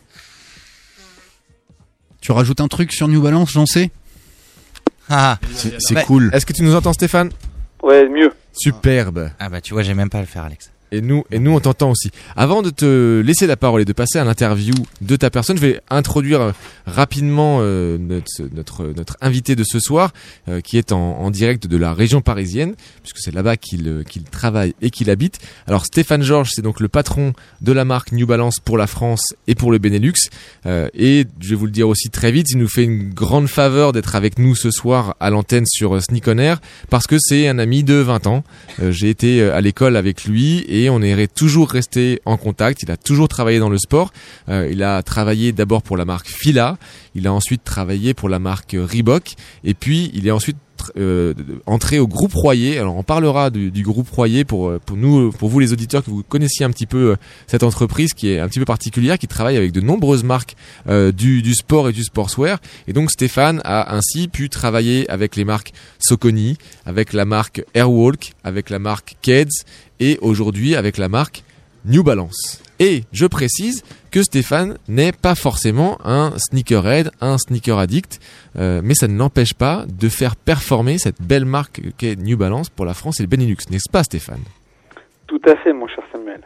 Tu 2.21 2.31
rajoutes 2.31 2.61
un 2.61 2.67
truc 2.67 2.91
sur 2.91 3.07
New 3.07 3.21
Balance, 3.21 3.51
j'en 3.51 3.65
sais 3.65 3.91
Ah, 5.09 5.37
C'est 5.53 5.75
c'est 5.79 5.93
Bah, 5.95 6.03
cool. 6.03 6.29
Est-ce 6.33 6.45
que 6.45 6.53
tu 6.53 6.63
nous 6.63 6.75
entends 6.75 6.93
Stéphane 6.93 7.29
Ouais, 7.83 8.07
mieux. 8.09 8.31
Superbe. 8.53 9.31
ah 9.39 9.49
bah 9.49 9.61
tu 9.61 9.73
vois, 9.73 9.83
j'ai 9.83 9.93
même 9.93 10.09
pas 10.09 10.17
à 10.17 10.21
le 10.21 10.27
faire, 10.27 10.43
Alex. 10.43 10.71
Et 10.91 11.01
nous, 11.01 11.23
et 11.31 11.39
nous 11.39 11.51
on 11.51 11.59
t'entend 11.59 11.91
aussi. 11.91 12.09
Avant 12.35 12.61
de 12.61 12.69
te 12.69 13.21
laisser 13.21 13.47
la 13.47 13.57
parole 13.57 13.81
et 13.81 13.85
de 13.85 13.93
passer 13.93 14.17
à 14.17 14.23
l'interview 14.23 14.73
de 15.01 15.15
ta 15.15 15.29
personne, 15.29 15.57
je 15.57 15.61
vais 15.61 15.81
introduire 15.89 16.53
rapidement 16.85 17.59
euh, 17.61 17.97
notre, 18.53 19.17
invité 19.21 19.55
de 19.55 19.63
ce 19.63 19.79
soir, 19.79 20.11
euh, 20.47 20.61
qui 20.61 20.77
est 20.77 20.91
en, 20.91 21.29
direct 21.29 21.67
de 21.67 21.77
la 21.77 21.93
région 21.93 22.21
parisienne, 22.21 22.73
puisque 23.03 23.19
c'est 23.19 23.33
là-bas 23.33 23.57
qu'il 23.57 23.87
euh, 23.87 24.03
qu'il 24.03 24.23
travaille 24.23 24.73
et 24.81 24.89
qu'il 24.89 25.09
habite. 25.09 25.39
Alors 25.67 25.85
Stéphane 25.85 26.23
Georges, 26.23 26.49
c'est 26.53 26.61
donc 26.61 26.79
le 26.79 26.87
patron 26.87 27.33
de 27.61 27.71
la 27.71 27.85
marque 27.85 28.11
New 28.11 28.25
Balance 28.25 28.59
pour 28.63 28.77
la 28.77 28.87
France 28.87 29.21
et 29.47 29.53
pour 29.53 29.71
le 29.71 29.77
Benelux. 29.77 30.29
Et 30.65 31.25
je 31.39 31.49
vais 31.49 31.55
vous 31.55 31.65
le 31.65 31.71
dire 31.71 31.87
aussi 31.87 32.09
très 32.09 32.31
vite, 32.31 32.51
il 32.51 32.57
nous 32.57 32.67
fait 32.67 32.83
une 32.83 33.13
grande 33.13 33.47
faveur 33.47 33.91
d'être 33.91 34.15
avec 34.15 34.39
nous 34.39 34.55
ce 34.55 34.71
soir 34.71 35.15
à 35.19 35.29
l'antenne 35.29 35.65
sur 35.67 36.01
Sneak 36.01 36.27
On 36.27 36.37
Air, 36.37 36.59
parce 36.89 37.05
que 37.05 37.17
c'est 37.19 37.47
un 37.47 37.59
ami 37.59 37.83
de 37.83 37.95
20 37.95 38.27
ans. 38.27 38.43
J'ai 38.89 39.09
été 39.09 39.43
à 39.43 39.61
l'école 39.61 39.95
avec 39.95 40.25
lui 40.25 40.65
et 40.67 40.78
on 40.87 41.01
est 41.01 41.33
toujours 41.33 41.69
resté 41.69 42.21
en 42.25 42.37
contact. 42.37 42.83
Il 42.83 42.91
a 42.91 42.97
toujours 42.97 43.27
travaillé 43.27 43.59
dans 43.59 43.69
le 43.69 43.77
sport. 43.77 44.13
Euh, 44.47 44.69
il 44.71 44.83
a 44.83 45.01
travaillé 45.03 45.51
d'abord 45.51 45.81
pour 45.81 45.97
la 45.97 46.05
marque 46.05 46.27
Fila, 46.27 46.77
il 47.15 47.27
a 47.27 47.33
ensuite 47.33 47.63
travaillé 47.63 48.13
pour 48.13 48.29
la 48.29 48.39
marque 48.39 48.75
Reebok 48.77 49.33
et 49.63 49.73
puis 49.73 50.11
il 50.13 50.27
est 50.27 50.31
ensuite 50.31 50.57
euh, 50.97 51.33
entré 51.65 51.99
au 51.99 52.07
groupe 52.07 52.33
Royer. 52.33 52.77
Alors 52.77 52.95
on 52.95 53.03
parlera 53.03 53.49
du, 53.49 53.83
groupe 53.83 54.09
Royer 54.09 54.45
pour 54.45 54.69
euh, 54.69 54.79
pour 54.85 54.95
nous 54.95 55.31
pour 55.31 55.49
vous 55.49 55.59
les 55.59 55.73
auditeurs 55.73 56.03
que 56.03 56.09
vous 56.09 56.23
connaissiez 56.23 56.65
un 56.65 56.71
petit 56.71 56.85
peu 56.85 57.17
cette 57.47 57.63
entreprise 57.63 58.13
qui 58.13 58.29
est 58.29 58.39
un 58.39 58.47
petit 58.47 58.59
peu 58.59 58.65
particulière 58.65 59.17
qui 59.17 59.27
travaille 59.27 59.57
avec 59.57 59.73
de 59.73 59.81
nombreuses 59.81 60.23
marques 60.23 60.55
du, 60.87 61.41
du 61.41 61.53
sport 61.53 61.89
et 61.89 61.91
du 61.91 62.03
sportswear 62.03 62.59
et 62.87 62.93
donc 62.93 63.11
Stéphane 63.11 63.61
a 63.65 63.93
ainsi 63.93 64.29
pu 64.29 64.49
travailler 64.49 65.09
avec 65.09 65.35
les 65.35 65.43
marques 65.43 65.73
Soconi, 65.99 66.57
avec 66.85 67.11
la 67.11 67.25
marque 67.25 67.63
Airwalk, 67.73 68.33
avec 68.43 68.69
la 68.69 68.79
marque 68.79 69.17
Keds 69.21 69.65
et 69.99 70.17
aujourd'hui 70.21 70.75
avec 70.75 70.97
la 70.97 71.09
marque 71.09 71.43
New 71.85 72.03
Balance. 72.03 72.61
Et 72.79 73.03
je 73.11 73.25
précise 73.25 73.83
que 74.11 74.23
Stéphane 74.23 74.77
n'est 74.87 75.11
pas 75.11 75.35
forcément 75.35 75.97
un 76.05 76.33
sneakerhead, 76.37 77.11
un 77.19 77.37
sneaker 77.37 77.77
addict, 77.77 78.19
euh, 78.57 78.81
mais 78.83 78.95
ça 78.95 79.07
ne 79.07 79.17
l'empêche 79.17 79.53
pas 79.53 79.85
de 79.87 80.09
faire 80.09 80.35
performer 80.35 80.97
cette 80.97 81.21
belle 81.21 81.45
marque 81.45 81.81
qu'est 81.97 82.15
New 82.15 82.37
Balance 82.37 82.69
pour 82.69 82.85
la 82.85 82.93
France 82.93 83.19
et 83.19 83.23
le 83.23 83.27
Benelux, 83.27 83.57
n'est-ce 83.69 83.91
pas 83.91 84.03
Stéphane? 84.03 84.43
Tout 85.29 85.39
à 85.47 85.55
fait, 85.57 85.73
mon 85.73 85.87
cher 85.87 86.03
Samuel. 86.11 86.41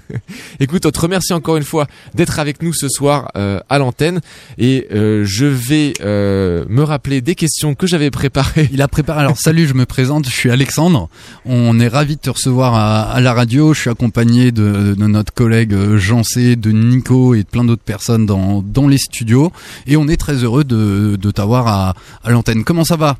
Écoute, 0.60 0.86
on 0.86 0.90
te 0.90 0.98
remercie 0.98 1.34
encore 1.34 1.58
une 1.58 1.64
fois 1.64 1.86
d'être 2.14 2.38
avec 2.38 2.62
nous 2.62 2.72
ce 2.72 2.88
soir 2.88 3.30
euh, 3.36 3.60
à 3.68 3.78
l'antenne 3.78 4.22
et 4.56 4.88
euh, 4.90 5.22
je 5.26 5.44
vais 5.44 5.92
euh, 6.00 6.64
me 6.70 6.82
rappeler 6.82 7.20
des 7.20 7.34
questions 7.34 7.74
que 7.74 7.86
j'avais 7.86 8.10
préparées. 8.10 8.70
Il 8.72 8.80
a 8.80 8.88
préparé. 8.88 9.20
Alors 9.20 9.36
salut, 9.38 9.66
je 9.66 9.74
me 9.74 9.84
présente, 9.84 10.24
je 10.24 10.34
suis 10.34 10.50
Alexandre. 10.50 11.10
On 11.44 11.78
est 11.78 11.88
ravi 11.88 12.16
de 12.16 12.22
te 12.22 12.30
recevoir 12.30 12.74
à, 12.74 13.02
à 13.02 13.20
la 13.20 13.34
radio. 13.34 13.74
Je 13.74 13.80
suis 13.80 13.90
accompagné 13.90 14.50
de, 14.50 14.94
de 14.94 15.06
notre 15.06 15.34
collègue 15.34 15.74
euh, 15.74 15.98
Jean 15.98 16.22
C, 16.22 16.56
de 16.56 16.70
Nico 16.70 17.34
et 17.34 17.42
de 17.42 17.48
plein 17.48 17.64
d'autres 17.64 17.84
personnes 17.84 18.24
dans, 18.24 18.62
dans 18.62 18.88
les 18.88 18.96
studios. 18.96 19.52
Et 19.86 19.98
on 19.98 20.08
est 20.08 20.16
très 20.16 20.36
heureux 20.36 20.64
de, 20.64 21.16
de 21.20 21.30
t'avoir 21.30 21.66
à, 21.66 21.94
à 22.24 22.30
l'antenne. 22.30 22.64
Comment 22.64 22.84
ça 22.84 22.96
va? 22.96 23.18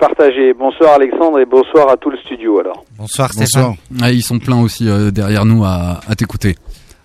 Partagé. 0.00 0.52
Bonsoir 0.54 0.94
Alexandre 0.94 1.38
et 1.38 1.44
bonsoir 1.44 1.90
à 1.90 1.96
tout 1.96 2.10
le 2.10 2.16
studio 2.18 2.58
alors. 2.58 2.84
Bonsoir 2.98 3.30
Stéphane. 3.32 3.74
Ah, 4.02 4.10
Ils 4.10 4.22
sont 4.22 4.38
pleins 4.38 4.60
aussi 4.60 4.88
euh, 4.88 5.10
derrière 5.10 5.44
nous 5.44 5.62
à, 5.64 6.00
à 6.08 6.14
t'écouter. 6.16 6.56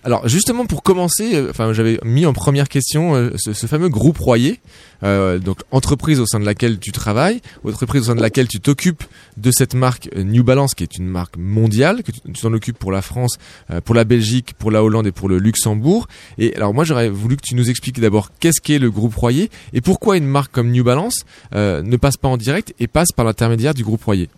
Alors 0.06 0.28
justement 0.28 0.66
pour 0.66 0.84
commencer, 0.84 1.34
euh, 1.34 1.50
enfin 1.50 1.72
j'avais 1.72 1.98
mis 2.04 2.26
en 2.26 2.32
première 2.32 2.68
question 2.68 3.16
euh, 3.16 3.30
ce, 3.38 3.66
fameux 3.66 3.88
groupe 3.88 4.18
Royer, 4.18 4.60
euh, 5.02 5.38
donc 5.40 5.58
entreprise 5.72 6.20
au 6.20 6.26
sein 6.26 6.38
de 6.38 6.44
laquelle 6.44 6.78
tu 6.78 6.92
travailles, 6.92 7.40
entreprise 7.66 8.02
au 8.02 8.04
sein 8.04 8.14
de 8.14 8.22
laquelle 8.22 8.46
tu 8.46 8.60
t'occupes 8.60 9.02
de 9.36 9.50
cette 9.50 9.74
marque 9.74 10.08
euh, 10.14 10.22
New 10.22 10.44
Balance 10.44 10.74
qui 10.76 10.84
est 10.84 10.96
une 10.96 11.08
marque 11.08 11.36
mondiale, 11.36 12.04
que 12.04 12.12
tu 12.12 12.40
t'en 12.40 12.52
occupes 12.52 12.78
pour 12.78 12.92
la 12.92 13.02
France, 13.02 13.36
pour 13.84 13.96
la 13.96 14.04
Belgique, 14.04 14.54
pour 14.56 14.70
la 14.70 14.84
Hollande 14.84 15.08
et 15.08 15.12
pour 15.12 15.28
le 15.28 15.38
Luxembourg. 15.38 16.06
Et 16.38 16.54
alors 16.54 16.72
moi 16.72 16.84
j'aurais 16.84 17.08
voulu 17.08 17.34
que 17.36 17.42
tu 17.42 17.56
nous 17.56 17.68
expliques 17.68 17.98
d'abord 17.98 18.28
qu'est-ce 18.38 18.60
qu'est 18.60 18.78
le 18.78 18.92
groupe 18.92 19.16
Royer 19.16 19.50
et 19.72 19.80
pourquoi 19.80 20.16
une 20.16 20.26
marque 20.28 20.52
comme 20.52 20.70
New 20.70 20.84
Balance 20.84 21.24
euh, 21.56 21.82
ne 21.82 21.96
passe 21.96 22.16
pas 22.16 22.28
en 22.28 22.36
direct 22.36 22.72
et 22.78 22.86
passe 22.86 23.10
par 23.10 23.24
l'intermédiaire 23.24 23.74
du 23.74 23.82
groupe 23.82 24.04
Royer. 24.04 24.28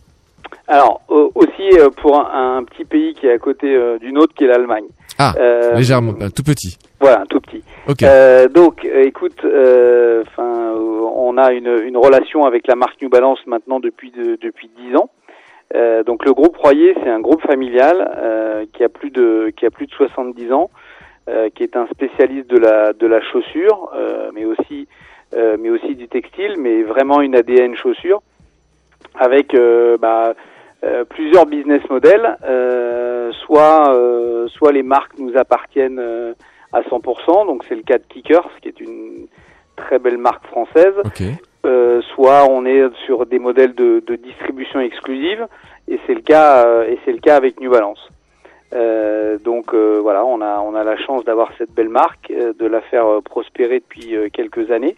Alors 0.67 1.03
au- 1.09 1.31
aussi 1.35 1.77
pour 2.01 2.19
un, 2.19 2.65
petit 2.65 2.87
pays 2.87 3.13
qui 3.13 3.27
est 3.27 3.33
à 3.35 3.39
côté 3.39 3.77
d'une 4.01 4.17
autre 4.17 4.33
qui 4.35 4.45
est 4.45 4.47
l'Allemagne. 4.47 4.85
Ah, 5.19 5.35
Euh, 5.39 5.75
légèrement, 5.75 6.15
euh, 6.21 6.29
tout 6.35 6.43
petit. 6.45 6.79
Voilà, 7.01 7.25
tout 7.29 7.41
petit. 7.41 7.63
Ok. 7.89 8.03
Euh, 8.03 8.49
donc, 8.49 8.85
euh, 8.85 9.03
écoute, 9.05 9.45
euh, 9.45 10.23
on 10.39 11.37
a 11.39 11.53
une, 11.53 11.69
une 11.85 11.97
relation 11.97 12.45
avec 12.45 12.67
la 12.67 12.77
marque 12.77 13.01
New 13.03 13.09
Balance 13.09 13.39
maintenant 13.47 13.81
depuis 13.81 14.11
de- 14.11 14.39
depuis 14.41 14.71
dix 14.79 14.97
ans. 14.97 15.11
Euh, 15.75 16.03
donc, 16.03 16.25
le 16.25 16.33
groupe 16.33 16.57
Royer, 16.57 16.95
c'est 17.03 17.11
un 17.11 17.21
groupe 17.21 17.43
familial 17.43 18.11
euh, 18.17 18.65
qui 18.73 18.83
a 18.85 18.89
plus 18.89 19.11
de 19.11 19.53
qui 19.57 19.67
a 19.67 19.71
plus 19.71 19.87
de 19.87 19.93
70 19.93 20.53
ans, 20.53 20.71
euh, 21.29 21.51
qui 21.55 21.63
est 21.63 21.77
un 21.77 21.87
spécialiste 21.89 22.49
de 22.49 22.59
la 22.59 22.93
de 22.93 23.07
la 23.07 23.21
chaussure, 23.21 23.91
euh, 23.95 24.31
mais 24.35 24.45
aussi 24.47 24.89
euh, 25.35 25.57
mais 25.61 25.69
aussi 25.69 25.95
du 25.95 26.09
textile, 26.09 26.55
mais 26.59 26.83
vraiment 26.85 27.21
une 27.21 27.35
ADN 27.37 27.75
chaussure 27.77 28.23
avec 29.15 29.55
euh, 29.55 29.99
bah, 29.99 30.35
euh, 30.85 31.05
plusieurs 31.05 31.47
business 31.47 31.83
models. 31.91 32.37
Euh, 32.45 33.33
soit, 33.45 33.95
euh, 33.95 34.49
soit 34.49 34.73
les 34.73 34.83
marques 34.83 35.19
nous 35.19 35.37
appartiennent 35.37 35.99
euh, 35.99 36.35
à 36.73 36.83
100%, 36.83 37.47
donc 37.47 37.65
c'est 37.69 37.75
le 37.75 37.83
cas 37.83 37.99
de 37.99 38.05
Kickers, 38.09 38.49
qui 38.63 38.69
est 38.69 38.81
une 38.81 39.27
très 39.77 39.99
belle 39.99 40.19
marque 40.19 40.47
française. 40.47 40.95
Euh, 41.67 42.01
soit 42.15 42.49
on 42.49 42.65
est 42.65 42.83
sur 43.07 43.27
des 43.27 43.39
modèles 43.39 43.75
de, 43.75 44.03
de 44.07 44.17
distribution 44.17 44.81
exclusive, 44.81 45.47
et 45.89 45.99
c'est 46.07 46.15
le 46.15 46.21
cas, 46.21 46.65
euh, 46.67 46.87
et 46.89 46.99
c'est 47.05 47.13
le 47.13 47.19
cas 47.19 47.37
avec 47.37 47.61
New 47.61 47.71
Balance. 47.71 48.09
Euh, 48.75 49.39
donc 49.39 49.73
euh, 49.73 49.99
voilà, 50.01 50.27
on 50.27 50.43
a 50.43 50.61
on 50.61 50.75
a 50.75 50.85
la 50.85 50.97
chance 50.99 51.25
d'avoir 51.25 51.51
cette 51.57 51.73
belle 51.73 51.89
marque, 51.89 52.31
euh, 52.31 52.53
de 52.53 52.67
la 52.67 52.83
faire 52.83 53.23
prospérer 53.25 53.81
depuis 53.81 54.15
euh, 54.15 54.29
quelques 54.31 54.71
années 54.71 54.95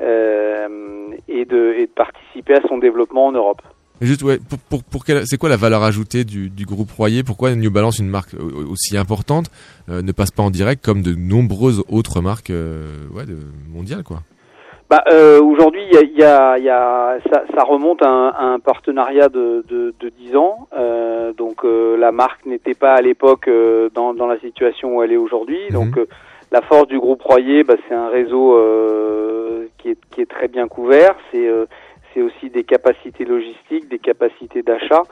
euh, 0.00 1.08
et 1.28 1.44
de 1.44 1.74
et 1.76 1.86
de 1.86 1.92
participer 1.92 2.54
à 2.54 2.60
son 2.68 2.78
développement 2.78 3.26
en 3.26 3.32
Europe. 3.32 3.62
Juste, 4.00 4.22
ouais, 4.22 4.38
pour, 4.38 4.58
pour, 4.58 4.82
pour 4.84 5.04
quelle- 5.04 5.24
c'est 5.26 5.36
quoi 5.38 5.48
la 5.48 5.56
valeur 5.56 5.82
ajoutée 5.82 6.24
du, 6.24 6.50
du 6.50 6.66
groupe 6.66 6.90
Royer? 6.90 7.22
Pourquoi 7.22 7.54
New 7.54 7.70
Balance, 7.70 7.98
une 8.00 8.08
marque 8.08 8.34
aussi 8.68 8.96
importante, 8.96 9.46
euh, 9.88 10.02
ne 10.02 10.12
passe 10.12 10.30
pas 10.32 10.42
en 10.42 10.50
direct 10.50 10.84
comme 10.84 11.00
de 11.02 11.14
nombreuses 11.14 11.82
autres 11.88 12.20
marques 12.20 12.50
euh, 12.50 12.88
ouais, 13.14 13.24
de, 13.24 13.36
mondiales 13.72 14.02
quoi? 14.02 14.18
Bah, 14.90 15.02
euh, 15.12 15.40
aujourd'hui, 15.40 15.80
il 15.90 15.94
y 15.94 15.96
a, 15.96 16.02
il 16.02 16.18
y 16.18 16.22
a, 16.24 16.58
y 16.58 16.68
a, 16.68 17.18
ça, 17.32 17.44
ça 17.56 17.62
remonte 17.64 18.02
à 18.02 18.08
un, 18.10 18.28
à 18.28 18.44
un 18.44 18.58
partenariat 18.58 19.28
de, 19.28 19.64
de, 19.68 19.94
de 19.98 20.08
10 20.10 20.36
ans. 20.36 20.68
Euh, 20.76 21.32
donc 21.32 21.64
euh, 21.64 21.96
la 21.96 22.12
marque 22.12 22.44
n'était 22.44 22.74
pas 22.74 22.92
à 22.94 23.00
l'époque 23.00 23.48
euh, 23.48 23.88
dans, 23.94 24.12
dans 24.12 24.26
la 24.26 24.38
situation 24.40 24.96
où 24.96 25.02
elle 25.02 25.12
est 25.12 25.16
aujourd'hui. 25.16 25.58
Donc 25.70 25.96
euh, 25.96 26.06
la 26.52 26.60
force 26.60 26.86
du 26.88 26.98
groupe 26.98 27.22
Royer, 27.22 27.64
bah, 27.64 27.74
c'est 27.88 27.94
un 27.94 28.08
réseau 28.10 28.58
euh, 28.58 29.66
qui, 29.78 29.88
est, 29.90 29.98
qui 30.10 30.20
est 30.20 30.30
très 30.30 30.48
bien 30.48 30.68
couvert. 30.68 31.14
C'est 31.32 31.48
euh, 31.48 31.64
c'est 32.14 32.22
aussi 32.22 32.48
des 32.48 32.64
capacités 32.64 33.24
logistiques, 33.24 33.88
des 33.88 33.98
capacités 33.98 34.62
d'achat 34.62 35.02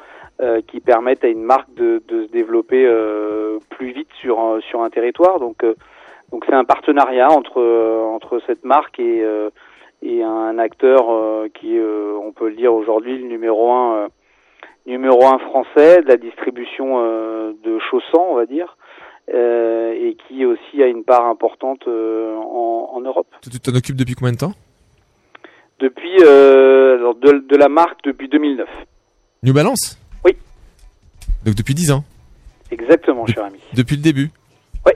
euh, 0.40 0.60
qui 0.66 0.80
permettent 0.80 1.24
à 1.24 1.28
une 1.28 1.42
marque 1.42 1.72
de, 1.74 2.00
se 2.08 2.30
développer 2.30 2.86
euh, 2.86 3.58
plus 3.70 3.92
vite 3.92 4.08
sur 4.20 4.38
un- 4.40 4.60
sur 4.60 4.82
un 4.82 4.88
territoire. 4.90 5.38
Donc 5.40 5.62
euh, 5.64 5.74
donc 6.30 6.44
c'est 6.46 6.54
un 6.54 6.64
partenariat 6.64 7.28
entre 7.30 7.60
euh, 7.60 8.00
entre 8.04 8.40
cette 8.46 8.64
marque 8.64 8.98
et 9.00 9.22
euh, 9.22 9.50
et 10.02 10.22
un 10.22 10.58
acteur 10.58 11.10
euh, 11.10 11.48
qui 11.52 11.76
euh, 11.76 12.16
on 12.22 12.32
peut 12.32 12.48
le 12.48 12.54
dire 12.56 12.72
aujourd'hui, 12.72 13.18
le 13.18 13.26
numéro 13.28 13.70
un 13.72 13.94
euh, 13.96 14.08
numéro 14.86 15.24
un 15.26 15.38
français 15.38 16.02
de 16.02 16.08
la 16.08 16.16
distribution 16.16 16.94
euh, 16.98 17.52
de 17.62 17.78
chaussons, 17.78 18.26
on 18.30 18.34
va 18.34 18.46
dire, 18.46 18.76
euh, 19.32 19.92
et 19.92 20.16
qui 20.26 20.44
aussi 20.44 20.82
a 20.82 20.86
une 20.86 21.04
part 21.04 21.26
importante 21.26 21.86
euh, 21.86 22.34
en, 22.36 22.90
en 22.94 23.00
Europe. 23.00 23.28
Tu 23.42 23.60
t'en 23.60 23.76
occupes 23.76 23.96
depuis 23.96 24.14
combien 24.14 24.32
de 24.32 24.38
temps? 24.38 24.52
Depuis 25.82 26.16
euh, 26.22 26.96
alors, 26.96 27.16
de, 27.16 27.44
de 27.48 27.56
la 27.56 27.68
marque 27.68 28.04
depuis 28.04 28.28
2009. 28.28 28.68
New 29.42 29.52
Balance 29.52 29.98
Oui. 30.24 30.36
Donc 31.44 31.56
depuis 31.56 31.74
10 31.74 31.90
ans 31.90 32.04
Exactement, 32.70 33.26
cher 33.26 33.44
ami. 33.44 33.58
Depuis 33.74 33.96
le 33.96 34.02
début 34.02 34.30
Oui. 34.86 34.92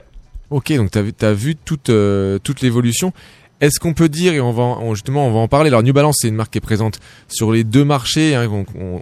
Ok, 0.49 0.71
donc 0.77 0.91
tu 0.91 1.25
as, 1.25 1.33
vu 1.33 1.55
toute, 1.57 1.89
euh, 1.89 2.39
toute 2.39 2.61
l'évolution. 2.61 3.11
Est-ce 3.59 3.79
qu'on 3.79 3.93
peut 3.95 4.07
dire, 4.07 4.33
et 4.33 4.39
on 4.39 4.51
va 4.51 4.61
on- 4.63 4.93
justement 4.93 5.27
on 5.27 5.31
va 5.33 5.39
en 5.39 5.47
parler, 5.47 5.69
alors 5.69 5.81
New 5.81 5.91
Balance 5.93 6.17
c'est 6.21 6.27
une 6.27 6.35
marque 6.35 6.51
qui 6.51 6.59
est 6.59 6.61
présente 6.61 6.99
sur 7.27 7.51
les 7.51 7.63
deux 7.63 7.83
marchés, 7.83 8.35
hein, 8.35 8.47
qu'on 8.47 9.01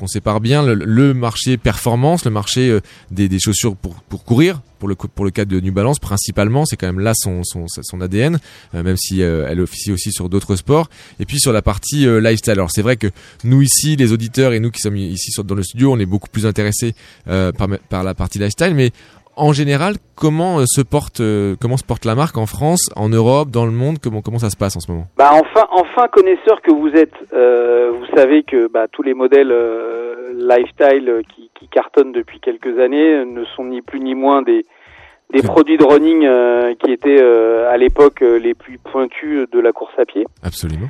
on- 0.00 0.06
sépare 0.06 0.40
bien, 0.40 0.62
le, 0.64 0.74
le 0.74 1.12
marché 1.12 1.56
performance, 1.58 2.24
le 2.24 2.30
marché 2.30 2.68
euh, 2.70 2.80
des, 3.10 3.28
des 3.28 3.38
chaussures 3.38 3.74
pour, 3.76 3.96
pour 4.08 4.24
courir, 4.24 4.62
pour 4.78 4.88
le, 4.88 4.94
pour 4.94 5.24
le 5.24 5.30
cas 5.30 5.44
de 5.44 5.60
New 5.60 5.72
Balance 5.72 5.98
principalement, 5.98 6.64
c'est 6.64 6.76
quand 6.76 6.86
même 6.86 7.00
là 7.00 7.12
son, 7.14 7.42
son, 7.44 7.66
son 7.68 8.00
ADN, 8.00 8.38
euh, 8.74 8.82
même 8.82 8.96
si 8.96 9.22
euh, 9.22 9.46
elle 9.50 9.60
officie 9.60 9.92
aussi 9.92 10.12
sur 10.12 10.28
d'autres 10.30 10.56
sports, 10.56 10.88
et 11.20 11.26
puis 11.26 11.38
sur 11.38 11.52
la 11.52 11.60
partie 11.62 12.06
lifestyle. 12.06 12.52
Alors 12.52 12.70
c'est 12.70 12.82
vrai 12.82 12.96
que 12.96 13.08
nous 13.44 13.60
ici, 13.60 13.96
les 13.96 14.12
auditeurs 14.12 14.52
et 14.54 14.60
nous 14.60 14.70
qui 14.70 14.80
sommes 14.80 14.96
ici 14.96 15.30
sur, 15.30 15.44
dans 15.44 15.54
le 15.54 15.62
studio, 15.62 15.92
on 15.92 15.98
est 15.98 16.06
beaucoup 16.06 16.28
plus 16.30 16.46
intéressés 16.46 16.94
par, 17.26 17.68
par 17.88 18.02
la 18.04 18.14
partie 18.14 18.38
lifestyle, 18.38 18.74
mais 18.74 18.92
en 19.36 19.52
général, 19.52 19.94
comment 20.16 20.58
euh, 20.58 20.64
se 20.66 20.80
porte, 20.82 21.20
euh, 21.20 21.56
comment 21.60 21.76
se 21.76 21.84
porte 21.84 22.04
la 22.04 22.14
marque 22.14 22.36
en 22.38 22.46
France, 22.46 22.90
en 22.96 23.08
Europe, 23.08 23.50
dans 23.50 23.66
le 23.66 23.72
monde? 23.72 23.96
Comment 24.02 24.22
comment 24.22 24.38
ça 24.38 24.50
se 24.50 24.56
passe 24.56 24.76
en 24.76 24.80
ce 24.80 24.90
moment? 24.90 25.06
Bah 25.16 25.30
enfin, 25.32 25.66
enfin 25.72 26.08
connaisseur 26.08 26.60
que 26.62 26.72
vous 26.72 26.90
êtes, 26.90 27.14
euh, 27.32 27.90
vous 27.92 28.16
savez 28.16 28.42
que 28.42 28.68
bah, 28.68 28.86
tous 28.90 29.02
les 29.02 29.14
modèles 29.14 29.52
euh, 29.52 30.32
lifestyle 30.34 31.08
euh, 31.08 31.22
qui, 31.34 31.50
qui 31.58 31.68
cartonnent 31.68 32.12
depuis 32.12 32.40
quelques 32.40 32.78
années 32.78 33.24
ne 33.24 33.44
sont 33.56 33.64
ni 33.64 33.80
plus 33.82 34.00
ni 34.00 34.14
moins 34.14 34.42
des 34.42 34.64
des 35.32 35.42
produits 35.42 35.78
de 35.78 35.84
running 35.84 36.24
euh, 36.24 36.74
qui 36.74 36.92
étaient 36.92 37.20
euh, 37.20 37.68
à 37.70 37.76
l'époque 37.76 38.20
les 38.20 38.54
plus 38.54 38.78
pointus 38.78 39.48
de 39.50 39.58
la 39.58 39.72
course 39.72 39.94
à 39.98 40.04
pied. 40.04 40.26
Absolument. 40.44 40.88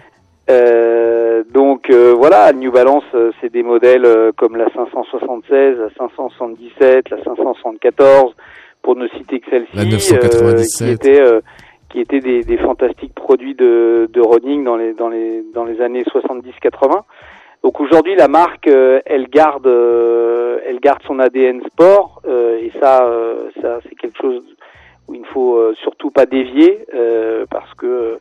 Euh, 0.51 1.24
donc 1.53 1.90
euh, 1.90 2.14
voilà, 2.16 2.53
New 2.53 2.70
Balance, 2.70 3.05
euh, 3.14 3.33
c'est 3.40 3.53
des 3.53 3.62
modèles 3.62 4.05
euh, 4.05 4.33
comme 4.37 4.57
la 4.57 4.66
576, 4.73 5.79
la 5.79 5.88
577, 5.97 7.11
la 7.11 7.25
574, 7.25 8.35
pour 8.83 8.97
ne 8.97 9.09
citer 9.09 9.40
que 9.40 9.51
celle-ci, 9.51 9.77
La 9.77 9.83
euh, 9.83 9.90
997. 9.90 10.87
qui 10.87 10.92
étaient 10.92 11.20
euh, 11.20 11.40
qui 11.88 12.01
étaient 12.01 12.20
des, 12.20 12.42
des 12.42 12.59
fantastiques 12.59 13.14
produits 13.14 13.55
de, 13.55 14.09
de 14.12 14.20
running 14.20 14.64
dans 14.64 14.77
les 14.77 14.92
dans 14.94 15.09
les 15.09 15.42
dans 15.55 15.64
les 15.64 15.81
années 15.81 16.03
70-80. 16.05 17.03
Donc 17.62 17.81
aujourd'hui, 17.81 18.14
la 18.14 18.29
marque, 18.29 18.68
euh, 18.68 19.01
elle 19.07 19.29
garde 19.29 19.66
euh, 19.66 20.59
elle 20.66 20.81
garde 20.81 21.03
son 21.07 21.18
ADN 21.18 21.62
sport 21.70 22.20
euh, 22.27 22.59
et 22.59 22.70
ça 22.79 23.07
euh, 23.07 23.49
ça 23.62 23.79
c'est 23.88 23.94
quelque 23.94 24.18
chose 24.20 24.42
où 25.09 25.14
il 25.14 25.20
ne 25.20 25.27
faut 25.27 25.57
euh, 25.57 25.75
surtout 25.83 26.11
pas 26.11 26.27
dévier 26.27 26.85
euh, 26.94 27.47
parce 27.51 27.73
que 27.75 27.87
euh, 27.87 28.16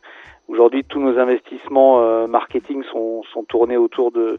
Aujourd'hui, 0.48 0.84
tous 0.84 1.00
nos 1.00 1.18
investissements 1.18 2.00
euh, 2.02 2.26
marketing 2.26 2.82
sont, 2.92 3.22
sont 3.32 3.44
tournés 3.44 3.78
autour 3.78 4.12
de, 4.12 4.38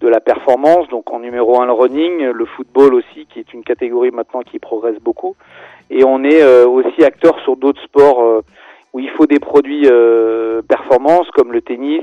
de 0.00 0.08
la 0.08 0.20
performance. 0.20 0.88
Donc 0.88 1.12
en 1.12 1.20
numéro 1.20 1.60
un 1.60 1.66
le 1.66 1.72
running, 1.72 2.24
le 2.24 2.44
football 2.44 2.94
aussi, 2.94 3.26
qui 3.26 3.38
est 3.38 3.52
une 3.54 3.62
catégorie 3.62 4.10
maintenant 4.10 4.42
qui 4.42 4.58
progresse 4.58 4.98
beaucoup. 5.00 5.36
Et 5.90 6.04
on 6.04 6.24
est 6.24 6.42
euh, 6.42 6.66
aussi 6.66 7.04
acteur 7.04 7.38
sur 7.40 7.56
d'autres 7.56 7.82
sports 7.82 8.22
euh, 8.22 8.40
où 8.92 9.00
il 9.00 9.10
faut 9.10 9.26
des 9.26 9.38
produits 9.38 9.88
euh, 9.90 10.62
performance, 10.62 11.28
comme 11.30 11.52
le 11.52 11.60
tennis, 11.60 12.02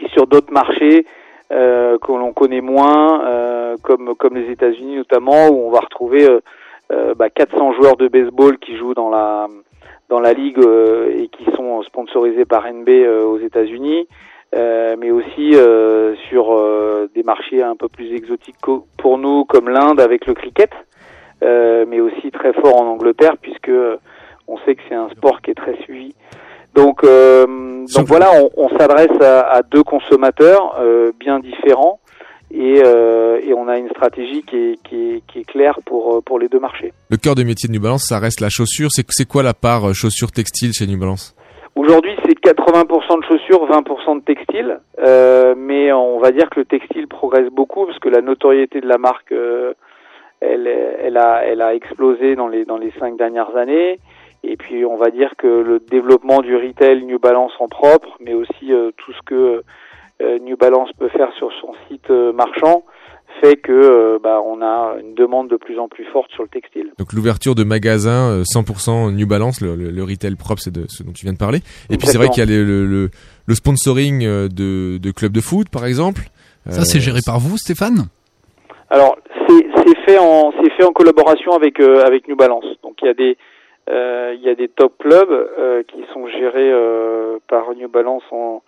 et 0.00 0.08
sur 0.10 0.26
d'autres 0.26 0.52
marchés 0.52 1.06
euh, 1.52 1.98
que 1.98 2.12
l'on 2.12 2.32
connaît 2.32 2.60
moins, 2.60 3.24
euh, 3.26 3.76
comme, 3.82 4.14
comme 4.14 4.34
les 4.34 4.50
États-Unis 4.50 4.96
notamment, 4.96 5.48
où 5.48 5.66
on 5.66 5.70
va 5.70 5.80
retrouver 5.80 6.26
bah, 7.16 7.30
400 7.30 7.74
joueurs 7.74 7.96
de 7.96 8.08
baseball 8.08 8.58
qui 8.58 8.76
jouent 8.76 8.94
dans 8.94 9.10
la 9.10 9.46
dans 10.10 10.20
la 10.20 10.32
ligue 10.32 10.58
euh, 10.58 11.16
et 11.16 11.28
qui 11.28 11.44
sont 11.56 11.82
sponsorisés 11.84 12.44
par 12.44 12.66
NB 12.70 12.88
euh, 12.88 13.24
aux 13.24 13.38
États-Unis, 13.38 14.08
euh, 14.54 14.96
mais 14.98 15.12
aussi 15.12 15.54
euh, 15.54 16.16
sur 16.28 16.52
euh, 16.52 17.08
des 17.14 17.22
marchés 17.22 17.62
un 17.62 17.76
peu 17.76 17.88
plus 17.88 18.12
exotiques 18.12 18.56
pour 18.98 19.18
nous, 19.18 19.44
comme 19.44 19.70
l'Inde 19.70 20.00
avec 20.00 20.26
le 20.26 20.34
cricket, 20.34 20.70
euh, 21.42 21.84
mais 21.88 22.00
aussi 22.00 22.30
très 22.32 22.52
fort 22.52 22.82
en 22.82 22.86
Angleterre 22.86 23.36
puisque 23.40 23.70
on 24.48 24.58
sait 24.66 24.74
que 24.74 24.82
c'est 24.88 24.96
un 24.96 25.08
sport 25.10 25.40
qui 25.40 25.52
est 25.52 25.54
très 25.54 25.76
suivi. 25.84 26.12
Donc, 26.74 27.04
euh, 27.04 27.46
donc 27.96 28.06
voilà, 28.06 28.30
on, 28.34 28.50
on 28.56 28.68
s'adresse 28.78 29.20
à, 29.20 29.40
à 29.40 29.62
deux 29.62 29.84
consommateurs 29.84 30.76
euh, 30.80 31.12
bien 31.18 31.38
différents 31.38 32.00
et, 32.50 32.82
euh, 32.84 33.40
et 33.42 33.54
on 33.54 33.68
a 33.68 33.78
une 33.78 33.88
stratégie 33.90 34.42
qui 34.42 34.56
est, 34.56 34.82
qui 34.82 34.96
est, 34.96 35.22
qui 35.26 35.40
est 35.40 35.44
claire 35.44 35.78
pour, 35.86 36.16
euh, 36.16 36.20
pour 36.20 36.38
les 36.38 36.48
deux 36.48 36.58
marchés. 36.58 36.92
Le 37.10 37.16
cœur 37.16 37.34
de 37.34 37.42
métier 37.42 37.68
de 37.68 37.72
New 37.72 37.80
Balance, 37.80 38.06
ça 38.08 38.18
reste 38.18 38.40
la 38.40 38.48
chaussure. 38.48 38.88
C'est 38.90 39.06
c'est 39.10 39.28
quoi 39.28 39.42
la 39.42 39.54
part 39.54 39.88
euh, 39.88 39.92
chaussure 39.92 40.32
textile 40.32 40.72
chez 40.72 40.86
New 40.86 40.98
Balance? 40.98 41.34
Aujourd'hui, 41.76 42.12
c'est 42.24 42.38
80% 42.38 43.20
de 43.20 43.24
chaussures, 43.24 43.66
20% 43.70 44.18
de 44.18 44.24
textile, 44.24 44.80
euh, 44.98 45.54
mais 45.56 45.92
on 45.92 46.18
va 46.18 46.32
dire 46.32 46.50
que 46.50 46.60
le 46.60 46.66
textile 46.66 47.06
progresse 47.06 47.48
beaucoup 47.50 47.86
parce 47.86 47.98
que 48.00 48.08
la 48.08 48.20
notoriété 48.20 48.80
de 48.80 48.88
la 48.88 48.98
marque 48.98 49.30
euh, 49.32 49.72
elle, 50.40 50.66
elle 50.66 51.16
a, 51.16 51.44
elle 51.44 51.62
a 51.62 51.74
explosé 51.74 52.34
dans 52.34 52.48
les 52.48 52.64
dans 52.64 52.78
les 52.78 52.92
cinq 52.98 53.16
dernières 53.16 53.56
années. 53.56 54.00
Et 54.42 54.56
puis 54.56 54.84
on 54.84 54.96
va 54.96 55.10
dire 55.10 55.34
que 55.36 55.46
le 55.46 55.80
développement 55.80 56.40
du 56.40 56.56
retail 56.56 57.04
New 57.04 57.18
Balance 57.18 57.52
en 57.60 57.68
propre, 57.68 58.16
mais 58.20 58.34
aussi 58.34 58.72
euh, 58.72 58.90
tout 58.96 59.12
ce 59.12 59.20
que 59.24 59.34
euh, 59.34 59.62
New 60.42 60.56
Balance 60.56 60.90
peut 60.98 61.08
faire 61.08 61.30
sur 61.38 61.50
son 61.60 61.72
site 61.88 62.10
euh, 62.10 62.32
marchand, 62.32 62.84
fait 63.40 63.56
que 63.56 63.72
euh, 63.72 64.18
bah, 64.22 64.40
on 64.44 64.60
a 64.60 64.96
une 65.00 65.14
demande 65.14 65.48
de 65.48 65.56
plus 65.56 65.78
en 65.78 65.88
plus 65.88 66.04
forte 66.12 66.30
sur 66.32 66.42
le 66.42 66.48
textile. 66.48 66.90
Donc 66.98 67.12
l'ouverture 67.12 67.54
de 67.54 67.64
magasins 67.64 68.30
euh, 68.30 68.42
100% 68.42 69.12
New 69.14 69.26
Balance, 69.26 69.60
le, 69.60 69.74
le, 69.76 69.90
le 69.90 70.02
retail 70.04 70.34
propre, 70.36 70.60
c'est 70.60 70.72
de 70.72 70.84
ce 70.88 71.02
dont 71.02 71.12
tu 71.12 71.24
viens 71.24 71.32
de 71.32 71.38
parler. 71.38 71.60
Et 71.90 71.96
puis 71.96 72.06
c'est 72.06 72.18
vrai 72.18 72.28
qu'il 72.28 72.40
y 72.44 72.46
a 72.46 72.50
le, 72.50 72.64
le, 72.64 72.86
le- 72.86 73.10
le 73.46 73.54
sponsoring 73.54 74.24
euh, 74.24 74.48
de, 74.48 74.98
de 74.98 75.10
clubs 75.10 75.32
de 75.32 75.40
foot, 75.40 75.68
par 75.70 75.84
exemple. 75.86 76.22
Ça, 76.68 76.84
c'est 76.84 77.00
géré 77.00 77.20
par 77.24 77.40
vous, 77.40 77.56
Stéphane? 77.56 78.06
Alors 78.90 79.16
c'est 79.48 79.64
fait 80.06 80.18
en 80.18 80.52
c'est 80.62 80.70
fait 80.72 80.84
en 80.84 80.92
collaboration 80.92 81.52
avec 81.52 81.80
euh, 81.80 82.04
avec 82.04 82.28
New 82.28 82.36
Balance. 82.36 82.64
Donc 82.82 82.96
il 83.02 83.06
y 83.06 83.08
a 83.08 83.14
des 83.14 83.30
euh, 83.32 83.34
il 84.36 84.42
y 84.42 84.48
a 84.48 84.54
des 84.54 84.68
top 84.68 84.92
clubs 84.98 85.30
euh, 85.30 85.82
qui 85.88 86.02
sont 86.12 86.26
gérés 86.28 86.70
euh, 86.72 87.38
par 87.48 87.64
New 87.76 87.88
Balance 87.88 88.22
en, 88.30 88.62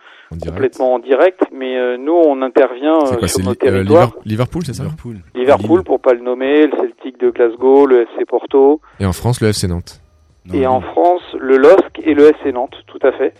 complètement 0.44 0.94
en 0.94 0.98
direct, 0.98 1.40
mais 1.52 1.76
euh, 1.78 1.96
nous 1.96 2.12
on 2.14 2.42
intervient 2.42 2.98
C'est 3.06 3.14
euh, 3.14 3.18
quoi 3.18 3.28
sur 3.28 3.38
C'est 3.38 3.44
nos 3.44 3.52
euh, 3.52 3.54
territoires. 3.54 4.08
Liver- 4.24 4.30
Liverpool, 4.30 4.62
c'est 4.66 4.74
ça? 4.74 4.82
Liverpool. 4.82 5.16
Liverpool 5.34 5.82
pour 5.84 6.00
pas 6.00 6.14
le 6.14 6.20
nommer, 6.20 6.66
le 6.66 6.76
Celtic 6.76 7.20
de 7.20 7.30
Glasgow, 7.30 7.86
le 7.86 8.02
FC 8.02 8.24
Porto, 8.26 8.80
Et 9.00 9.06
en 9.06 9.12
France, 9.12 9.40
le 9.40 9.48
FC 9.48 9.68
Nantes. 9.68 10.00
et 10.52 10.66
en 10.66 10.80
France 10.80 11.22
le 11.38 11.56
LOSC 11.56 12.00
et 12.02 12.14
le 12.14 12.24
FC 12.30 12.52
Nantes, 12.52 12.74
tout 12.86 12.98
à 13.02 13.12
fait, 13.12 13.34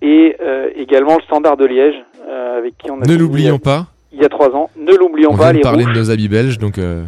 et 0.00 0.36
euh, 0.40 0.70
également 0.76 1.16
le 1.16 1.22
Standard 1.22 1.56
de 1.56 1.66
Liège 1.66 1.96
euh, 2.26 2.58
avec 2.58 2.78
qui 2.78 2.90
on 2.90 3.00
a 3.02 3.06
Ne 3.06 3.16
l'oublions 3.16 3.58
pas. 3.58 3.86
il 4.12 4.20
y 4.22 4.24
a 4.24 4.28
trois 4.28 4.54
ans. 4.54 4.70
Ne 4.76 4.94
l'oublions 4.96 5.30
On 5.32 5.36
pas 5.36 5.44
vient 5.44 5.52
de 5.52 5.56
les 5.58 5.62
parler 5.62 5.84
Rouges. 5.84 5.94
de 5.94 5.98
nos 5.98 6.10
habits 6.10 6.28
belges, 6.28 6.58
donc 6.58 6.78
euh, 6.78 7.02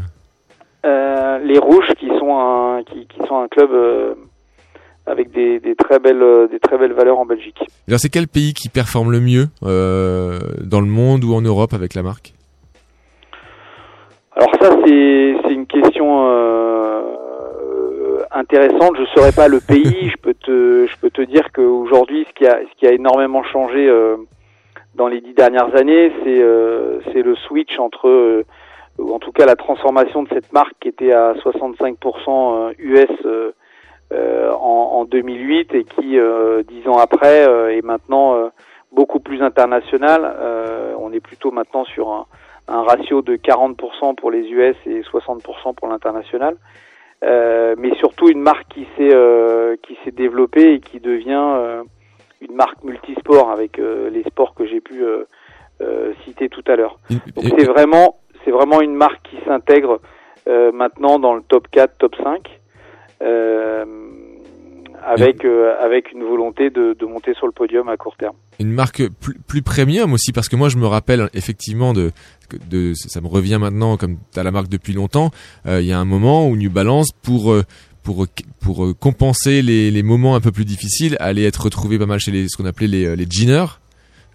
Euh, 0.85 1.39
les 1.39 1.59
Rouges 1.59 1.89
qui 1.99 2.09
sont 2.31 2.39
un 2.39 2.83
qui, 2.85 3.07
qui 3.07 3.27
sont 3.27 3.39
un 3.39 3.49
club 3.49 3.71
euh, 3.73 4.15
avec 5.07 5.31
des, 5.33 5.61
des 5.61 5.75
très 5.75 5.99
belles 5.99 6.23
euh, 6.23 6.47
des 6.49 6.61
très 6.61 6.79
belles 6.79 6.93
valeurs 6.93 7.19
en 7.19 7.27
Belgique. 7.27 7.61
alors 7.89 8.01
c'est 8.01 8.09
quel 8.09 8.29
pays 8.29 8.55
qui 8.55 8.69
performe 8.69 9.11
le 9.13 9.21
mieux 9.21 9.47
euh, 9.63 10.39
dans 10.63 10.81
le 10.81 10.87
monde 10.87 11.25
ou 11.25 11.35
en 11.35 11.41
Europe 11.41 11.75
avec 11.75 11.95
la 11.95 12.03
marque? 12.03 12.33
Alors 14.37 14.51
ça 14.61 14.71
c'est 14.85 15.53
une 15.53 15.67
question 15.67 16.31
intéressante. 18.33 18.97
Je 18.99 19.05
saurais 19.15 19.33
pas 19.33 19.49
le 19.49 19.61
pays. 19.61 20.11
je 20.13 20.17
peux 20.17 20.35
te 20.35 20.87
je 20.87 20.97
peux 21.01 21.11
te 21.11 21.23
dire 21.23 21.53
qu'aujourd'hui 21.53 22.27
ce 22.29 22.35
qui 22.35 22.47
a 22.47 22.59
ce 22.61 22.79
qui 22.79 22.87
a 22.87 22.93
énormément 22.93 23.43
changé 23.43 23.89
euh, 23.89 24.17
dans 24.95 25.09
les 25.09 25.21
dix 25.21 25.35
dernières 25.35 25.75
années, 25.77 26.13
c'est 26.25 26.43
euh, 26.43 27.01
c'est 27.13 27.23
le 27.23 27.37
switch 27.37 27.79
entre 27.79 28.45
ou 29.01 29.15
en 29.15 29.19
tout 29.19 29.33
cas 29.33 29.47
la 29.47 29.57
transformation 29.57 30.23
de 30.23 30.29
cette 30.29 30.53
marque 30.53 30.75
qui 30.81 30.89
était 30.89 31.13
à 31.13 31.35
65% 31.35 32.75
US 32.79 33.09
euh, 33.25 33.53
euh, 34.13 34.51
en, 34.53 35.01
en 35.01 35.05
2008 35.05 35.75
et 35.75 35.85
qui 35.85 36.19
euh, 36.19 36.63
dix 36.63 36.87
ans 36.89 36.99
après 36.99 37.47
euh, 37.47 37.77
est 37.77 37.83
maintenant 37.83 38.35
euh, 38.35 38.49
beaucoup 38.93 39.21
plus 39.21 39.43
international. 39.43 40.23
Euh, 40.25 40.95
on 40.99 41.13
est 41.13 41.21
plutôt 41.21 41.51
maintenant 41.51 41.85
sur 41.85 42.11
un, 42.11 42.27
un 42.69 42.83
ratio 42.83 43.23
de 43.23 43.37
40% 43.37 44.17
pour 44.17 44.31
les 44.31 44.49
US 44.49 44.77
et 44.87 45.03
60% 45.03 45.75
pour 45.75 45.89
l'international. 45.89 46.57
Euh, 47.23 47.75
mais 47.79 47.95
surtout 47.97 48.31
une 48.31 48.41
marque 48.41 48.67
qui 48.73 48.87
s'est 48.97 49.15
euh, 49.15 49.77
qui 49.83 49.97
s'est 50.03 50.11
développée 50.11 50.73
et 50.75 50.81
qui 50.81 51.01
devient 51.01 51.53
euh, 51.55 51.83
une 52.41 52.55
marque 52.55 52.83
multisport 52.83 53.51
avec 53.51 53.79
euh, 53.79 54.09
les 54.09 54.23
sports 54.23 54.55
que 54.55 54.65
j'ai 54.65 54.81
pu 54.81 55.05
euh, 55.05 55.25
euh, 55.83 56.15
citer 56.25 56.49
tout 56.49 56.65
à 56.67 56.77
l'heure. 56.77 56.99
Donc 57.11 57.45
c'est 57.59 57.67
vraiment 57.67 58.20
c'est 58.45 58.51
vraiment 58.51 58.81
une 58.81 58.95
marque 58.95 59.23
qui 59.29 59.37
s'intègre 59.47 60.01
euh, 60.49 60.73
maintenant 60.73 61.19
dans 61.19 61.35
le 61.35 61.43
top 61.43 61.67
4, 61.71 61.99
top 61.99 62.15
5 62.23 62.41
euh, 63.23 63.85
avec 65.07 65.45
euh, 65.45 65.75
avec 65.83 66.13
une 66.13 66.23
volonté 66.25 66.69
de, 66.71 66.95
de 66.99 67.07
monter 67.07 67.33
sur 67.35 67.47
le 67.47 67.53
podium 67.53 67.89
à 67.89 67.97
court 67.97 68.17
terme. 68.17 68.35
Une 68.59 68.71
marque 68.73 69.03
plus, 69.21 69.35
plus 69.47 69.63
premium 69.63 70.13
aussi, 70.13 70.33
parce 70.33 70.49
que 70.49 70.57
moi 70.57 70.69
je 70.69 70.77
me 70.77 70.87
rappelle 70.87 71.29
effectivement 71.35 71.93
de, 71.95 72.11
de 72.71 72.93
ça 72.95 73.21
me 73.21 73.27
revient 73.27 73.59
maintenant 73.61 73.97
comme 73.97 74.17
tu 74.33 74.39
as 74.39 74.43
la 74.43 74.51
marque 74.51 74.69
depuis 74.69 74.93
longtemps. 74.93 75.31
euh, 75.67 75.81
Il 75.81 75.87
y 75.87 75.93
a 75.93 75.99
un 75.99 76.05
moment 76.05 76.47
où 76.49 76.57
New 76.57 76.71
Balance 76.71 77.09
pour 77.23 77.53
euh, 77.53 77.63
pour 78.03 78.27
pour 78.61 78.85
euh, 78.85 78.95
compenser 78.95 79.63
les, 79.63 79.91
les 79.91 80.03
moments 80.03 80.35
un 80.35 80.41
peu 80.41 80.53
plus 80.53 80.65
difficiles 80.67 81.17
allait 81.21 81.45
être 81.45 81.65
retrouvé 81.65 81.99
pas 81.99 82.07
mal 82.07 82.19
chez 82.19 82.31
les 82.31 82.49
ce 82.49 82.57
qu'on 82.57 82.67
appelait 82.69 82.87
les, 82.89 83.17
les 83.17 83.27
jeaners. 83.29 83.80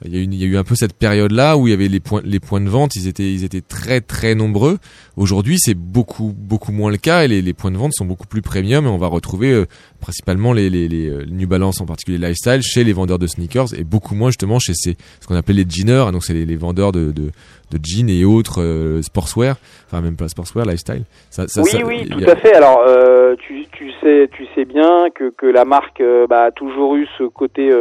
Il 0.03 0.13
y, 0.13 0.19
a 0.19 0.21
il 0.21 0.33
y 0.33 0.43
a 0.43 0.47
eu 0.47 0.57
un 0.57 0.63
peu 0.63 0.75
cette 0.75 0.93
période-là 0.93 1.57
où 1.57 1.67
il 1.67 1.71
y 1.71 1.73
avait 1.73 1.87
les 1.87 2.01
points, 2.01 2.21
les 2.25 2.41
points 2.41 2.59
de 2.59 2.69
vente, 2.69 2.95
ils 2.95 3.07
étaient, 3.07 3.33
ils 3.33 3.43
étaient 3.45 3.61
très 3.61 4.01
très 4.01 4.35
nombreux. 4.35 4.77
Aujourd'hui, 5.15 5.57
c'est 5.57 5.73
beaucoup 5.73 6.33
beaucoup 6.37 6.73
moins 6.73 6.91
le 6.91 6.97
cas 6.97 7.23
et 7.23 7.27
les, 7.29 7.41
les 7.41 7.53
points 7.53 7.71
de 7.71 7.77
vente 7.77 7.93
sont 7.93 8.05
beaucoup 8.05 8.27
plus 8.27 8.41
premium 8.41 8.85
et 8.85 8.89
on 8.89 8.97
va 8.97 9.07
retrouver 9.07 9.51
euh, 9.53 9.65
principalement 10.01 10.51
les, 10.51 10.69
les, 10.69 10.89
les 10.89 11.07
euh, 11.07 11.25
New 11.29 11.47
Balance 11.47 11.79
en 11.79 11.85
particulier 11.85 12.17
lifestyle 12.17 12.61
chez 12.61 12.83
les 12.83 12.93
vendeurs 12.93 13.19
de 13.19 13.27
sneakers 13.27 13.73
et 13.73 13.83
beaucoup 13.83 14.15
moins 14.15 14.29
justement 14.29 14.59
chez 14.59 14.73
ces 14.73 14.97
ce 15.21 15.27
qu'on 15.27 15.35
appelle 15.35 15.55
les 15.55 15.65
jeaners, 15.67 16.11
donc 16.11 16.25
c'est 16.25 16.33
les 16.33 16.57
vendeurs 16.57 16.91
de, 16.91 17.11
de, 17.11 17.31
de 17.71 17.79
jeans 17.83 18.09
et 18.09 18.25
autres 18.25 18.61
euh, 18.61 19.01
sportswear, 19.01 19.55
enfin 19.87 20.01
même 20.01 20.15
pas 20.15 20.27
sportswear, 20.27 20.65
lifestyle. 20.65 21.03
Ça, 21.29 21.47
ça, 21.47 21.61
oui, 21.61 21.69
ça- 21.69 21.83
oui, 21.85 22.07
tout 22.09 22.19
a- 22.27 22.31
à 22.31 22.35
fait. 22.35 22.53
Alors, 22.53 22.83
euh, 22.87 23.35
tu, 23.37 23.65
tu 23.71 23.91
sais, 24.01 24.29
tu 24.31 24.45
sais 24.55 24.65
bien 24.65 25.09
que, 25.13 25.29
que 25.29 25.45
la 25.45 25.65
marque 25.65 26.01
euh, 26.01 26.27
bah, 26.27 26.43
a 26.43 26.51
toujours 26.51 26.95
eu 26.95 27.07
ce 27.17 27.23
côté 27.23 27.71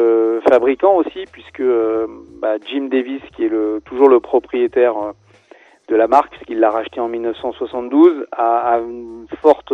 fabricant 0.49 0.97
aussi, 0.97 1.25
puisque 1.33 1.63
bah, 2.41 2.55
Jim 2.71 2.89
Davis, 2.91 3.23
qui 3.37 3.45
est 3.45 3.49
le, 3.49 3.81
toujours 3.85 4.09
le 4.09 4.21
propriétaire 4.21 4.95
de 5.89 5.97
la 5.97 6.07
marque, 6.07 6.31
puisqu'il 6.31 6.61
l'a 6.61 6.71
racheté 6.71 6.99
en 7.01 7.09
1972, 7.09 8.27
a, 8.33 8.75
a 8.75 8.79
une 8.79 9.27
forte 9.43 9.73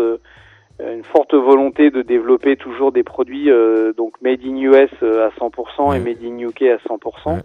une 0.82 1.04
forte 1.04 1.34
volonté 1.34 1.90
de 1.90 2.00
développer 2.00 2.56
toujours 2.56 2.90
des 2.90 3.02
produits 3.02 3.50
donc 3.50 3.96
donc 3.96 4.14
made 4.22 4.40
in 4.46 4.56
US 4.56 4.90
à 5.02 5.28
100% 5.38 5.94
et 5.94 5.98
made 6.00 6.16
in 6.24 6.38
UK 6.38 6.62
à 6.62 6.76
100%. 6.88 7.40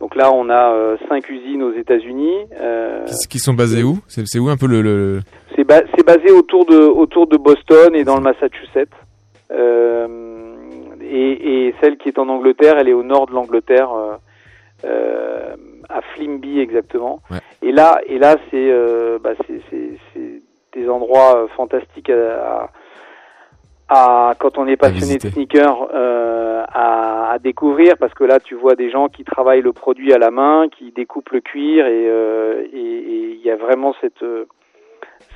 Donc 0.00 0.14
là, 0.16 0.32
on 0.32 0.48
a 0.48 0.72
euh, 0.72 0.96
cinq 1.08 1.28
usines 1.28 1.62
aux 1.62 1.72
États-Unis. 1.74 2.36
euh, 2.60 3.04
qui, 3.04 3.28
qui 3.28 3.38
sont 3.38 3.52
basés 3.54 3.82
où? 3.82 3.98
C'est 4.08 4.22
c'est 4.26 4.38
où 4.38 4.48
un 4.48 4.56
peu 4.56 4.66
le, 4.66 4.80
le- 4.82 5.20
c'est 5.54 5.64
ba- 5.64 5.82
c'est 5.94 6.04
basé 6.06 6.30
autour 6.32 6.64
de 6.66 6.78
autour 6.78 7.26
de 7.26 7.36
Boston 7.36 7.94
et 7.94 8.02
dans 8.04 8.16
le 8.16 8.22
Massachusetts. 8.22 8.88
Euh, 9.50 10.06
et, 11.02 11.66
et 11.68 11.74
celle 11.82 11.96
qui 11.98 12.08
est 12.08 12.18
en 12.18 12.28
Angleterre, 12.28 12.76
elle 12.78 12.88
est 12.88 12.92
au 12.94 13.02
nord 13.02 13.26
de 13.26 13.32
l'Angleterre, 13.34 13.90
euh, 14.84 15.54
à 15.88 16.00
Flimby 16.14 16.60
exactement. 16.60 17.20
Et 17.62 17.72
là, 17.72 18.00
et 18.06 18.18
là, 18.18 18.36
c'est 18.50 18.70
euh, 18.70 19.18
bah, 19.22 19.32
c'est- 19.46 19.60
c'est 19.70 19.90
c'est 20.14 20.40
des 20.80 20.88
endroits 20.88 21.46
fantastiques 21.56 22.10
à, 22.10 22.14
à, 22.62 22.70
à- 23.90 24.34
quand 24.38 24.56
on 24.58 24.66
est 24.66 24.76
passionné 24.76 25.16
de 25.18 25.28
sneakers 25.34 25.88
euh, 25.92 26.62
à, 26.72 27.32
à 27.32 27.38
découvrir 27.38 27.96
parce 27.98 28.14
que 28.14 28.24
là, 28.24 28.38
tu 28.40 28.54
vois 28.54 28.74
des 28.76 28.90
gens 28.90 29.08
qui 29.08 29.24
travaillent 29.24 29.62
le 29.62 29.72
produit 29.72 30.12
à 30.12 30.18
la 30.18 30.30
main, 30.30 30.68
qui 30.70 30.92
découpent 30.92 31.30
le 31.30 31.40
cuir 31.40 31.86
et 31.86 32.06
euh, 32.08 32.62
et- 32.72 32.78
et 32.78 33.30
il 33.34 33.40
y 33.44 33.50
a 33.50 33.56
vraiment 33.56 33.94
cette 34.00 34.22
euh, 34.22 34.44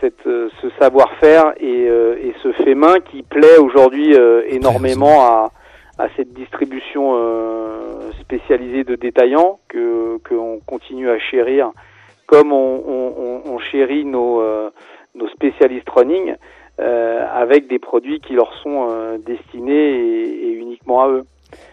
cette, 0.00 0.26
euh, 0.26 0.48
ce 0.60 0.68
savoir-faire 0.80 1.52
et, 1.58 1.86
euh, 1.88 2.16
et 2.22 2.34
ce 2.42 2.52
fait 2.52 2.74
main 2.74 3.00
qui 3.00 3.22
plaît 3.22 3.58
aujourd'hui 3.58 4.14
euh, 4.14 4.42
énormément 4.48 5.22
à, 5.22 5.50
à 5.98 6.08
cette 6.16 6.32
distribution 6.32 7.12
euh, 7.16 8.10
spécialisée 8.20 8.84
de 8.84 8.96
détaillants 8.96 9.60
que 9.68 10.18
qu'on 10.28 10.60
continue 10.66 11.08
à 11.10 11.18
chérir 11.18 11.70
comme 12.26 12.52
on, 12.52 12.82
on, 12.86 13.14
on- 13.18 13.52
on 13.54 13.58
chérit 13.58 14.04
nos, 14.04 14.40
euh, 14.40 14.70
nos 15.14 15.28
spécialistes 15.28 15.88
running 15.90 16.34
euh, 16.80 17.24
avec 17.32 17.68
des 17.68 17.78
produits 17.78 18.20
qui 18.20 18.34
leur 18.34 18.52
sont 18.62 18.88
euh, 18.90 19.18
destinés 19.24 19.72
et, 19.72 20.46
et 20.48 20.52
uniquement 20.52 21.02
à 21.04 21.08
eux. 21.08 21.22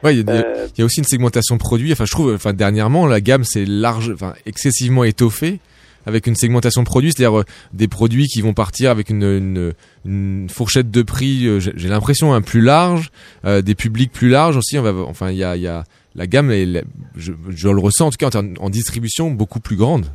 Ouais, 0.03 0.13
il 0.13 0.17
y, 0.17 0.19
a 0.21 0.23
des- 0.23 0.31
Euh, 0.45 0.67
il 0.75 0.79
y 0.79 0.81
a 0.83 0.85
aussi 0.85 0.99
une 0.99 1.05
segmentation 1.05 1.55
de 1.55 1.59
produits. 1.59 1.91
Enfin, 1.91 2.05
je 2.05 2.11
trouve, 2.11 2.33
enfin, 2.33 2.53
dernièrement, 2.53 3.07
la 3.07 3.19
gamme 3.21 3.43
s'est 3.43 3.65
large, 3.65 4.11
enfin, 4.13 4.33
excessivement 4.45 5.03
étoffée 5.03 5.59
avec 6.05 6.25
une 6.25 6.35
segmentation 6.35 6.81
de 6.81 6.87
produits, 6.87 7.11
c'est-à-dire 7.11 7.39
euh, 7.41 7.43
des 7.73 7.87
produits 7.87 8.25
qui 8.27 8.41
vont 8.41 8.53
partir 8.53 8.89
avec 8.91 9.09
une, 9.09 9.23
une, 9.23 9.73
une 10.05 10.49
fourchette 10.49 10.89
de 10.91 11.01
prix, 11.03 11.45
euh, 11.47 11.59
j'ai 11.59 11.89
l'impression, 11.89 12.33
hein, 12.33 12.41
plus 12.41 12.61
large, 12.61 13.11
euh, 13.45 13.61
des 13.61 13.75
publics 13.75 14.11
plus 14.11 14.29
larges 14.29 14.57
aussi. 14.57 14.77
On 14.79 14.81
va, 14.83 14.93
enfin, 15.03 15.29
il 15.31 15.37
y 15.37 15.43
a, 15.43 15.55
y 15.57 15.67
a 15.67 15.83
la 16.15 16.27
gamme, 16.27 16.51
elle- 16.51 16.83
je, 17.15 17.33
je 17.49 17.69
le 17.69 17.79
ressens 17.79 18.07
en 18.07 18.09
tout 18.11 18.17
cas 18.17 18.29
en, 18.37 18.53
en 18.59 18.69
distribution 18.69 19.29
beaucoup 19.31 19.59
plus 19.59 19.75
grande. 19.77 20.05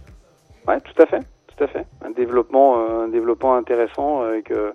Ouais, 0.66 0.78
tout 0.80 1.02
à 1.02 1.06
fait, 1.06 1.20
tout 1.56 1.64
à 1.64 1.68
fait. 1.68 1.84
Un 2.26 2.28
développement, 2.28 2.80
euh, 2.80 3.04
un 3.04 3.08
développement 3.08 3.54
intéressant 3.54 4.22
avec 4.22 4.50
euh, 4.50 4.72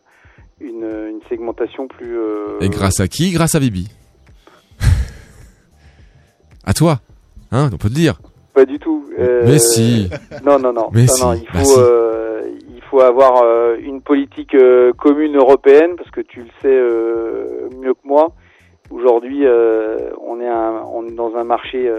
une, 0.61 0.85
une 0.85 1.19
segmentation 1.27 1.87
plus. 1.89 2.17
euh, 2.17 2.59
Et 2.61 2.69
grâce 2.69 3.01
à 3.01 3.09
qui? 3.09 3.31
Grâce 3.33 3.55
à 3.55 3.59
Bibi. 3.59 3.89
à 6.65 6.73
toi, 6.73 6.99
hein, 7.51 7.69
on 7.73 7.77
peut 7.77 7.89
te 7.89 7.93
dire. 7.93 8.21
Pas 8.53 8.63
du 8.63 8.79
tout. 8.79 9.05
Euh, 9.19 9.43
Mais 9.45 9.59
si. 9.59 10.09
Non, 10.45 10.59
non, 10.59 10.71
non. 10.71 10.89
Mais 10.93 11.01
non, 11.05 11.13
si. 11.13 11.23
non, 11.23 11.33
il 11.33 11.45
Bah 11.53 11.63
si. 11.65 11.75
euh, 11.77 12.41
il 12.73 12.81
faut 12.89 13.01
avoir 13.01 13.41
euh, 13.43 13.75
une 13.81 14.01
politique 14.01 14.55
commune 14.97 15.35
européenne 15.35 15.95
parce 15.97 16.11
que 16.11 16.21
tu 16.21 16.39
le 16.43 16.49
sais 16.61 17.75
mieux 17.77 17.93
que 17.93 18.05
moi. 18.05 18.31
Aujourd'hui, 18.91 19.45
on 19.45 20.39
est 20.39 20.47
un, 20.47 20.83
on 20.93 21.05
est 21.05 21.13
dans 21.15 21.35
un 21.35 21.43
marché 21.43 21.91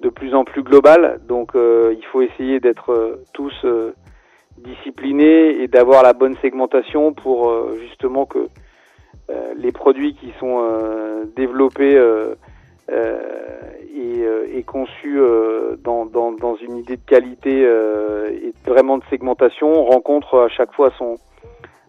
de 0.00 0.08
plus 0.08 0.34
en 0.34 0.44
plus 0.44 0.62
global, 0.64 1.20
donc 1.28 1.52
il 1.54 2.02
faut 2.12 2.22
essayer 2.22 2.58
d'être 2.60 3.18
tous 3.34 3.52
discipliné 4.62 5.62
et 5.62 5.68
d'avoir 5.68 6.02
la 6.02 6.12
bonne 6.12 6.36
segmentation 6.36 7.12
pour 7.12 7.50
euh, 7.50 7.78
justement 7.80 8.26
que 8.26 8.48
euh, 9.30 9.54
les 9.56 9.72
produits 9.72 10.14
qui 10.14 10.32
sont 10.38 10.58
euh, 10.60 11.24
développés 11.36 11.98
et, 14.52 14.62
conçus 14.64 15.18
dans, 15.82 16.56
une 16.60 16.76
idée 16.76 16.96
de 16.96 17.04
qualité 17.04 17.62
et 17.62 18.52
vraiment 18.66 18.98
de 18.98 19.04
segmentation 19.10 19.84
rencontrent 19.84 20.38
à 20.38 20.48
chaque 20.48 20.72
fois 20.72 20.92
son, 20.98 21.16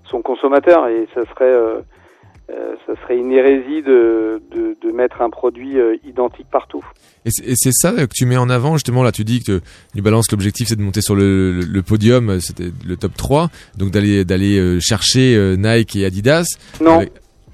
son 0.05 0.21
consommateur. 0.21 0.87
Et 0.87 1.07
ça 1.13 1.25
serait 1.25 1.83
euh, 2.51 2.73
euh, 2.73 2.75
ça 2.85 3.01
serait 3.01 3.17
une 3.17 3.31
hérésie 3.31 3.81
de, 3.81 4.41
de, 4.53 4.75
de 4.81 4.93
mettre 4.93 5.21
un 5.21 5.29
produit 5.29 5.77
euh, 5.79 5.95
identique 6.07 6.47
partout. 6.51 6.83
Et 7.25 7.29
c'est 7.55 7.71
ça 7.71 7.91
que 7.93 8.13
tu 8.13 8.25
mets 8.25 8.37
en 8.37 8.49
avant 8.49 8.73
justement 8.73 9.03
là 9.03 9.11
tu 9.11 9.23
dis 9.23 9.43
que 9.43 9.61
New 9.95 10.03
Balance 10.03 10.31
l'objectif 10.31 10.67
c'est 10.67 10.75
de 10.75 10.81
monter 10.81 11.01
sur 11.01 11.15
le, 11.15 11.51
le- 11.53 11.65
le 11.65 11.81
podium 11.83 12.39
c'était 12.39 12.71
le 12.87 12.97
top 12.97 13.11
3 13.15 13.49
donc 13.77 13.91
d'aller 13.91 14.25
d'aller 14.25 14.57
euh, 14.57 14.79
chercher 14.81 15.35
euh, 15.35 15.55
Nike 15.55 15.95
et 15.97 16.05
Adidas 16.05 16.45
Non, 16.81 16.97
Avec- 16.97 17.11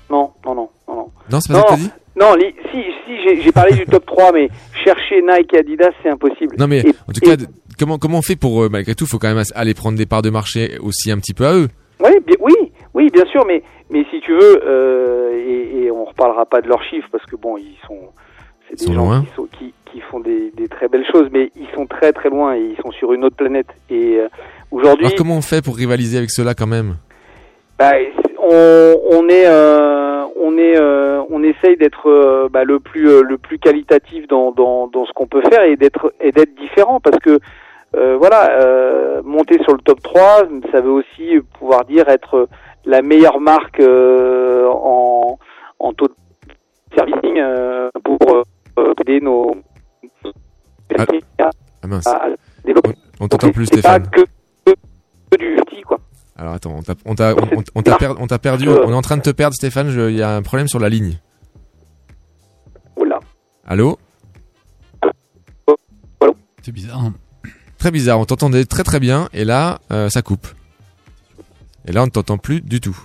non, 0.10 0.32
non, 0.46 0.56
non, 0.56 0.70
non, 0.88 0.96
non. 0.96 1.08
Non, 1.30 1.40
c'est 1.42 1.52
pas 1.52 1.60
ça 1.60 1.64
que 1.66 1.70
t'as 1.72 1.76
dit? 1.78 1.90
Non, 2.20 2.34
li- 2.36 2.56
si, 2.72 2.78
si, 3.06 3.42
j'ai- 3.44 3.52
parlé 3.52 3.76
du 3.76 3.86
top 3.86 4.06
3, 4.06 4.32
mais 4.32 4.50
chercher 4.86 5.22
Nike 5.22 5.54
et 5.54 5.60
Adidas, 5.60 5.92
c'est 6.02 6.10
impossible. 6.10 6.56
Non 6.58 6.68
mais 6.68 6.80
Et- 6.80 6.90
en 7.08 7.12
tout 7.14 7.20
cas 7.22 7.36
comment 7.78 7.98
comment 8.00 8.20
on 8.20 8.22
fait 8.24 8.38
pour 8.38 8.64
euh, 8.64 8.70
malgré 8.70 8.96
tout 8.96 9.06
faut 9.06 9.20
quand 9.20 9.34
même 9.34 9.44
aller 9.54 9.74
prendre 9.74 9.98
des 9.98 10.06
parts 10.06 10.22
de 10.22 10.30
marché 10.30 10.78
aussi 10.80 11.12
un 11.12 11.18
petit 11.20 11.34
peu 11.34 11.46
à 11.46 11.54
eux? 11.54 11.68
Oui, 12.00 12.12
bien, 12.26 12.36
oui, 12.40 12.54
oui, 12.94 13.10
bien 13.12 13.26
sûr, 13.26 13.44
mais 13.48 13.64
mais 13.90 14.06
si 14.12 14.20
tu 14.22 14.34
veux, 14.34 14.62
euh, 14.66 15.32
et, 15.34 15.84
et 15.86 15.92
on 15.92 16.06
reparlera 16.06 16.46
pas 16.46 16.62
de 16.62 16.68
leurs 16.68 16.84
chiffres 16.84 17.08
parce 17.12 17.26
que 17.26 17.36
bon, 17.36 17.58
ils 17.58 17.78
sont, 17.88 18.10
c'est 18.68 18.78
des 18.80 18.86
sont 18.86 18.94
gens 18.94 19.06
loin. 19.06 19.22
qui, 19.24 19.34
sont, 19.36 19.48
qui, 19.58 19.74
qui 19.92 20.02
font 20.02 20.20
des, 20.20 20.52
des 20.52 20.68
très 20.68 20.88
belles 20.88 21.06
choses, 21.12 21.30
mais 21.32 21.52
ils 21.56 21.68
sont 21.76 21.86
très 21.86 22.12
très 22.12 22.30
loin 22.30 22.56
et 22.56 22.62
ils 22.62 22.78
sont 22.84 22.92
sur 22.92 23.14
une 23.14 23.24
autre 23.24 23.36
planète. 23.36 23.68
Et 23.90 24.18
euh, 24.18 24.28
aujourd'hui, 24.72 25.06
Alors 25.06 25.18
comment 25.18 25.38
on 25.38 25.42
fait 25.42 25.64
pour 25.64 25.76
rivaliser 25.78 26.18
avec 26.18 26.32
ceux-là 26.32 26.54
quand 26.54 26.68
même? 26.68 26.96
Bah, 27.80 27.92
on, 28.40 28.96
on 29.12 29.30
est, 29.30 29.46
euh, 29.48 30.26
on 30.40 30.58
est, 30.58 30.78
euh, 30.78 31.22
on 31.30 31.44
essaye 31.44 31.78
d'être 31.78 32.10
euh, 32.10 32.50
bah, 32.50 32.64
le 32.64 32.80
plus, 32.80 33.08
euh, 33.08 33.22
le 33.22 33.38
plus 33.38 33.60
qualitatif 33.60 34.28
dans, 34.28 34.52
dans, 34.52 34.88
dans 34.88 35.06
ce 35.06 35.12
qu'on 35.14 35.28
peut 35.28 35.44
faire 35.50 35.64
et 35.64 35.76
d'être, 35.76 36.14
et 36.20 36.32
d'être 36.32 36.56
différent 36.56 37.00
parce 37.00 37.20
que 37.20 37.40
euh, 37.96 38.18
voilà, 38.18 38.52
euh, 38.62 39.22
monter 39.24 39.58
sur 39.64 39.74
le 39.74 39.80
top 39.80 40.02
3, 40.04 40.44
ça 40.72 40.82
veut 40.82 40.92
aussi 40.92 41.40
pouvoir 41.60 41.86
dire 41.86 42.08
être 42.10 42.48
la 42.86 43.02
meilleure 43.02 43.40
marque 43.40 43.80
euh, 43.80 44.68
en, 44.72 45.38
en 45.80 45.94
taux 45.94 46.08
de 46.08 46.14
servicing 46.96 47.38
euh, 47.40 47.90
pour 48.04 48.18
euh, 48.80 48.94
aider 49.02 49.20
nos 49.22 49.56
Ah 50.98 51.88
mince. 51.88 52.08
à 52.08 52.28
développer. 52.66 52.94
On 53.20 53.28
t'entend 53.28 53.52
plus 53.52 53.66
C'est 53.66 53.82
pas 53.82 54.00
Stéphane. 54.00 54.10
que, 54.10 54.22
que 55.32 55.38
du 55.38 55.56
petit 55.66 55.82
quoi. 55.82 55.98
Alors 56.38 56.54
attends, 56.54 56.76
on 56.78 56.82
t'a 56.84 56.94
on 57.06 57.16
t'a 57.16 57.34
on, 57.36 57.64
on 57.76 57.82
t'a 57.82 57.98
per- 57.98 58.40
perdu, 58.42 58.70
on 58.70 58.92
est 58.92 58.94
en 58.96 59.02
train 59.02 59.18
de 59.18 59.22
te 59.24 59.30
perdre 59.32 59.56
Stéphane, 59.56 59.90
je- 59.90 60.10
il 60.10 60.16
y 60.18 60.22
a 60.22 60.36
un 60.36 60.42
problème 60.42 60.68
sur 60.68 60.80
la 60.80 60.90
ligne. 60.90 61.18
Oula. 62.96 63.20
Allô? 63.66 63.98
C'est 66.62 66.72
bizarre. 66.72 67.00
hein. 67.06 67.14
Très 67.78 67.92
bizarre, 67.92 68.20
on 68.20 68.26
t'entendait 68.26 68.66
très 68.66 68.84
très 68.84 69.00
bien 69.00 69.30
et 69.34 69.46
là 69.46 69.80
euh, 69.92 70.10
ça 70.10 70.22
coupe. 70.22 70.48
Et 71.88 71.92
là 71.92 72.02
on 72.02 72.06
ne 72.06 72.12
t'entend 72.12 72.38
plus 72.38 72.62
du 72.62 72.82
tout. 72.82 72.98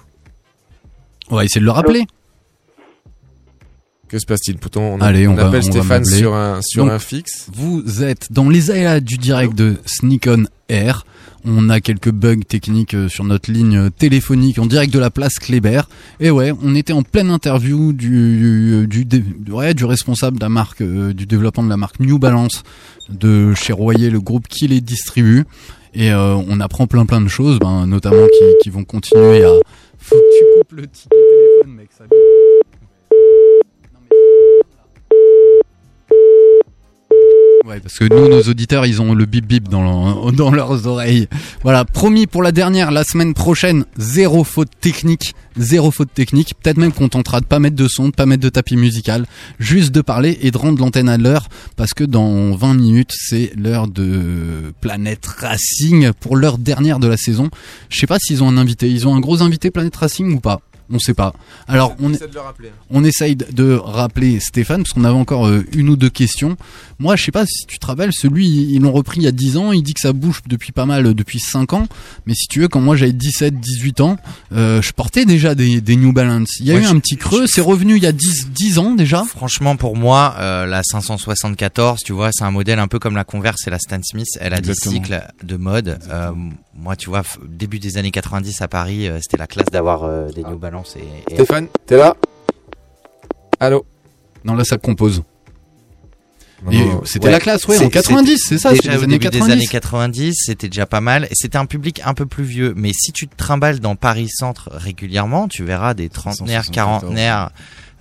On 1.29 1.37
va 1.37 1.45
essayer 1.45 1.61
de 1.61 1.67
le 1.67 1.73
rappeler. 1.73 2.07
Que 4.13 4.19
se 4.19 4.27
passe-t-il 4.27 4.59
Pourtant 4.59 4.83
on, 4.83 5.01
Allez, 5.01 5.27
on, 5.27 5.33
on 5.33 5.35
va, 5.37 5.47
appelle 5.49 5.63
on 5.67 5.71
Stéphane 5.73 6.05
sur 6.05 6.35
un 6.35 6.61
sur 6.63 6.85
Donc, 6.85 6.93
un 6.93 6.99
fixe. 6.99 7.47
Vous 7.51 8.03
êtes 8.03 8.31
dans 8.31 8.51
les 8.51 8.71
aléas 8.71 9.01
du 9.01 9.17
direct 9.17 9.55
de 9.55 9.77
Sneak 9.87 10.27
On 10.29 10.45
Air. 10.69 11.07
On 11.47 11.71
a 11.71 11.81
quelques 11.81 12.11
bugs 12.11 12.43
techniques 12.47 12.93
euh, 12.95 13.09
sur 13.09 13.25
notre 13.25 13.51
ligne 13.51 13.89
téléphonique 13.91 14.59
en 14.59 14.67
direct 14.67 14.93
de 14.93 14.99
la 14.99 15.11
place 15.11 15.39
Kléber. 15.41 15.81
Et 16.21 16.31
ouais, 16.31 16.53
on 16.63 16.75
était 16.75 16.93
en 16.93 17.03
pleine 17.03 17.31
interview 17.31 17.95
du 17.95 18.87
du, 18.87 19.05
dé- 19.07 19.25
ouais, 19.49 19.73
du 19.73 19.87
responsable 19.87 20.37
de 20.39 20.45
la 20.45 20.51
marque, 20.51 20.83
euh, 20.83 21.15
du 21.15 21.25
développement 21.25 21.65
de 21.65 21.71
la 21.71 21.79
marque 21.79 21.99
New 21.99 22.19
Balance 22.19 22.63
de 23.09 23.55
chez 23.55 23.73
Royer, 23.73 24.11
le 24.11 24.21
groupe 24.21 24.47
qui 24.47 24.69
les 24.69 24.83
distribue. 24.83 25.45
Et 25.95 26.13
euh, 26.13 26.35
on 26.49 26.61
apprend 26.61 26.87
plein 26.87 27.07
plein 27.07 27.23
de 27.23 27.29
choses, 27.29 27.59
ben, 27.59 27.87
notamment 27.87 28.27
qui, 28.27 28.45
qui 28.63 28.69
vont 28.71 28.85
continuer 28.85 29.43
à. 29.43 29.53
Faut 29.99 30.17
que 30.17 30.39
tu 30.39 30.45
coupes 30.59 30.79
le 30.81 30.87
ticket 30.87 31.09
téléphone, 31.11 31.77
mec. 31.77 31.89
Ça... 31.97 32.05
Ouais, 37.65 37.79
parce 37.81 37.97
que 37.97 38.05
nous, 38.05 38.29
nos 38.29 38.43
auditeurs, 38.43 38.87
ils 38.87 39.01
ont 39.01 39.15
le 39.15 39.25
bip 39.25 39.47
bip 39.47 39.69
dans, 39.69 39.83
leur- 39.83 40.33
dans 40.33 40.51
leurs 40.51 40.87
oreilles. 40.87 41.29
Voilà, 41.63 41.85
promis 41.85 42.27
pour 42.27 42.43
la 42.43 42.51
dernière, 42.51 42.91
la 42.91 43.05
semaine 43.05 43.35
prochaine, 43.35 43.85
zéro 43.97 44.43
faute 44.43 44.71
technique, 44.81 45.35
zéro 45.57 45.91
faute 45.93 46.13
technique. 46.13 46.55
Peut-être 46.61 46.77
même 46.79 46.93
qu'on 46.93 47.09
tentera 47.09 47.41
de 47.41 47.47
pas 47.47 47.61
mettre 47.61 47.77
de 47.77 47.87
son, 47.87 48.09
de 48.09 48.15
pas 48.15 48.27
mettre 48.27 48.43
de 48.43 48.49
tapis 48.49 48.77
musical, 48.77 49.27
juste 49.61 49.93
de 49.93 50.01
parler 50.01 50.39
et 50.43 50.51
de 50.51 50.59
rendre 50.59 50.81
l'antenne 50.81 51.09
à 51.09 51.19
l'heure, 51.19 51.49
parce 51.77 51.95
que 51.95 52.03
dans 52.05 52.53
20 52.57 52.75
minutes, 52.75 53.13
c'est 53.15 53.53
l'heure 53.57 53.87
de 53.87 54.73
Planète 54.81 55.25
Racing 55.27 56.11
pour 56.19 56.37
l'heure 56.37 56.59
dernière 56.59 56.99
de 56.99 57.07
la 57.07 57.17
saison. 57.17 57.49
Je 57.91 57.99
sais 58.01 58.09
pas 58.09 58.19
s'ils 58.19 58.43
ont 58.43 58.49
un 58.49 58.57
invité. 58.59 58.91
Ils 58.91 59.07
ont 59.07 59.15
un 59.15 59.21
gros 59.21 59.41
invité 59.43 59.71
Planète 59.71 59.95
Racing 59.97 60.33
ou 60.35 60.41
pas? 60.41 60.61
On 60.91 60.99
sait 60.99 61.15
pas. 61.15 61.33
Alors 61.69 61.95
on, 62.01 62.13
essaie 62.13 62.29
de 62.29 62.35
le 62.35 62.41
rappeler. 62.41 62.71
on 62.91 63.05
essaye 63.05 63.37
de- 63.37 63.75
rappeler 63.83 64.41
Stéphane 64.41 64.83
parce 64.83 64.93
qu'on 64.93 65.05
avait 65.05 65.15
encore 65.15 65.47
euh, 65.47 65.65
une 65.73 65.89
ou 65.89 65.97
deux 65.97 66.11
questions. 66.11 66.57
Moi, 66.99 67.17
je 67.17 67.25
sais 67.25 67.33
pas 67.33 67.45
si 67.47 67.67
tu 67.67 67.79
te 67.79 67.87
rappelles, 67.87 68.13
celui 68.13 68.47
ils 68.47 68.81
l'ont 68.81 68.93
repris 68.93 69.19
il 69.21 69.25
y 69.25 69.27
a 69.29 69.33
10 69.33 69.57
ans, 69.57 69.73
il 69.73 69.83
dit 69.83 69.95
que 69.95 70.01
ça 70.01 70.13
bouge 70.13 70.41
depuis 70.47 70.73
pas 70.73 70.87
mal 70.87 71.07
euh, 71.07 71.15
depuis 71.15 71.41
5 71.41 71.73
ans, 71.73 71.87
mais 72.27 72.35
si 72.35 72.47
tu 72.47 72.61
veux 72.61 72.69
quand 72.69 72.81
moi 72.81 72.95
j'avais 72.97 73.13
17 73.13 73.59
18 73.59 74.01
ans, 74.01 74.17
euh, 74.53 74.81
je 74.83 74.93
portais 74.93 75.25
déjà 75.25 75.55
des, 75.55 75.81
des 75.81 75.97
New 75.97 76.13
Balance. 76.13 76.61
Il 76.61 76.67
y 76.67 76.71
a 76.71 76.75
Ouais, 76.75 76.81
eu 76.81 76.85
je- 76.85 76.91
un 76.91 76.99
petit 77.01 77.17
creux, 77.17 77.47
c'est 77.47 77.61
revenu 77.61 77.97
il 77.97 78.03
y 78.03 78.07
a 78.07 78.13
10 78.13 78.49
10 78.51 78.79
ans 78.79 78.95
déjà. 78.95 79.25
Franchement, 79.25 79.77
pour 79.77 79.97
moi, 79.97 80.35
euh, 80.39 80.67
la 80.67 80.83
574, 80.85 82.01
tu 82.05 82.13
vois, 82.13 82.31
c'est 82.33 82.45
un 82.45 82.51
modèle 82.51 82.79
un 82.79 82.89
peu 82.89 82.99
comme 82.99 83.15
la 83.17 83.25
Converse 83.25 83.67
et 83.67 83.71
la 83.71 83.79
Stan 83.79 84.01
Smith. 84.03 84.27
Elle 84.41 84.55
a 84.55 84.59
Exactement. 84.59 84.93
des 84.93 84.99
cycles 85.01 85.23
de 85.43 85.57
mode. 85.57 85.99
Euh, 86.11 86.31
moi, 86.75 86.97
tu 86.97 87.09
vois, 87.11 87.23
début 87.49 87.79
des 87.79 87.97
années 87.99 88.11
90 88.11 88.63
à 88.63 88.69
Paris, 88.69 89.09
euh, 89.09 89.19
c'était 89.23 89.37
la 89.37 89.47
classe 89.47 89.67
d'avoir 89.73 90.05
euh, 90.05 90.31
des 90.31 90.43
New 90.43 90.59
Balance. 90.59 90.82
Et, 90.97 91.33
et- 91.33 91.35
Stéphane, 91.35 91.69
t'es 91.87 91.97
là 91.97 92.15
Allô 93.61 93.85
Non, 94.45 94.55
là 94.55 94.65
ça 94.65 94.79
compose. 94.79 95.23
C'était 97.05 97.27
Ouais, 97.27 97.33
la 97.33 97.41
classe, 97.41 97.67
ouais, 97.67 97.77
en 97.77 97.81
c'est- 97.81 97.91
90, 97.91 98.39
c'est 98.49 98.57
ça, 98.59 98.71
c'est 98.71 98.77
Déjà 98.83 98.93
les 98.93 98.99
au 98.99 99.03
années 99.03 99.19
début 99.19 99.25
90. 99.31 99.47
des 99.47 99.53
années 99.53 99.67
90, 99.67 100.35
c'était 100.47 100.69
déjà 100.69 100.87
pas 100.87 101.01
mal. 101.01 101.25
Et 101.25 101.35
c'était 101.35 101.59
un 101.59 101.67
public 101.67 102.01
un 102.05 102.15
peu 102.15 102.25
plus 102.25 102.45
vieux. 102.45 102.73
Mais 102.77 102.93
si 102.95 103.11
tu 103.11 103.27
te 103.27 103.35
trimbales 103.37 103.81
dans 103.81 103.97
Paris 103.97 104.29
Centre 104.33 104.69
régulièrement, 104.73 105.49
tu 105.49 105.65
verras 105.65 105.95
des 105.95 106.09
trentenaires, 106.09 106.63
174. 106.65 106.73
quarantenaires, 107.01 107.51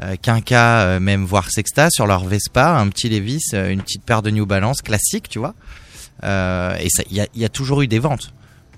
euh, 0.04 0.16
quinquas, 0.22 0.82
euh, 0.82 1.00
même 1.00 1.26
voire 1.26 1.50
sexta 1.50 1.90
sur 1.90 2.06
leur 2.06 2.24
Vespa, 2.26 2.70
un 2.78 2.88
petit 2.90 3.10
Levis, 3.10 3.42
euh, 3.56 3.72
une 3.72 3.82
petite 3.82 4.04
paire 4.04 4.22
de 4.22 4.30
New 4.30 4.46
Balance 4.46 4.84
classique, 4.84 5.28
tu 5.28 5.40
vois. 5.40 5.56
Euh, 6.24 6.76
et 6.80 6.90
ça, 6.90 7.02
il 7.10 7.18
y 7.18 7.22
a, 7.22 7.26
il 7.34 7.42
y 7.42 7.46
a 7.46 7.50
toujours 7.50 7.82
eu 7.82 7.88
des 7.88 7.98
ventes, 8.00 8.32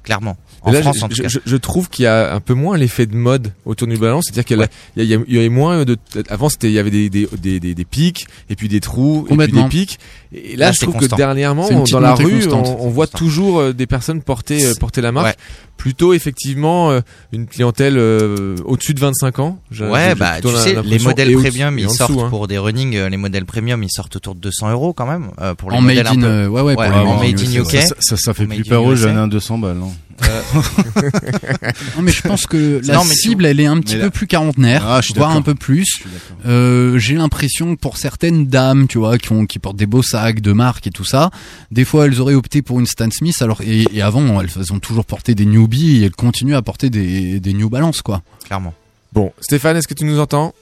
clairement. 0.03 0.37
En 0.63 0.71
là, 0.71 0.81
France, 0.81 0.97
je, 0.99 1.03
en 1.05 1.09
tout 1.09 1.15
je- 1.15 1.21
cas. 1.23 1.27
je- 1.29 1.39
je 1.45 1.55
trouve 1.57 1.89
qu'il 1.89 2.03
y 2.03 2.07
a 2.07 2.33
un 2.33 2.39
peu 2.39 2.53
moins 2.53 2.77
l'effet 2.77 3.05
de 3.05 3.15
mode 3.15 3.51
autour 3.65 3.87
du 3.87 3.97
balance, 3.97 4.25
c'est-à-dire 4.25 4.45
qu'il 4.45 4.57
y, 4.57 4.61
a- 4.63 4.67
il 4.95 5.03
y, 5.03 5.13
a- 5.13 5.19
il 5.27 5.33
y 5.35 5.37
avait 5.37 5.49
moins 5.49 5.83
de. 5.85 5.97
Avant, 6.29 6.49
c'était 6.49 6.67
il 6.69 6.73
y 6.73 6.79
avait 6.79 6.91
des, 6.91 7.09
des, 7.09 7.27
des, 7.37 7.59
des, 7.59 7.75
des 7.75 7.85
pics 7.85 8.27
et 8.49 8.55
puis 8.55 8.67
des 8.69 8.79
trous 8.79 9.27
et 9.29 9.35
puis 9.37 9.51
des 9.51 9.63
pics. 9.67 9.99
Et 10.33 10.55
là, 10.55 10.67
Là, 10.67 10.71
je 10.71 10.81
trouve 10.81 10.93
constant. 10.95 11.15
que 11.15 11.15
dernièrement, 11.17 11.67
dans 11.91 11.99
la 11.99 12.15
rue, 12.15 12.47
on, 12.51 12.85
on 12.85 12.89
voit 12.89 13.07
toujours 13.07 13.59
euh, 13.59 13.73
des 13.73 13.85
personnes 13.87 14.21
porter 14.21 14.65
euh, 14.65 14.73
porter 14.79 15.01
la 15.01 15.11
marque. 15.11 15.27
Ouais. 15.27 15.35
Plutôt 15.77 16.13
effectivement 16.13 16.91
euh, 16.91 17.01
une 17.33 17.45
clientèle 17.45 17.95
euh, 17.97 18.55
au-dessus 18.65 18.93
de 18.93 18.99
25 19.01 19.39
ans. 19.39 19.59
Ouais, 19.81 20.15
bah 20.15 20.39
tu 20.41 20.47
sais, 20.49 20.75
les 20.83 20.99
modèles 20.99 21.33
premium, 21.33 21.77
ils 21.77 21.87
en 21.87 21.89
sortent 21.89 22.11
dessous, 22.13 22.21
hein. 22.21 22.29
pour 22.29 22.47
des 22.47 22.57
running, 22.57 22.95
euh, 22.95 23.09
les 23.09 23.17
modèles 23.17 23.45
premium, 23.45 23.83
ils 23.83 23.91
sortent 23.91 24.15
autour 24.15 24.33
de 24.35 24.39
200 24.39 24.71
euros 24.71 24.93
quand 24.93 25.05
même. 25.05 25.31
euh, 25.41 25.55
pour 25.55 25.71
les 25.71 25.77
En 25.77 25.81
modèles 25.81 26.05
made 26.05 26.07
un 26.07 26.11
in, 26.11 26.21
peu- 26.21 26.47
ouais, 26.47 26.61
ouais, 26.61 26.73
pour 26.75 26.83
les 26.83 26.89
en 26.89 27.19
made 27.19 27.39
in 27.39 27.51
UK. 27.61 27.73
ouais. 27.73 27.81
Ça, 27.81 27.95
ça, 27.99 28.15
ça 28.17 28.33
fait 28.33 28.45
plus 28.45 28.63
peur 28.63 28.83
aux 28.83 28.95
jeunes, 28.95 29.17
hein, 29.17 29.27
200 29.27 29.57
balles, 29.57 29.77
non 30.21 30.61
Non, 31.97 32.01
mais 32.01 32.11
je 32.11 32.21
pense 32.21 32.45
que 32.45 32.81
la 32.85 32.95
Non, 32.95 33.03
cible, 33.03 33.45
elle 33.45 33.59
est 33.59 33.65
un 33.65 33.79
petit 33.79 33.93
Mais 33.95 33.99
peu 34.01 34.05
là- 34.05 34.11
plus 34.11 34.27
quarantenaire, 34.27 34.83
Ah, 34.87 35.01
voire 35.15 35.31
un 35.31 35.41
peu 35.41 35.55
plus. 35.55 36.03
Euh, 36.45 36.97
j'ai 36.99 37.15
l'impression 37.15 37.75
que 37.75 37.79
pour 37.79 37.97
certaines 37.97 38.47
dames, 38.47 38.87
tu 38.87 38.97
vois, 38.97 39.17
qui 39.17 39.31
ont, 39.31 39.45
qui 39.45 39.59
portent 39.59 39.77
des 39.77 39.85
beaux 39.85 40.03
sacs 40.03 40.39
de 40.41 40.51
marque 40.53 40.87
et 40.87 40.91
tout 40.91 41.05
ça, 41.05 41.31
des 41.71 41.85
fois 41.85 42.05
elles 42.05 42.19
auraient 42.21 42.33
opté 42.35 42.61
pour 42.61 42.79
une 42.79 42.85
Stan 42.85 43.09
Smith, 43.11 43.41
alors 43.41 43.61
et, 43.61 43.85
et 43.91 44.01
avant 44.01 44.41
elles, 44.41 44.49
elles 44.55 44.73
ont 44.73 44.79
toujours 44.79 45.05
porté 45.05 45.35
des 45.35 45.45
newbies 45.45 46.01
et 46.01 46.05
elles 46.05 46.11
continuent 46.15 46.55
à 46.55 46.61
porter 46.61 46.89
des, 46.89 47.39
des 47.39 47.53
New 47.53 47.69
Balance 47.69 48.01
quoi. 48.01 48.21
Clairement. 48.45 48.73
Bon, 49.13 49.31
Stéphane, 49.41 49.77
est-ce 49.77 49.87
que 49.87 49.93
tu 49.93 50.05
nous 50.05 50.19
entends? 50.19 50.53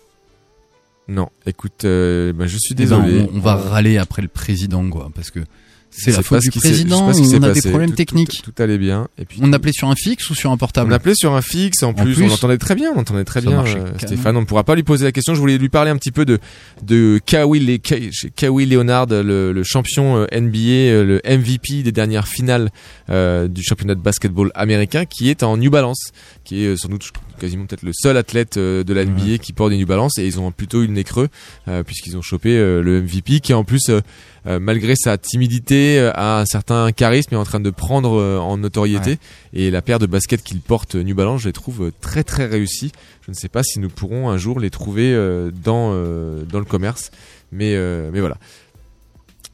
Non. 1.07 1.29
Écoute, 1.45 1.83
euh, 1.85 2.31
bah, 2.33 2.45
je 2.47 2.57
suis 2.57 2.71
Eh 2.73 2.75
ben, 2.75 2.83
désolé. 2.83 3.27
on, 3.33 3.37
on 3.37 3.39
va 3.39 3.55
râler 3.55 3.97
après 3.97 4.21
le 4.21 4.27
président 4.27 4.87
quoi, 4.89 5.09
parce 5.13 5.31
que 5.31 5.39
C'est 5.91 6.11
la 6.11 6.23
faute 6.23 6.41
du 6.41 6.51
président, 6.51 7.11
on 7.11 7.43
a 7.43 7.51
des 7.51 7.61
problèmes 7.61 7.93
techniques. 7.93 8.41
Tout, 8.43 8.53
allait 8.63 8.77
bien. 8.77 9.07
Et 9.17 9.25
puis 9.25 9.39
On 9.43 9.51
appelait 9.53 9.73
sur 9.73 9.89
un 9.89 9.95
fixe 9.95 10.29
ou 10.29 10.35
sur 10.35 10.51
un 10.51 10.57
portable? 10.57 10.91
On 10.91 10.95
appelait 10.95 11.15
sur 11.15 11.33
un 11.33 11.41
fixe 11.41 11.83
en, 11.83 11.93
plus, 11.93 12.21
on 12.21 12.27
l'entendait 12.27 12.57
très 12.57 12.75
bien, 12.75 12.91
on 12.95 12.99
entendait 12.99 13.25
très 13.25 13.41
bien 13.41 13.63
euh. 13.65 13.91
Stéphane. 13.97 14.37
On 14.37 14.41
ne 14.41 14.45
pourra 14.45 14.63
pas 14.63 14.75
lui 14.75 14.83
poser 14.83 15.05
la 15.05 15.11
question. 15.11 15.35
Je 15.35 15.39
voulais 15.39 15.57
lui 15.57 15.69
parler 15.69 15.91
un 15.91 15.97
petit 15.97 16.11
peu 16.11 16.25
de 16.25 16.39
de 16.83 17.19
Kawhi, 17.25 17.59
Le- 17.59 17.77
Ka- 17.77 17.95
Kawhi 18.35 18.65
Leonard, 18.65 19.07
le, 19.09 19.61
champion 19.63 20.17
euh, 20.17 20.39
NBA, 20.39 20.57
euh, 20.57 21.03
le 21.03 21.37
MVP 21.37 21.83
des 21.83 21.91
dernières 21.91 22.27
finales 22.27 22.69
du 23.09 23.61
championnat 23.63 23.95
de 23.95 24.01
basketball 24.01 24.51
américain, 24.55 25.05
qui 25.05 25.29
est 25.29 25.43
en 25.43 25.57
New 25.57 25.69
Balance, 25.69 26.11
qui 26.45 26.63
est 26.63 26.77
sans 26.77 26.87
doute 26.87 27.11
quasiment 27.41 27.65
peut-être 27.65 27.81
le 27.81 27.91
seul 27.91 28.17
athlète 28.17 28.57
euh, 28.57 28.83
de 28.83 28.93
la 28.93 29.03
NBA 29.03 29.39
qui 29.39 29.51
porte 29.51 29.71
des 29.71 29.77
New 29.77 29.87
Balance 29.87 30.19
et 30.19 30.25
ils 30.27 30.39
ont 30.39 30.51
plutôt 30.51 30.83
eu 30.83 30.87
le 30.87 30.93
nez 30.93 31.03
creux 31.03 31.27
euh, 31.67 31.81
puisqu'ils 31.81 32.15
ont 32.15 32.21
chopé 32.21 32.55
euh, 32.55 32.83
le 32.83 33.01
MVP 33.01 33.39
qui 33.39 33.53
en 33.53 33.63
plus 33.63 33.89
malgré 34.45 34.95
sa 34.95 35.19
timidité 35.19 35.99
a 36.15 36.39
un 36.39 36.45
certain 36.45 36.91
charisme 36.91 37.29
et 37.31 37.37
est 37.37 37.39
en 37.39 37.43
train 37.43 37.59
de 37.59 37.69
prendre 37.69 38.09
en 38.41 38.57
notoriété 38.57 39.11
Ouais. 39.11 39.17
et 39.53 39.71
la 39.71 39.83
paire 39.83 39.99
de 39.99 40.07
baskets 40.07 40.41
qu'il 40.43 40.61
porte 40.61 40.95
New 40.95 41.13
Balance 41.13 41.41
je 41.41 41.49
les 41.49 41.53
trouve 41.53 41.91
très 42.01 42.23
très 42.23 42.47
réussis 42.47 42.91
je 43.25 43.29
ne 43.29 43.35
sais 43.35 43.49
pas 43.49 43.61
si 43.61 43.79
nous 43.79 43.89
pourrons 43.89 44.29
un 44.29 44.37
jour 44.37 44.59
les 44.59 44.71
trouver 44.71 45.13
dans 45.63 45.93
dans 45.93 46.59
le 46.59 46.65
commerce 46.65 47.11
mais 47.51 47.75
mais 48.11 48.19
voilà 48.19 48.37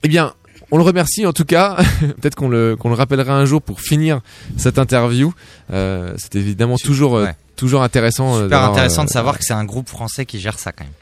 eh 0.03 0.07
bien 0.07 0.33
on 0.71 0.77
le 0.77 0.83
remercie 0.83 1.25
en 1.25 1.33
tout 1.33 1.45
cas. 1.45 1.77
Peut-être 1.99 2.35
qu'on 2.35 2.49
le, 2.49 2.75
qu'on 2.75 2.89
le 2.89 2.95
rappellera 2.95 3.37
un 3.37 3.45
jour 3.45 3.61
pour 3.61 3.81
finir 3.81 4.21
cette 4.57 4.79
interview. 4.79 5.33
Euh, 5.71 6.13
c'est 6.17 6.35
évidemment 6.35 6.77
toujours, 6.77 7.15
euh, 7.17 7.25
ouais. 7.25 7.35
Toujours 7.57 7.83
intéressant. 7.83 8.37
euh, 8.37 8.43
Super 8.43 8.63
intéressant 8.63 9.01
euh, 9.01 9.05
de 9.05 9.09
savoir 9.09 9.37
que 9.37 9.43
c'est 9.43 9.53
un 9.53 9.65
groupe 9.65 9.89
français 9.89 10.25
qui 10.25 10.39
gère 10.39 10.57
ça 10.59 10.71
quand 10.71 10.85
même. 10.85 10.93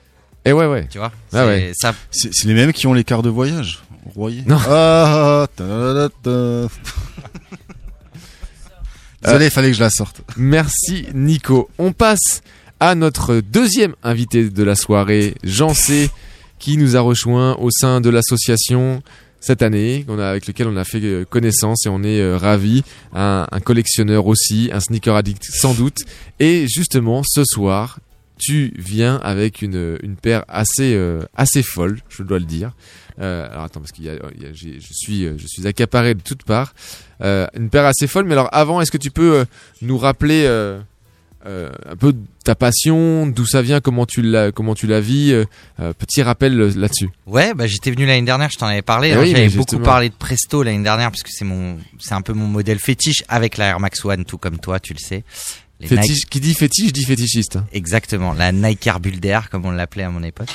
Et 0.46 0.54
ouais, 0.54 0.66
ouais. 0.66 0.88
Tu 0.90 0.98
vois 0.98 1.12
Ah 1.34 1.46
ouais. 1.46 1.72
ça, 1.76 1.94
C'est 2.12 2.32
les 2.46 2.54
mêmes 2.54 2.74
qui 2.74 2.88
ont 2.88 2.94
les 2.94 3.04
cartes 3.04 3.24
de 3.26 3.30
voyage. 3.30 3.84
Royer. 4.16 4.44
Non. 4.46 4.60
Ah, 4.68 5.48
ta 5.56 5.64
da 5.66 5.94
da 5.94 6.10
da. 6.24 6.68
Désolé, 9.24 9.46
il 9.46 9.52
fallait 9.52 9.70
que 9.72 9.76
je 9.78 9.82
la 9.84 9.90
sorte. 9.90 10.22
Merci 10.38 11.08
Nico. 11.14 11.70
On 11.80 11.92
passe 11.94 12.42
à 12.80 12.94
notre 12.96 13.36
deuxième 13.42 13.96
invité 14.04 14.50
de 14.50 14.64
la 14.64 14.76
soirée, 14.76 15.34
Jean 15.44 15.74
C, 15.74 16.12
qui 16.60 16.78
nous 16.78 16.96
a 16.96 17.00
rejoint 17.00 17.56
au 17.56 17.72
sein 17.72 18.02
de 18.02 18.10
l'association 18.10 19.02
cette 19.46 19.62
année, 19.62 20.06
avec 20.20 20.48
lequel 20.48 20.68
on 20.68 20.76
a 20.76 20.84
fait 20.84 21.02
euh, 21.04 21.24
connaissance 21.24 21.86
et 21.86 21.90
on 21.90 22.02
est 22.04 22.20
euh, 22.20 22.36
ravis. 22.36 22.84
Un, 23.14 23.46
collectionneur 23.64 24.26
aussi, 24.26 24.70
un 24.74 24.80
sneaker 24.80 25.16
addict 25.16 25.44
sans 25.44 25.74
doute. 25.76 26.00
Et 26.40 26.66
justement, 26.68 27.22
ce 27.24 27.44
soir, 27.46 28.00
tu 28.40 28.74
viens 28.78 29.18
avec 29.18 29.62
une, 29.62 29.98
une 30.02 30.16
paire 30.16 30.44
assez, 30.48 30.96
euh, 30.96 31.22
assez 31.36 31.62
folle, 31.62 32.00
je 32.10 32.24
dois 32.24 32.40
le 32.40 32.46
dire. 32.46 32.72
Euh, 33.20 33.48
alors 33.50 33.66
attends, 33.66 33.80
parce 33.82 33.92
j'ai- 33.98 34.80
je 34.82 34.94
suis, 34.94 35.26
euh, 35.26 35.36
je 35.38 35.48
suis 35.48 35.66
accaparé 35.68 36.16
de 36.16 36.22
toutes 36.22 36.44
parts. 36.44 36.74
Euh, 37.22 37.48
une 37.56 37.70
paire 37.70 37.86
assez 37.86 38.08
folle. 38.08 38.26
Mais 38.26 38.34
alors 38.34 38.50
avant, 38.52 38.82
est-ce 38.82 38.92
que 38.92 38.98
tu 38.98 39.12
peux 39.12 39.36
euh, 39.36 39.46
nous 39.82 39.98
rappeler 39.98 40.46
euh, 41.46 41.70
un 41.90 41.96
peu 41.96 42.14
ta 42.44 42.56
passion, 42.56 43.28
d'où 43.28 43.46
ça 43.46 43.62
vient, 43.62 43.82
comment 43.82 44.06
tu 44.06 44.22
la, 44.22 44.52
comment 44.52 44.76
tu 44.76 44.88
la 44.88 45.02
vis, 45.02 45.32
euh, 45.32 45.46
euh, 45.80 45.94
petit 45.94 46.22
rappel 46.22 46.60
euh, 46.60 46.72
là-dessus. 46.76 47.10
Ouais, 47.26 47.54
bah 47.54 47.68
j'étais 47.68 47.92
venu 47.92 48.06
l'année 48.06 48.26
dernière, 48.26 48.50
je 48.50 48.58
t'en 48.58 48.68
avais 48.68 48.82
parlé. 48.82 49.12
Hein, 49.12 49.20
oui, 49.22 49.32
J'avais 49.32 49.50
beaucoup 49.50 49.80
parlé 49.80 50.10
de 50.10 50.14
Presto 50.14 50.64
l'année 50.64 50.84
dernière 50.84 51.10
parce 51.10 51.24
que 51.24 51.30
c'est 51.32 51.46
mon, 51.46 51.78
c'est 52.00 52.14
un 52.14 52.22
peu 52.22 52.34
mon 52.34 52.48
modèle 52.48 52.80
fétiche 52.80 53.24
avec 53.28 53.58
la 53.58 53.68
Air 53.68 53.80
Max 53.80 54.04
One, 54.06 54.26
tout 54.26 54.38
comme 54.38 54.60
toi, 54.60 54.80
tu 54.80 54.94
le 54.94 55.00
sais. 55.00 55.24
Les 55.82 55.88
Fétiche, 55.88 56.10
Nike- 56.10 56.30
Qui 56.30 56.40
dit 56.40 56.54
fétiche 56.54 56.94
dit 56.94 57.04
fétichiste. 57.04 57.60
Exactement, 57.74 58.32
la 58.34 58.52
Nike 58.54 58.88
Air 58.88 59.00
Builder 59.02 59.40
comme 59.52 59.66
on 59.66 59.72
l'appelait 59.72 60.04
à 60.04 60.10
mon 60.10 60.24
époque. 60.24 60.48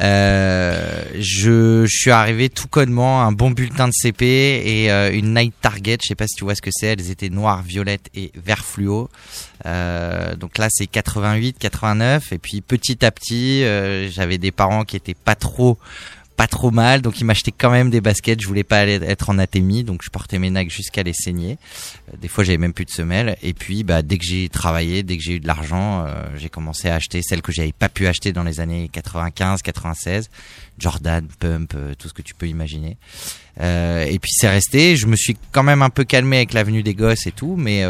Euh, 0.00 1.04
je, 1.14 1.84
je 1.86 1.96
suis 1.96 2.10
arrivé 2.10 2.48
tout 2.48 2.68
connement, 2.68 3.22
un 3.22 3.32
bon 3.32 3.50
bulletin 3.50 3.88
de 3.88 3.92
CP 3.92 4.24
et 4.26 4.90
euh, 4.90 5.12
une 5.12 5.34
Nike 5.34 5.54
Target. 5.60 5.98
Je 6.02 6.08
sais 6.08 6.14
pas 6.14 6.26
si 6.26 6.34
tu 6.36 6.44
vois 6.44 6.54
ce 6.54 6.62
que 6.62 6.70
c'est. 6.72 6.88
Elles 6.88 7.10
étaient 7.10 7.28
noires, 7.30 7.62
violettes 7.62 8.08
et 8.14 8.32
vert 8.44 8.64
fluo. 8.64 9.08
Euh, 9.66 10.34
donc 10.36 10.58
là 10.58 10.68
c'est 10.70 10.86
88, 10.86 11.56
89 11.58 12.32
et 12.32 12.38
puis 12.38 12.60
petit 12.60 13.04
à 13.04 13.10
petit 13.10 13.64
euh, 13.64 14.08
j'avais 14.10 14.38
des 14.38 14.52
parents 14.52 14.84
qui 14.84 14.94
étaient 14.96 15.14
pas 15.14 15.34
trop 15.34 15.78
pas 16.38 16.46
trop 16.46 16.70
mal. 16.70 17.02
Donc 17.02 17.20
ils 17.20 17.24
m'achetaient 17.24 17.52
quand 17.52 17.70
même 17.70 17.90
des 17.90 18.00
baskets. 18.00 18.40
Je 18.40 18.46
voulais 18.46 18.64
pas 18.64 18.78
aller 18.78 18.94
être 19.02 19.28
en 19.28 19.38
atémie 19.38 19.82
donc 19.82 20.02
je 20.02 20.08
portais 20.08 20.38
mes 20.38 20.50
Nike 20.50 20.70
jusqu'à 20.70 21.02
les 21.02 21.12
saigner. 21.12 21.58
Euh, 22.08 22.16
des 22.16 22.28
fois 22.28 22.44
j'avais 22.44 22.58
même 22.58 22.72
plus 22.72 22.84
de 22.84 22.90
semelles. 22.90 23.36
Et 23.42 23.52
puis 23.52 23.82
bah 23.82 24.02
dès 24.02 24.18
que 24.18 24.24
j'ai 24.24 24.48
travaillé 24.48 25.02
dès 25.02 25.16
que 25.16 25.22
j'ai 25.22 25.34
eu 25.34 25.40
de 25.40 25.48
l'argent 25.48 26.04
euh, 26.06 26.24
j'ai 26.36 26.48
commencé 26.48 26.88
à 26.88 26.94
acheter 26.94 27.20
celles 27.22 27.42
que 27.42 27.50
j'avais 27.50 27.72
pas 27.72 27.88
pu 27.88 28.06
acheter 28.06 28.32
dans 28.32 28.44
les 28.44 28.60
années 28.60 28.88
95 28.92 29.62
96 29.62 30.30
Jordan 30.78 31.26
Pump 31.40 31.72
euh, 31.74 31.94
tout 31.98 32.08
ce 32.08 32.14
que 32.14 32.22
tu 32.22 32.34
peux 32.34 32.46
imaginer. 32.46 32.96
Et 33.60 34.20
puis 34.20 34.30
c'est 34.32 34.48
resté. 34.48 34.94
Je 34.94 35.06
me 35.06 35.16
suis 35.16 35.36
quand 35.50 35.64
même 35.64 35.82
un 35.82 35.90
peu 35.90 36.04
calmé 36.04 36.36
avec 36.36 36.52
l'avenue 36.52 36.84
des 36.84 36.94
gosses 36.94 37.26
et 37.26 37.32
tout, 37.32 37.56
mais 37.58 37.82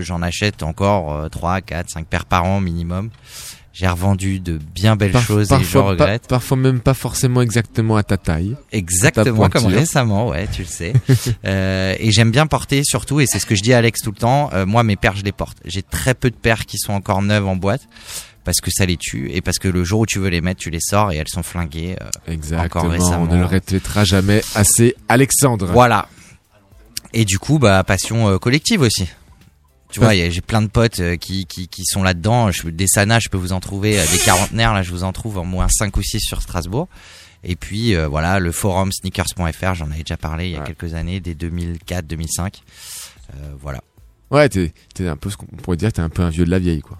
j'en 0.00 0.22
achète 0.22 0.62
encore 0.62 1.12
euh, 1.12 1.28
3, 1.28 1.60
4, 1.60 1.90
5 1.90 2.06
paires 2.06 2.24
par 2.24 2.44
an 2.44 2.60
minimum. 2.60 3.10
J'ai 3.80 3.88
revendu 3.88 4.40
de 4.40 4.58
bien 4.74 4.94
belles 4.94 5.16
choses 5.16 5.50
et 5.52 5.64
je 5.64 5.78
regrette. 5.78 6.26
parfois 6.28 6.58
même 6.58 6.80
pas 6.80 6.92
forcément 6.92 7.40
exactement 7.40 7.96
à 7.96 8.02
ta 8.02 8.18
taille. 8.18 8.54
Exactement, 8.72 9.48
ta 9.48 9.58
comme 9.58 9.72
récemment, 9.72 10.28
ouais, 10.28 10.46
tu 10.52 10.62
le 10.62 10.68
sais. 10.68 10.92
Euh, 11.46 11.94
et 11.98 12.10
j'aime 12.10 12.30
bien 12.30 12.46
porter 12.46 12.82
surtout, 12.84 13.20
et 13.20 13.26
c'est 13.26 13.38
ce 13.38 13.46
que 13.46 13.54
je 13.54 13.62
dis 13.62 13.72
à 13.72 13.78
Alex 13.78 14.02
tout 14.02 14.10
le 14.10 14.16
temps, 14.18 14.50
euh, 14.52 14.66
moi 14.66 14.82
mes 14.82 14.96
paires 14.96 15.16
je 15.16 15.24
les 15.24 15.32
porte. 15.32 15.56
J'ai 15.64 15.82
très 15.82 16.12
peu 16.12 16.28
de 16.28 16.34
paires 16.36 16.66
qui 16.66 16.76
sont 16.76 16.92
encore 16.92 17.22
neuves 17.22 17.46
en 17.46 17.56
boîte, 17.56 17.88
parce 18.44 18.60
que 18.60 18.70
ça 18.70 18.84
les 18.84 18.98
tue, 18.98 19.30
et 19.32 19.40
parce 19.40 19.58
que 19.58 19.68
le 19.68 19.82
jour 19.82 20.00
où 20.00 20.06
tu 20.06 20.18
veux 20.18 20.28
les 20.28 20.42
mettre, 20.42 20.60
tu 20.60 20.68
les 20.68 20.80
sors 20.80 21.10
et 21.12 21.16
elles 21.16 21.28
sont 21.28 21.42
flinguées. 21.42 21.96
euh, 22.02 22.32
Exactement. 22.32 22.82
Encore 22.82 22.90
récemment. 22.92 23.22
On 23.30 23.34
ne 23.34 23.38
le 23.40 23.46
répétera 23.46 24.04
jamais 24.04 24.42
assez, 24.54 24.94
Alexandre. 25.08 25.66
Voilà. 25.72 26.06
Et 27.14 27.24
du 27.24 27.38
coup, 27.38 27.58
bah 27.58 27.82
passion 27.82 28.38
collective 28.38 28.82
aussi. 28.82 29.08
Tu 29.90 30.00
vois, 30.00 30.14
j'ai 30.14 30.40
plein 30.40 30.62
de 30.62 30.68
potes 30.68 31.00
euh, 31.00 31.16
qui, 31.16 31.46
qui, 31.46 31.66
qui 31.68 31.84
sont 31.84 32.02
là-dedans. 32.02 32.50
Des 32.64 32.86
Sana, 32.86 33.18
je 33.18 33.28
peux 33.28 33.38
vous 33.38 33.52
en 33.52 33.60
trouver. 33.60 33.98
euh, 33.98 34.04
des 34.12 34.18
quarantenaires, 34.18 34.72
là, 34.72 34.82
je 34.82 34.90
vous 34.90 35.02
en 35.04 35.12
trouve 35.12 35.38
en 35.38 35.44
moins 35.44 35.66
5 35.68 35.96
ou 35.96 36.02
6 36.02 36.20
sur 36.20 36.42
Strasbourg. 36.42 36.88
Et 37.42 37.56
puis, 37.56 37.96
euh, 37.96 38.06
voilà, 38.06 38.38
le 38.38 38.52
forum 38.52 38.92
sneakers.fr, 38.92 39.74
j'en 39.74 39.90
avais 39.90 40.02
déjà 40.02 40.16
parlé 40.16 40.46
il 40.46 40.52
y 40.52 40.56
a 40.56 40.60
quelques 40.60 40.94
années, 40.94 41.20
dès 41.20 41.34
2004-2005. 41.34 42.60
Euh, 43.34 43.34
voilà. 43.60 43.80
Ouais, 44.30 44.48
t'es, 44.48 44.72
t'es 44.94 45.08
un 45.08 45.16
peu 45.16 45.30
ce 45.30 45.36
qu'on 45.36 45.46
pourrait 45.46 45.76
dire, 45.76 45.92
t'es 45.92 46.00
un 46.00 46.08
peu 46.08 46.22
un 46.22 46.30
vieux 46.30 46.44
de 46.44 46.50
la 46.50 46.58
vieille, 46.58 46.82
quoi. 46.82 46.98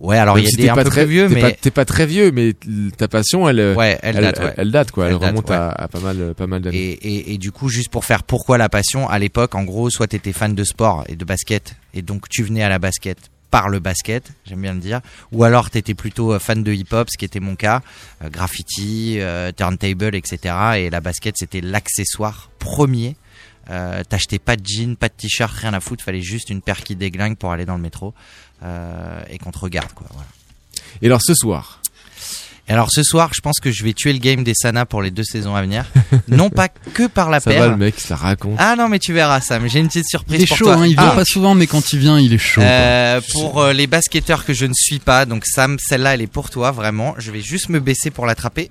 Ouais, 0.00 0.16
alors 0.16 0.38
il 0.38 0.44
y 0.44 0.46
a 0.46 0.50
si 0.50 0.68
un 0.68 0.74
pas 0.74 0.84
peu 0.84 0.90
très 0.90 1.06
vieux, 1.06 1.28
mais 1.28 1.58
t'es 1.60 1.70
pas 1.72 1.84
très 1.84 2.06
vieux, 2.06 2.30
mais 2.30 2.54
ta 2.96 3.08
passion, 3.08 3.48
elle, 3.48 3.74
Ouais, 3.76 3.98
elle 4.02 4.16
date, 4.16 4.38
ouais. 4.38 4.54
Elle, 4.56 4.70
date, 4.70 4.92
quoi. 4.92 5.06
Elle, 5.06 5.14
Elle 5.14 5.18
date, 5.18 5.30
remonte 5.30 5.50
ouais. 5.50 5.56
à, 5.56 5.70
à 5.70 5.88
pas 5.88 5.98
mal, 6.00 6.16
euh, 6.20 6.34
pas 6.34 6.46
mal 6.46 6.62
d'années. 6.62 6.76
Et, 6.78 6.92
et, 6.92 7.34
et 7.34 7.38
du 7.38 7.50
coup, 7.50 7.68
juste 7.68 7.90
pour 7.90 8.04
faire 8.04 8.22
pourquoi 8.22 8.58
la 8.58 8.68
passion, 8.68 9.08
à 9.08 9.18
l'époque, 9.18 9.54
en 9.56 9.64
gros, 9.64 9.90
soit 9.90 10.06
t'étais 10.06 10.32
fan 10.32 10.54
de 10.54 10.64
sport 10.64 11.04
et 11.08 11.16
de 11.16 11.24
basket, 11.24 11.74
et 11.94 12.02
donc 12.02 12.28
tu 12.28 12.44
venais 12.44 12.62
à 12.62 12.68
la 12.68 12.78
basket 12.78 13.18
par 13.50 13.68
le 13.70 13.80
basket, 13.80 14.30
j'aime 14.44 14.60
bien 14.60 14.74
le 14.74 14.80
dire, 14.80 15.00
ou 15.32 15.42
alors 15.42 15.70
t'étais 15.70 15.94
plutôt 15.94 16.34
euh, 16.34 16.38
fan 16.38 16.62
de 16.62 16.72
hip-hop, 16.72 17.08
ce 17.10 17.16
qui 17.16 17.24
était 17.24 17.40
mon 17.40 17.56
cas, 17.56 17.80
euh, 18.22 18.28
graffiti, 18.28 19.16
euh, 19.20 19.50
turntable, 19.52 20.14
etc. 20.14 20.54
Et 20.76 20.90
la 20.90 21.00
basket, 21.00 21.36
c'était 21.38 21.62
l'accessoire 21.62 22.50
premier. 22.58 23.16
Euh, 23.70 24.02
T'achetais 24.08 24.38
pas 24.38 24.56
de 24.56 24.64
jean, 24.66 24.96
pas 24.96 25.08
de 25.08 25.14
t-shirt, 25.14 25.52
rien 25.54 25.74
à 25.74 25.80
foutre, 25.80 26.02
fallait 26.02 26.22
juste 26.22 26.48
une 26.48 26.62
paire 26.62 26.82
qui 26.82 26.96
déglingue 26.96 27.36
pour 27.36 27.52
aller 27.52 27.66
dans 27.66 27.76
le 27.76 27.82
métro 27.82 28.14
et 28.62 29.38
qu'on 29.38 29.50
te 29.50 29.58
regarde, 29.58 29.92
quoi. 29.94 30.06
Voilà. 30.12 30.26
Et 31.02 31.06
alors 31.06 31.20
ce 31.22 31.34
soir 31.34 31.80
Et 32.68 32.72
alors 32.72 32.90
ce 32.90 33.02
soir, 33.02 33.30
je 33.34 33.40
pense 33.40 33.60
que 33.60 33.70
je 33.70 33.84
vais 33.84 33.92
tuer 33.94 34.12
le 34.12 34.18
game 34.18 34.42
des 34.44 34.52
Sana 34.54 34.84
pour 34.84 35.00
les 35.00 35.10
deux 35.10 35.22
saisons 35.24 35.54
à 35.54 35.62
venir. 35.62 35.84
non 36.28 36.50
pas 36.50 36.68
que 36.68 37.06
par 37.06 37.30
la 37.30 37.40
Ça 37.40 37.50
paire. 37.50 37.62
va, 37.62 37.68
le 37.68 37.76
mec, 37.76 37.98
ça 38.00 38.16
raconte. 38.16 38.56
Ah 38.58 38.74
non, 38.76 38.88
mais 38.88 38.98
tu 38.98 39.12
verras 39.12 39.40
Sam, 39.40 39.66
j'ai 39.68 39.78
une 39.78 39.86
petite 39.88 40.08
surprise 40.08 40.40
Il 40.40 40.44
est 40.44 40.46
pour 40.48 40.56
chaud, 40.56 40.64
toi. 40.64 40.74
hein, 40.74 40.86
il 40.86 40.94
vient 40.94 41.10
Ah. 41.12 41.14
pas 41.16 41.24
souvent, 41.24 41.54
mais 41.54 41.66
quand 41.66 41.92
il 41.92 41.98
vient, 42.00 42.18
il 42.18 42.32
est 42.34 42.38
chaud. 42.38 42.60
Euh, 42.60 43.20
pour 43.32 43.60
euh, 43.60 43.72
les 43.72 43.86
basketteurs 43.86 44.44
que 44.44 44.52
je 44.54 44.66
ne 44.66 44.74
suis 44.74 44.98
pas, 44.98 45.24
donc 45.24 45.46
Sam, 45.46 45.78
celle-là, 45.78 46.14
elle 46.14 46.22
est 46.22 46.26
pour 46.26 46.50
toi, 46.50 46.70
vraiment. 46.72 47.14
Je 47.18 47.30
vais 47.30 47.40
juste 47.42 47.68
me 47.68 47.80
baisser 47.80 48.10
pour 48.10 48.26
l'attraper. 48.26 48.70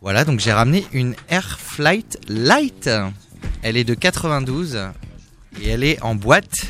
Voilà, 0.00 0.24
donc 0.24 0.40
j'ai 0.40 0.52
ramené 0.52 0.84
une 0.92 1.14
Air 1.28 1.58
Flight 1.60 2.18
Light. 2.28 2.90
Elle 3.62 3.76
est 3.76 3.84
de 3.84 3.94
92 3.94 4.78
et 5.62 5.68
elle 5.68 5.84
est 5.84 6.02
en 6.02 6.14
boîte. 6.16 6.66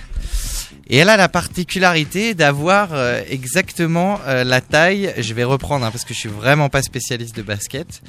Et 0.92 0.98
elle 0.98 1.08
a 1.08 1.16
la 1.16 1.30
particularité 1.30 2.34
d'avoir 2.34 2.90
euh, 2.92 3.22
exactement 3.30 4.20
euh, 4.26 4.44
la 4.44 4.60
taille. 4.60 5.14
Je 5.16 5.32
vais 5.32 5.42
reprendre 5.42 5.86
hein, 5.86 5.90
parce 5.90 6.04
que 6.04 6.12
je 6.12 6.18
suis 6.18 6.28
vraiment 6.28 6.68
pas 6.68 6.82
spécialiste 6.82 7.34
de 7.34 7.40
basket. 7.40 8.02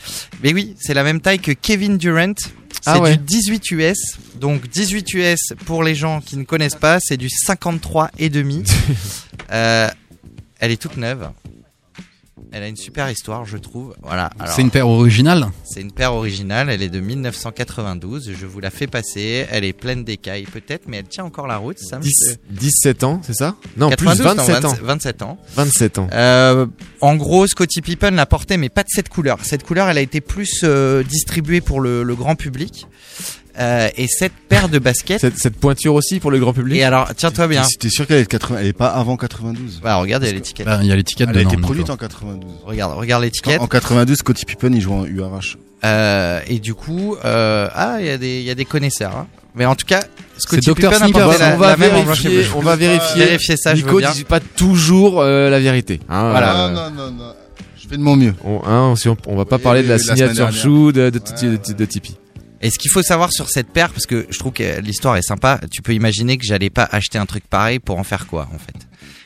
Mais 0.43 0.53
oui, 0.53 0.75
c'est 0.81 0.93
la 0.93 1.05
même 1.05 1.21
taille 1.21 1.39
que 1.39 1.53
Kevin 1.53 1.97
Durant. 1.97 2.33
C'est 2.37 2.81
Ah 2.83 2.99
ouais. 2.99 3.15
du 3.15 3.23
18 3.23 3.71
US. 3.71 3.97
Donc 4.35 4.67
18 4.67 5.13
US 5.13 5.53
pour 5.65 5.81
les 5.81 5.95
gens 5.95 6.19
qui 6.19 6.35
ne 6.35 6.43
connaissent 6.43 6.75
pas, 6.75 6.99
c'est 6.99 7.15
du 7.15 7.29
53 7.29 8.11
et 8.19 8.29
demi. 8.29 8.63
Euh, 9.51 9.87
elle 10.59 10.71
est 10.71 10.81
toute 10.81 10.97
neuve. 10.97 11.29
Elle 12.55 12.61
a 12.61 12.67
une 12.67 12.77
super 12.77 13.09
histoire, 13.09 13.45
je 13.45 13.57
trouve. 13.57 13.95
Voilà. 14.03 14.29
C'est 14.45 14.61
une 14.61 14.69
paire 14.69 14.87
originale 14.87 15.47
C'est 15.63 15.81
une 15.81 15.91
paire 15.91 16.13
originale. 16.13 16.69
Elle 16.69 16.83
est 16.83 16.89
de 16.89 16.99
1992. 16.99 18.31
Je 18.39 18.45
vous 18.45 18.59
la 18.59 18.69
fais 18.69 18.85
passer. 18.85 19.47
Elle 19.49 19.63
est 19.63 19.73
pleine 19.73 20.03
d'écailles, 20.03 20.43
peut-être, 20.43 20.83
mais 20.87 20.97
elle 20.97 21.07
tient 21.07 21.23
encore 21.23 21.47
la 21.47 21.57
route. 21.57 21.79
Sam, 21.79 22.01
10 22.01 22.11
c'est- 22.13 22.39
17 22.51 23.03
ans, 23.03 23.21
c'est 23.23 23.33
ça? 23.33 23.55
Non, 23.75 23.89
92, 23.89 24.17
plus 24.17 24.35
27 24.35 24.63
non, 24.63 24.69
ans. 24.69 24.73
20 24.73 24.83
27 24.83 25.21
ans. 25.23 25.37
27 25.55 25.97
ans. 25.97 26.07
Euh, 26.13 26.67
en 27.01 27.15
gros, 27.15 27.47
Scottie 27.47 27.81
Pippen 27.81 28.11
l'a 28.11 28.27
portée, 28.27 28.57
mais 28.57 28.69
pas 28.69 28.83
de 28.83 28.89
cette 28.89 29.09
couleur. 29.09 29.39
Cette 29.41 29.63
couleur, 29.63 29.89
elle 29.89 29.97
a 29.97 30.01
été 30.01 30.21
plus 30.21 30.61
euh, 30.63 31.01
distribuée 31.03 31.59
pour 31.59 31.81
le, 31.81 32.03
le 32.03 32.15
grand 32.15 32.35
public. 32.35 32.87
Euh, 33.59 33.87
et 33.97 34.07
cette 34.07 34.33
paire 34.49 34.67
de 34.67 34.79
baskets. 34.79 35.21
Cette, 35.21 35.37
cette 35.37 35.55
pointure 35.57 35.93
aussi 35.93 36.19
pour 36.19 36.31
le 36.31 36.39
grand 36.39 36.53
public. 36.53 36.77
Et 36.79 36.83
alors, 36.83 37.09
tiens-toi 37.15 37.47
bien. 37.47 37.63
T'es 37.79 37.89
sûr 37.89 38.07
qu'elle 38.07 38.17
est 38.17 38.23
de 38.23 38.27
80, 38.27 38.57
elle 38.61 38.67
est 38.67 38.73
pas 38.73 38.87
avant 38.87 39.15
92 39.15 39.79
Bah, 39.83 39.97
regarde, 39.97 40.23
il 40.23 40.27
y 40.27 40.29
a 40.29 40.33
l'étiquette. 40.33 40.65
Bah, 40.65 40.79
Il 40.81 40.87
y 40.87 40.91
a 40.91 40.95
l'étiquette 40.95 41.29
Elle 41.31 41.37
a 41.37 41.41
été 41.41 41.57
produite 41.57 41.89
en 41.91 41.97
92. 41.97 42.49
Regarde, 42.65 42.97
regarde 42.97 43.23
l'étiquette. 43.23 43.61
En 43.61 43.67
92, 43.67 44.17
Scottie 44.17 44.45
Pippen, 44.45 44.73
il 44.73 44.81
joue 44.81 44.93
en 44.93 45.05
URH. 45.05 45.57
Euh, 45.85 46.39
et 46.47 46.59
du 46.59 46.73
coup, 46.73 47.15
euh, 47.25 47.67
ah, 47.73 47.97
il 47.99 48.05
y 48.05 48.09
a 48.09 48.17
des, 48.17 48.39
il 48.39 48.45
y 48.45 48.49
a 48.49 48.55
des 48.55 48.65
connaisseurs. 48.65 49.15
hein. 49.15 49.27
Mais 49.53 49.65
en 49.67 49.75
tout 49.75 49.85
cas, 49.85 49.99
Scottie 50.37 50.65
Dr. 50.65 50.73
Pippen 50.75 50.89
a 50.91 50.97
Sneakers. 50.97 51.23
porté 51.25 51.39
la, 51.39 51.53
on 51.53 51.57
va 51.57 51.67
la 51.71 51.77
même 51.77 51.95
en 51.95 52.03
blanc 52.03 52.13
et 52.13 52.27
vérifier, 52.29 52.45
on 52.55 52.59
va 52.61 52.75
vérifier. 52.75 53.25
Vérifier 53.25 53.55
ça, 53.57 53.75
je 53.75 53.83
Nico 53.83 53.97
bien. 53.99 54.11
dit 54.11 54.23
pas 54.23 54.39
toujours 54.39 55.21
euh, 55.21 55.51
la 55.51 55.59
vérité. 55.59 55.99
hein, 56.09 56.31
Voilà. 56.31 56.69
Non, 56.69 56.89
non, 56.89 56.91
non, 56.91 57.11
non. 57.11 57.33
Je 57.79 57.87
fais 57.87 57.97
de 57.97 58.01
mon 58.01 58.15
mieux. 58.15 58.33
on, 58.43 58.61
hein, 58.65 58.95
si 58.95 59.09
on, 59.09 59.17
on 59.27 59.35
va 59.35 59.45
pas 59.45 59.59
parler 59.59 59.83
de 59.83 59.89
la 59.89 59.99
signature 59.99 60.51
chou 60.51 60.91
de, 60.91 61.11
de, 61.11 61.19
de, 61.19 61.57
de- 61.57 61.73
de 61.73 61.85
Tipeee. 61.85 62.15
Et 62.63 62.69
ce 62.71 62.79
qu'il 62.79 62.89
faut 62.89 63.03
savoir 63.03 63.31
sur 63.31 63.49
cette 63.49 63.67
paire, 63.67 63.89
parce 63.89 64.05
que 64.07 64.25
je 64.29 64.39
trouve 64.39 64.53
que 64.53 64.79
l'histoire 64.81 65.15
est 65.17 65.21
sympa, 65.21 65.59
tu 65.69 65.81
peux 65.81 65.93
imaginer 65.93 66.37
que 66.37 66.45
j'allais 66.45 66.69
pas 66.71 66.87
acheter 66.91 67.17
un 67.19 67.25
truc 67.25 67.43
pareil 67.47 67.77
pour 67.79 67.99
en 67.99 68.03
faire 68.03 68.25
quoi, 68.25 68.47
en 68.53 68.57
fait 68.57 68.73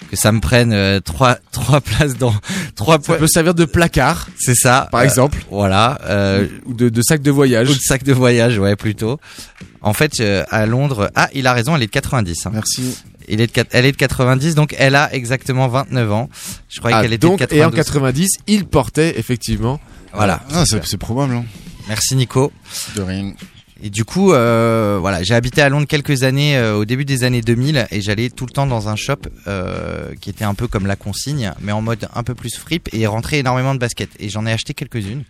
Que 0.09 0.15
ça 0.17 0.31
me 0.31 0.39
prenne 0.39 0.73
euh, 0.73 0.99
trois 0.99 1.35
trois 1.51 1.79
places 1.79 2.17
dans 2.17 2.33
trois 2.75 2.99
Ça 3.01 3.13
peut 3.15 3.27
servir 3.27 3.53
de 3.53 3.65
placard, 3.65 4.27
C'est 4.39 4.55
ça. 4.55 4.89
par 4.91 5.01
Euh, 5.01 5.03
exemple, 5.03 5.37
Voilà. 5.51 5.99
Euh, 6.05 6.47
ou 6.65 6.73
de, 6.73 6.89
de 6.89 7.01
sac 7.01 7.21
de 7.21 7.29
voyage. 7.31 7.69
ou 7.69 7.73
de 7.75 7.79
sac 7.79 8.03
de 8.03 8.11
voyage, 8.13 8.57
ouais, 8.57 8.75
plutôt. 8.75 9.19
En 9.81 9.93
fait, 9.93 10.19
euh, 10.19 10.43
à 10.49 10.65
Londres, 10.65 11.11
ah, 11.15 11.29
il 11.33 11.45
a 11.47 11.53
raison, 11.53 11.75
elle 11.75 11.83
est 11.83 11.87
de 11.87 11.91
90. 11.91 12.45
hein. 12.47 12.51
Merci. 12.53 12.97
Il 13.29 13.39
est 13.41 13.55
de, 13.55 13.63
elle 13.71 13.85
est 13.85 13.91
de 13.91 13.97
90, 13.97 14.55
donc 14.55 14.73
elle 14.79 14.95
a 14.95 15.13
exactement 15.13 15.67
29 15.67 16.11
ans. 16.11 16.29
Je 16.69 16.79
croyais 16.79 16.95
Ah, 16.97 17.01
qu'elle 17.03 17.13
était 17.13 17.27
donc, 17.27 17.39
de 17.39 17.53
et 17.55 17.63
en 17.63 17.69
92. 17.69 17.75
90, 17.75 18.29
il 18.47 18.65
portait 18.65 19.19
effectivement. 19.19 19.79
Voilà. 20.13 20.41
Ah, 20.53 20.63
c'est 20.65 20.83
c'est 20.85 20.97
probable. 20.97 21.35
Hein. 21.35 21.45
Merci 21.87 22.15
Nico. 22.15 22.51
De 22.95 23.01
rien. 23.01 23.33
Et 23.81 23.89
du 23.89 24.05
coup, 24.05 24.33
euh, 24.33 24.97
voilà, 24.99 25.21
j'ai 25.21 25.35
habité 25.35 25.61
à 25.61 25.69
Londres 25.69 25.85
quelques 25.87 26.23
années 26.23 26.57
euh, 26.57 26.75
au 26.75 26.85
début 26.85 27.05
des 27.05 27.23
années 27.23 27.41
2000 27.41 27.87
et 27.91 28.01
j'allais 28.01 28.29
tout 28.29 28.45
le 28.45 28.51
temps 28.51 28.65
dans 28.65 28.89
un 28.89 28.95
shop 28.95 29.17
euh, 29.47 30.13
qui 30.19 30.31
était 30.31 30.43
un 30.43 30.55
peu 30.55 30.67
comme 30.67 30.87
la 30.87 30.95
consigne, 30.95 31.53
mais 31.61 31.71
en 31.71 31.81
mode 31.81 32.09
un 32.15 32.23
peu 32.23 32.33
plus 32.33 32.55
fripe 32.55 32.89
et 32.91 33.05
rentrait 33.05 33.39
énormément 33.39 33.75
de 33.75 33.79
baskets. 33.79 34.09
Et 34.19 34.29
j'en 34.29 34.45
ai 34.45 34.51
acheté 34.51 34.73
quelques-unes 34.73 35.23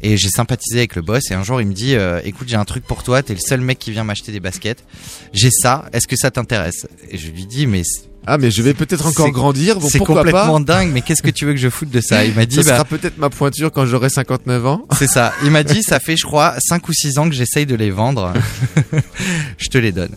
et 0.00 0.16
j'ai 0.16 0.30
sympathisé 0.30 0.78
avec 0.78 0.96
le 0.96 1.02
boss. 1.02 1.30
Et 1.30 1.34
un 1.34 1.42
jour, 1.42 1.60
il 1.60 1.66
me 1.66 1.74
dit, 1.74 1.94
écoute, 2.24 2.48
j'ai 2.48 2.56
un 2.56 2.64
truc 2.64 2.84
pour 2.84 3.02
toi, 3.02 3.22
t'es 3.22 3.34
le 3.34 3.40
seul 3.40 3.60
mec 3.60 3.78
qui 3.78 3.90
vient 3.90 4.04
m'acheter 4.04 4.32
des 4.32 4.40
baskets. 4.40 4.84
J'ai 5.32 5.50
ça, 5.50 5.84
est-ce 5.92 6.06
que 6.06 6.16
ça 6.16 6.30
t'intéresse? 6.30 6.86
Et 7.10 7.18
je 7.18 7.30
lui 7.30 7.46
dis, 7.46 7.66
mais 7.66 7.82
Ah, 8.26 8.38
mais 8.38 8.50
je 8.50 8.62
vais 8.62 8.74
peut-être 8.74 9.06
encore 9.06 9.30
grandir. 9.30 9.80
Bon, 9.80 9.88
c'est 9.90 9.98
complètement 9.98 10.60
pas 10.60 10.64
dingue. 10.64 10.90
Mais 10.92 11.00
qu'est-ce 11.00 11.22
que 11.22 11.30
tu 11.30 11.44
veux 11.44 11.52
que 11.52 11.58
je 11.58 11.68
foute 11.68 11.90
de 11.90 12.00
ça? 12.00 12.24
Il 12.24 12.34
m'a 12.34 12.46
dit, 12.46 12.56
Ça 12.56 12.62
bah, 12.62 12.70
sera 12.76 12.84
peut-être 12.84 13.18
ma 13.18 13.30
pointure 13.30 13.72
quand 13.72 13.84
j'aurai 13.84 14.10
59 14.10 14.66
ans. 14.66 14.86
c'est 14.96 15.08
ça. 15.08 15.32
Il 15.44 15.50
m'a 15.50 15.64
dit, 15.64 15.82
ça 15.88 15.98
fait, 15.98 16.16
je 16.16 16.24
crois, 16.24 16.54
5 16.60 16.88
ou 16.88 16.92
6 16.92 17.18
ans 17.18 17.28
que 17.28 17.34
j'essaye 17.34 17.66
de 17.66 17.74
les 17.74 17.90
vendre. 17.90 18.32
je 19.58 19.68
te 19.68 19.78
les 19.78 19.92
donne. 19.92 20.14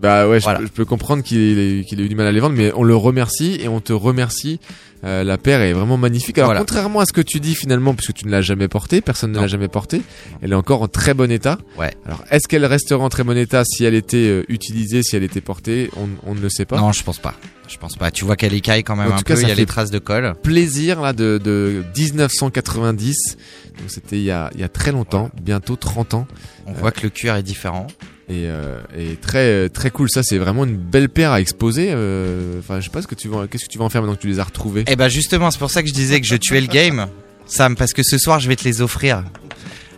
Bah 0.00 0.28
ouais, 0.28 0.38
je, 0.38 0.44
Voilà. 0.44 0.60
peux, 0.60 0.66
je 0.66 0.70
peux 0.72 0.84
comprendre 0.84 1.22
qu'il 1.22 1.38
ait, 1.38 1.80
ait 1.80 1.84
eu 2.04 2.08
du 2.08 2.14
mal 2.14 2.26
à 2.26 2.32
les 2.32 2.40
vendre, 2.40 2.56
mais 2.56 2.72
on 2.76 2.84
le 2.84 2.94
remercie 2.94 3.58
et 3.60 3.68
on 3.68 3.80
te 3.80 3.92
remercie. 3.92 4.60
Euh, 5.04 5.22
la 5.22 5.38
paire 5.38 5.60
est 5.60 5.72
vraiment 5.72 5.96
magnifique. 5.96 6.38
Alors 6.38 6.48
Voilà. 6.48 6.60
contrairement 6.60 6.98
à 6.98 7.06
ce 7.06 7.12
que 7.12 7.20
tu 7.20 7.38
dis 7.38 7.54
finalement, 7.54 7.94
puisque 7.94 8.14
tu 8.14 8.26
ne 8.26 8.32
l'as 8.32 8.40
jamais 8.40 8.66
portée, 8.66 9.00
personne 9.00 9.30
ne 9.30 9.38
l'a 9.38 9.46
jamais 9.46 9.68
portée, 9.68 10.02
elle 10.42 10.50
est 10.50 10.56
encore 10.56 10.82
en 10.82 10.88
très 10.88 11.14
bon 11.14 11.30
état. 11.30 11.56
Ouais. 11.78 11.92
Alors 12.04 12.24
est-ce 12.32 12.48
qu'elle 12.48 12.64
restera 12.64 13.04
en 13.04 13.08
très 13.08 13.22
bon 13.22 13.36
état 13.38 13.62
si 13.64 13.84
elle 13.84 13.94
était 13.94 14.16
euh, 14.28 14.44
utilisée, 14.48 15.04
si 15.04 15.14
elle 15.14 15.22
était 15.22 15.40
portée? 15.40 15.88
On, 15.96 16.08
on 16.28 16.34
ne 16.34 16.40
le 16.40 16.48
sait 16.48 16.64
pas. 16.64 16.78
Non, 16.80 16.90
je 16.90 17.04
pense 17.04 17.18
pas. 17.20 17.34
Je 17.68 17.76
pense 17.76 17.94
pas. 17.96 18.10
Tu 18.10 18.24
vois 18.24 18.34
qu'elle 18.34 18.54
écaille 18.54 18.82
quand 18.82 18.96
même 18.96 19.12
En 19.12 19.14
un 19.14 19.18
tout 19.18 19.24
cas, 19.24 19.34
peu. 19.34 19.40
ça 19.40 19.46
Il 19.46 19.50
y 19.50 19.52
a 19.52 19.54
les 19.54 19.66
traces 19.66 19.90
de 19.92 19.98
colle. 20.00 20.34
Plaisir 20.42 21.00
là 21.00 21.12
de, 21.12 21.38
de 21.44 21.84
1990, 21.96 23.36
donc 23.78 23.88
c'était 23.90 24.16
il 24.16 24.22
il 24.54 24.60
y 24.60 24.64
a 24.64 24.68
très 24.68 24.90
longtemps, 24.92 25.30
bientôt 25.42 25.76
30 25.76 26.14
ans. 26.14 26.26
On 26.66 26.72
voit 26.72 26.90
que 26.90 27.02
le 27.02 27.10
cuir 27.10 27.34
est 27.36 27.42
différent. 27.42 27.86
Et, 28.30 28.44
euh, 28.46 28.78
et 28.98 29.16
très 29.16 29.70
très 29.70 29.90
cool 29.90 30.10
ça 30.10 30.22
c'est 30.22 30.36
vraiment 30.36 30.64
une 30.64 30.76
belle 30.76 31.08
paire 31.08 31.32
à 31.32 31.40
exposer 31.40 31.88
euh, 31.92 32.58
enfin 32.58 32.78
je 32.78 32.84
sais 32.84 32.90
pas 32.90 33.00
ce 33.00 33.06
que 33.06 33.14
tu 33.14 33.26
vas 33.28 33.46
qu'est-ce 33.46 33.64
que 33.64 33.70
tu 33.70 33.78
vas 33.78 33.86
en 33.86 33.88
faire 33.88 34.02
maintenant 34.02 34.16
que 34.16 34.20
tu 34.20 34.28
les 34.28 34.38
as 34.38 34.44
retrouvées 34.44 34.84
Et 34.86 34.96
bah 34.96 35.08
justement, 35.08 35.50
c'est 35.50 35.58
pour 35.58 35.70
ça 35.70 35.82
que 35.82 35.88
je 35.88 35.94
disais 35.94 36.20
que 36.20 36.26
je 36.26 36.36
tuais 36.36 36.60
le 36.60 36.66
game, 36.66 37.06
Sam, 37.46 37.74
parce 37.74 37.94
que 37.94 38.02
ce 38.02 38.18
soir 38.18 38.38
je 38.38 38.48
vais 38.48 38.56
te 38.56 38.64
les 38.64 38.82
offrir. 38.82 39.24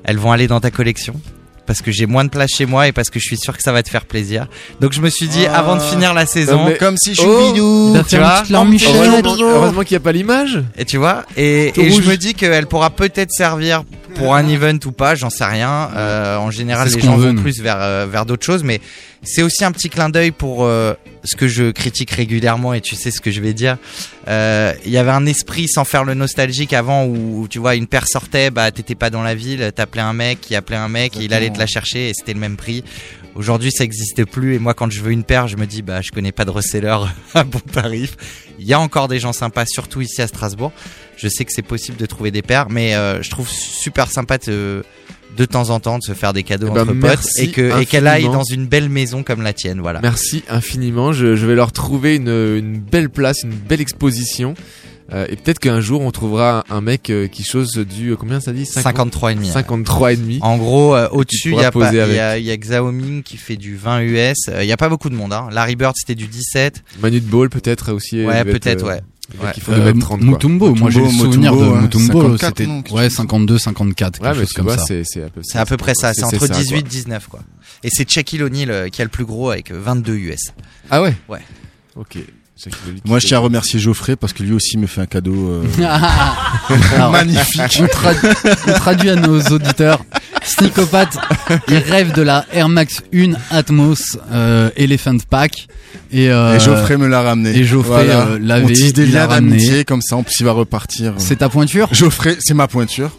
Elles 0.05 0.17
vont 0.19 0.31
aller 0.31 0.47
dans 0.47 0.61
ta 0.61 0.71
collection. 0.71 1.21
Parce 1.67 1.83
que 1.83 1.93
j'ai 1.93 2.07
moins 2.07 2.25
de 2.25 2.31
place 2.31 2.51
chez 2.57 2.67
moi 2.67 2.89
et 2.89 2.93
parce 2.93 3.11
que 3.11 3.21
je 3.21 3.25
suis 3.27 3.37
sûr 3.37 3.57
que 3.57 3.63
ça 3.63 3.71
va 3.71 3.83
te 3.85 3.89
faire 3.91 4.05
plaisir. 4.05 4.49
Donc 4.81 4.93
je 4.93 5.01
me 5.01 5.09
suis 5.09 5.29
dit, 5.29 5.47
Ah. 5.47 5.59
avant 5.61 5.77
de 5.77 5.81
finir 5.83 6.15
la 6.15 6.27
saison, 6.27 6.67
mais- 6.67 6.77
Comme 6.79 6.97
si 6.97 7.15
Oh, 7.19 7.23
Choubidou. 7.23 7.93
Il 7.95 7.99
va 7.99 8.05
tu 8.05 8.17
vois, 8.17 8.43
heureusement, 8.51 9.49
heureusement 9.51 9.83
qu'il 9.83 9.93
n'y 9.93 9.97
a 9.97 10.05
pas 10.05 10.11
l'image 10.13 10.63
et 10.77 10.85
tu 10.85 10.97
vois, 10.97 11.25
et, 11.37 11.73
et 11.81 11.91
je 11.93 12.01
me 12.03 12.17
dis 12.17 12.35
qu'elle 12.35 12.67
pourra 12.67 12.91
peut-être 12.91 13.31
servir 13.31 13.85
pour 14.15 14.35
un 14.35 14.47
event 14.49 14.79
ou 14.85 14.93
pas, 14.93 15.15
j'en 15.15 15.31
sais 15.31 15.45
rien. 15.45 15.91
Euh, 15.97 16.37
en 16.37 16.51
général, 16.51 16.89
les 16.89 17.01
gens 17.01 17.17
veut, 17.17 17.33
vont 17.33 17.43
plus 17.43 17.61
vers 17.61 17.81
euh, 17.81 18.07
vers 18.11 18.27
d'autres 18.27 18.45
choses, 18.45 18.63
mais 18.63 18.81
c'est 19.23 19.43
aussi 19.43 19.65
un 19.65 19.73
petit 19.73 19.91
clin 19.91 20.09
d'œil 20.09 20.31
pour 20.31 20.65
euh, 20.65 20.95
ce 21.25 21.37
que 21.37 21.47
je 21.47 21.71
critique 21.71 22.11
régulièrement 22.11 22.73
et 22.73 22.81
tu 22.81 22.97
sais 22.97 23.11
ce 23.11 23.21
que 23.21 23.31
je 23.31 23.41
vais 23.41 23.53
dire. 23.53 23.77
Euh, 24.29 24.73
Il 24.85 24.91
y 24.91 24.99
avait 24.99 25.11
un 25.11 25.27
esprit 25.27 25.69
sans 25.69 25.85
faire 25.85 26.05
le 26.05 26.15
nostalgique 26.15 26.73
avant 26.73 27.05
où 27.05 27.47
tu 27.49 27.59
vois 27.59 27.75
une 27.75 27.87
paire 27.87 28.07
sortait, 28.07 28.51
bah 28.51 28.71
t'étais 28.71 28.95
pas 28.95 29.11
dans 29.11 29.23
la 29.23 29.35
ville, 29.35 29.73
t'appelais 29.75 30.03
un 30.03 30.13
mec 30.13 30.41
qui 30.41 30.55
appelait 30.55 30.77
un 30.77 30.89
mec 30.89 31.17
et 31.17 31.25
il 31.25 31.35
allait 31.35 31.51
te 31.51 31.59
la 31.59 31.67
chercher 31.67 32.11
et 32.11 32.13
c'était 32.15 32.35
le 32.35 32.41
même 32.41 32.57
prix. 32.57 32.83
Aujourd'hui, 33.37 33.71
ça 33.71 33.85
n'existe 33.85 34.25
plus 34.25 34.55
et 34.55 34.59
moi, 34.59 34.75
quand 34.75 34.91
je 34.91 35.01
veux 35.03 35.13
une 35.13 35.25
paire, 35.25 35.47
je 35.47 35.57
me 35.57 35.67
dis 35.67 35.83
bah 35.83 36.01
je 36.01 36.11
connais 36.11 36.33
pas 36.33 36.45
de 36.45 36.51
reseller 36.51 36.89
à 37.35 37.45
bon 37.45 37.61
tarif. 37.61 38.17
Il 38.59 38.67
y 38.67 38.73
a 38.73 38.81
encore 38.81 39.09
des 39.09 39.19
gens 39.19 39.33
sympas, 39.33 39.67
surtout 39.67 40.01
ici 40.01 40.21
à 40.21 40.27
Strasbourg. 40.27 40.73
Je 41.17 41.29
sais 41.29 41.45
que 41.45 41.53
c'est 41.53 41.63
possible 41.63 41.97
de 41.97 42.07
trouver 42.07 42.31
des 42.31 42.43
paires, 42.43 42.69
mais 42.71 42.95
euh, 42.95 43.23
je 43.23 43.31
trouve 43.31 43.49
super 43.49 44.11
sympa 44.11 44.39
de, 44.39 44.85
de 45.37 45.45
temps 45.45 45.71
en 45.71 45.81
temps 45.81 45.99
de 45.99 46.03
se 46.03 46.13
faire 46.13 46.33
des 46.33 46.43
cadeaux 46.43 46.69
Eh 46.71 46.75
ben, 46.75 46.83
entre 46.83 46.93
potes 46.95 47.03
merci 47.03 47.43
et 47.43 47.51
que 47.51 47.81
et 47.81 47.87
qu'elle 47.87 48.07
aille 48.07 48.25
dans 48.25 48.43
une 48.45 48.67
belle 48.67 48.89
maison 48.89 49.23
comme 49.23 49.43
la 49.43 49.53
tienne. 49.53 49.81
Voilà. 49.81 50.01
Merci 50.01 50.43
infiniment. 50.49 51.13
Je, 51.13 51.37
je 51.37 51.47
vais 51.47 51.55
leur 51.55 51.73
trouver 51.73 52.17
une, 52.17 52.29
une 52.29 52.79
belle 52.79 53.11
place, 53.11 53.43
une 53.45 53.51
belle 53.51 53.81
exposition. 53.81 54.55
Euh, 55.13 55.27
et 55.29 55.37
peut-être 55.37 55.59
qu'un 55.59 55.81
jour 55.81 56.01
on 56.03 56.11
trouvera 56.13 56.65
un 56.71 56.81
mec 56.81 57.11
euh, 57.11 57.27
qui 57.27 57.43
chose 57.43 57.73
du 57.77 58.11
euh, 58.13 58.17
combien 58.17 58.39
ça 58.41 58.53
dit? 58.53 58.65
53 58.67 59.33
et 59.33 59.35
demi. 59.35 59.49
53 59.49 60.13
et 60.13 60.17
demi. 60.17 60.39
En 60.43 60.57
gros, 60.57 60.95
euh, 60.95 61.09
au-dessus, 61.11 61.51
il 61.53 61.59
y, 61.61 61.65
a 61.65 61.71
pas- 61.73 61.91
il 61.93 61.97
y, 61.97 62.01
a, 62.01 62.05
avec. 62.31 62.43
il 62.43 62.47
y 62.47 62.51
a 62.53 62.57
Xiaoming 62.57 63.23
qui 63.23 63.37
fait 63.37 63.57
du 63.57 63.77
20 63.77 64.01
US. 64.03 64.37
Euh, 64.49 64.63
Il 64.63 64.69
y 64.69 64.73
a 64.73 64.77
pas 64.77 64.89
beaucoup 64.89 65.11
de 65.11 65.17
monde. 65.17 65.33
Hein. 65.33 65.49
Larry 65.51 65.75
Bird, 65.77 65.95
c'était 65.97 66.15
du 66.15 66.27
17. 66.29 66.83
Manu 67.01 67.21
de 67.21 67.27
Ball 67.27 67.51
peut-être 67.51 67.93
aussi. 67.93 68.25
Ouais, 68.25 68.45
peut-être, 68.45 68.85
euh, 68.85 68.89
ouais. 68.89 69.01
Ouais. 69.43 69.53
Il 69.57 69.63
faut 69.63 69.71
Euh, 69.73 69.89
être 69.91 69.99
30 70.01 70.19
quoi. 70.21 70.29
Mutombo, 70.29 70.75
moi 70.75 70.91
j'ai 70.91 70.99
le 71.01 71.07
Mutombo, 71.07 71.25
souvenir 71.25 71.53
de 71.57 71.59
ouais. 71.65 71.81
Mutombo, 71.83 72.07
54, 72.23 72.49
c'était 72.49 72.67
non, 72.67 72.83
quelque 72.83 72.97
ouais 72.97 73.05
chose. 73.09 73.17
52, 73.17 73.59
54, 73.59 74.21
Ouais, 74.21 74.27
quelque 74.27 74.35
mais 74.35 74.41
chose 74.41 74.49
tu 74.49 74.55
comme 74.57 74.65
vois, 74.67 74.79
ça. 74.79 74.85
c'est 74.89 75.03
c'est 75.05 75.23
à 75.23 75.29
peu 75.29 75.41
C'est 75.45 75.59
à 75.59 75.67
peu 75.67 75.77
près 75.77 75.95
ça. 75.95 76.13
C'est 76.15 76.25
entre 76.25 76.47
ça, 76.47 76.55
18 76.55 76.79
et 76.79 76.81
quoi. 76.83 76.89
19 76.91 77.29
quoi. 77.29 77.41
Et 77.85 77.91
c'est 77.93 78.11
Shaquille 78.11 78.43
O'Neal 78.43 78.71
euh, 78.73 78.89
qui 78.89 79.01
a 79.01 79.05
le 79.05 79.11
plus 79.11 79.25
gros 79.25 79.51
avec 79.51 79.71
22 79.71 80.15
US. 80.17 80.39
Ah 80.91 81.01
ouais? 81.01 81.15
Ouais. 81.29 81.39
Ok. 81.95 82.19
Moi, 83.05 83.19
je 83.19 83.27
tiens 83.27 83.39
à 83.39 83.41
remercier 83.41 83.79
Geoffrey 83.81 84.17
parce 84.17 84.33
que 84.33 84.43
lui 84.43 84.53
aussi 84.53 84.77
me 84.77 84.87
fait 84.87 85.01
un 85.01 85.07
cadeau 85.07 85.49
euh, 85.49 85.65
Alors, 86.95 87.11
magnifique. 87.13 87.81
on, 87.81 87.87
trad- 87.87 88.35
on 88.69 88.73
traduit 88.75 89.11
à 89.11 89.17
nos 89.17 89.41
auditeurs. 89.41 90.05
Sneakopat, 90.45 91.11
il 91.69 91.77
rêve 91.79 92.13
de 92.13 92.23
la 92.23 92.45
Air 92.53 92.69
Max 92.69 93.03
1 93.15 93.33
Atmos 93.51 94.19
euh, 94.33 94.71
Elephant 94.77 95.17
Pack. 95.29 95.69
Et, 96.13 96.31
euh, 96.31 96.57
Et 96.57 96.61
Geoffrey 96.61 96.97
me 96.97 97.07
l'a 97.07 97.23
ramené. 97.23 97.57
et 97.57 97.65
Geoffrey, 97.65 98.07
euh, 98.09 98.39
l'avait, 98.41 98.65
On 98.65 98.69
tisse 98.69 98.93
des 98.93 99.07
liens 99.07 99.27
ramené. 99.27 99.57
d'amitié 99.57 99.85
comme 99.85 100.03
ça, 100.03 100.17
en 100.17 100.23
plus 100.23 100.35
il 100.41 100.45
va 100.45 100.53
repartir. 100.53 101.15
C'est 101.19 101.37
ta 101.37 101.49
pointure? 101.49 101.89
Geoffrey, 101.93 102.37
c'est 102.41 102.55
ma 102.55 102.69
pointure. 102.69 103.11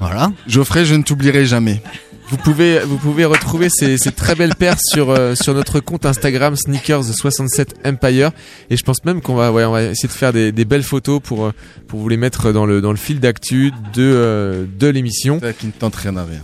Voilà. 0.00 0.32
Geoffrey, 0.46 0.84
je 0.84 0.94
ne 0.94 1.02
t'oublierai 1.02 1.46
jamais. 1.46 1.80
Vous 2.28 2.36
pouvez, 2.38 2.80
vous 2.80 2.96
pouvez 2.96 3.24
retrouver 3.24 3.68
ces, 3.68 3.98
ces 3.98 4.10
très 4.10 4.34
belles 4.34 4.54
paires 4.54 4.78
sur, 4.80 5.10
euh, 5.10 5.34
sur 5.34 5.54
notre 5.54 5.80
compte 5.80 6.06
Instagram 6.06 6.54
Sneakers67Empire. 6.54 8.30
Et 8.70 8.76
je 8.76 8.82
pense 8.82 9.04
même 9.04 9.20
qu'on 9.20 9.34
va, 9.34 9.52
ouais, 9.52 9.64
on 9.64 9.72
va 9.72 9.82
essayer 9.82 10.08
de 10.08 10.12
faire 10.12 10.32
des, 10.32 10.50
des 10.50 10.64
belles 10.64 10.82
photos 10.82 11.20
pour, 11.22 11.44
euh, 11.44 11.52
pour 11.86 12.00
vous 12.00 12.08
les 12.08 12.16
mettre 12.16 12.52
dans 12.52 12.66
le, 12.66 12.80
dans 12.80 12.90
le 12.90 12.96
fil 12.96 13.20
d'actu 13.20 13.72
de, 13.92 14.02
euh, 14.02 14.64
de 14.78 14.86
l'émission. 14.88 15.40
Qui 15.58 15.66
ne 15.66 15.72
tente 15.72 15.96
rien 15.96 16.16
à 16.16 16.24
rien. 16.24 16.42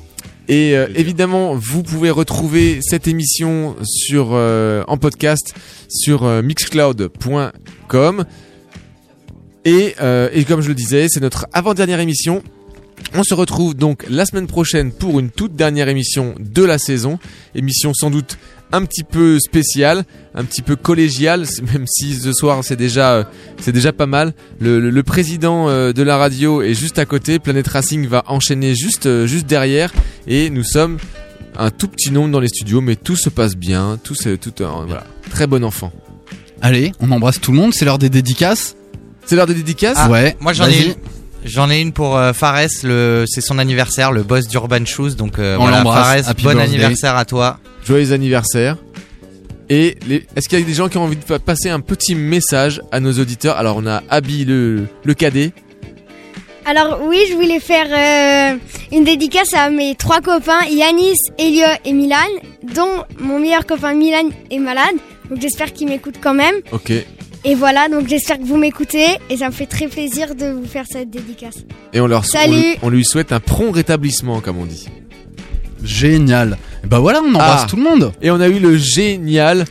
Et 0.51 0.77
euh, 0.77 0.89
évidemment, 0.97 1.55
vous 1.55 1.85
pouvez 1.85 2.11
retrouver 2.11 2.81
cette 2.83 3.07
émission 3.07 3.77
sur 3.85 4.31
euh, 4.33 4.83
en 4.89 4.97
podcast 4.97 5.55
sur 5.89 6.25
euh, 6.25 6.43
mixcloud.com. 6.43 8.25
Et, 9.65 9.95
euh, 10.01 10.29
et 10.33 10.45
comme 10.45 10.61
je 10.61 10.69
le 10.69 10.75
disais, 10.75 11.07
c'est 11.09 11.21
notre 11.21 11.47
avant-dernière 11.53 12.01
émission. 12.01 12.43
On 13.15 13.23
se 13.25 13.35
retrouve 13.35 13.75
donc 13.75 14.05
la 14.09 14.25
semaine 14.25 14.47
prochaine 14.47 14.93
pour 14.93 15.19
une 15.19 15.31
toute 15.31 15.55
dernière 15.57 15.89
émission 15.89 16.35
de 16.39 16.63
la 16.65 16.79
saison. 16.79 17.19
Émission 17.55 17.93
sans 17.95 18.11
doute 18.11 18.39
un 18.73 18.85
petit 18.85 19.03
peu 19.03 19.41
spécial, 19.41 20.05
un 20.35 20.45
petit 20.45 20.63
peu 20.63 20.77
collégial, 20.77 21.45
même 21.73 21.87
si 21.89 22.15
ce 22.15 22.33
soir 22.33 22.61
c'est 22.63 22.77
déjà, 22.77 23.15
euh, 23.15 23.25
c'est 23.61 23.73
déjà 23.73 23.93
pas 23.93 24.07
mal. 24.07 24.33
Le, 24.61 24.79
le- 24.79 24.91
le 24.91 25.03
président 25.03 25.69
euh, 25.69 25.93
de 25.93 26.03
la 26.05 26.17
radio 26.19 26.63
est 26.63 26.75
juste 26.75 26.99
à 27.01 27.05
côté, 27.05 27.41
Planet 27.41 27.67
Racing 27.67 28.07
va 28.07 28.23
enchaîner 28.29 28.77
juste, 28.77 29.07
euh, 29.07 29.27
juste 29.27 29.47
derrière, 29.47 29.93
et 30.29 30.51
nous 30.51 30.63
sommes 30.63 30.99
un 31.59 31.71
tout 31.73 31.89
petit 31.89 32.13
nombre 32.13 32.31
dans 32.31 32.39
les 32.39 32.47
studios, 32.49 32.81
mais 32.81 32.95
tout 32.95 33.17
se 33.17 33.29
passe 33.29 33.57
bien, 33.57 33.99
tout, 34.05 34.15
se- 34.15 34.37
tout, 34.37 34.53
euh, 34.63 34.69
voilà, 34.87 35.05
très 35.31 35.49
bon 35.49 35.65
enfant. 35.65 35.91
Allez, 36.63 36.93
on 37.01 37.11
embrasse 37.11 37.41
tout 37.41 37.51
le 37.51 37.57
monde, 37.59 37.73
c'est 37.75 37.85
l'heure 37.85 37.99
des 37.99 38.09
dédicaces. 38.11 38.77
C'est 39.27 39.35
l'heure 39.35 39.47
des 39.49 39.55
dédicaces? 39.55 39.97
Ah, 39.99 40.09
Ouais. 40.11 40.37
Moi 40.39 40.53
j'en 40.53 40.67
ai. 40.67 40.95
J'en 41.45 41.71
ai 41.71 41.81
une 41.81 41.93
pour 41.93 42.17
euh, 42.17 42.33
Fares, 42.33 42.69
le, 42.83 43.25
c'est 43.27 43.41
son 43.41 43.59
anniversaire, 43.59 44.13
le 44.13 44.23
boss 44.23 44.47
d'Urban 44.47 44.85
Shoes. 44.85 45.15
Donc 45.17 45.39
euh, 45.39 45.57
On 45.59 45.63
voilà, 45.63 45.79
l'embrasse, 45.79 46.21
Fares, 46.23 46.29
happy 46.31 46.43
bon 46.45 46.51
birthday. 46.51 46.65
anniversaire 46.69 47.17
à 47.17 47.25
toi. 47.25 47.59
Joyeux 47.85 48.13
anniversaire. 48.13 48.77
Et 49.71 49.97
les- 50.07 50.27
est-ce 50.37 50.49
qu'il 50.49 50.59
y 50.59 50.63
a 50.63 50.65
des 50.65 50.75
gens 50.75 50.89
qui 50.89 50.99
ont 50.99 51.05
envie 51.05 51.17
de 51.17 51.25
pa- 51.25 51.39
passer 51.39 51.71
un 51.71 51.81
petit 51.81 52.15
message 52.15 52.83
à 52.93 53.01
nos 53.01 53.13
auditeurs? 53.13 53.57
Alors 53.57 53.77
on 53.79 53.87
a 53.87 54.03
Abby 54.11 54.45
le, 54.45 54.87
le 55.05 55.15
cadet. 55.15 55.53
Alors 56.67 57.01
oui, 57.05 57.19
je 57.31 57.35
voulais 57.35 57.59
faire 57.61 57.87
euh, 57.89 58.59
une 58.93 59.05
dédicace 59.05 59.55
à 59.55 59.71
mes 59.71 59.95
trois 59.95 60.21
copains, 60.21 60.61
Yanis, 60.71 61.17
Elio 61.39 61.67
et 61.87 61.93
Milan, 61.93 62.17
dont 62.75 63.05
mon 63.19 63.39
meilleur 63.39 63.65
copain 63.65 63.95
Milan 63.95 64.29
est 64.51 64.59
malade. 64.59 64.95
Donc 65.31 65.41
j'espère 65.41 65.73
qu'il 65.73 65.89
m'écoute 65.89 66.17
quand 66.21 66.35
même. 66.35 66.57
Ok. 66.73 66.93
Et 67.45 67.55
voilà, 67.55 67.89
donc 67.89 68.07
j'espère 68.07 68.39
que 68.39 68.45
vous 68.45 68.59
m'écoutez 68.59 69.07
et 69.31 69.37
ça 69.39 69.47
me 69.47 69.53
fait 69.53 69.67
très 69.67 69.87
plaisir 69.89 70.35
de 70.35 70.51
vous 70.53 70.67
faire 70.67 70.85
cette 70.91 71.09
dédicace. 71.11 71.57
Et 71.95 72.01
on, 72.01 72.07
leur, 72.07 72.21
on, 72.21 72.25
Salut. 72.25 72.53
lui- 72.53 72.77
on 72.83 72.91
lui 72.91 73.05
souhaite 73.05 73.33
un 73.33 73.41
prompt 73.41 73.71
rétablissement, 73.73 74.41
comme 74.41 74.59
on 74.59 74.67
dit. 74.67 74.89
Génial. 75.83 76.59
Bah 76.85 76.99
voilà, 76.99 77.23
on 77.23 77.29
embrasse 77.31 77.63
Ah. 77.65 77.67
tout 77.69 77.77
le 77.77 77.83
monde. 77.83 78.13
Et 78.21 78.31
on 78.31 78.41
a 78.41 78.49
eu 78.49 78.59
le 78.59 78.77
génial 78.77 79.65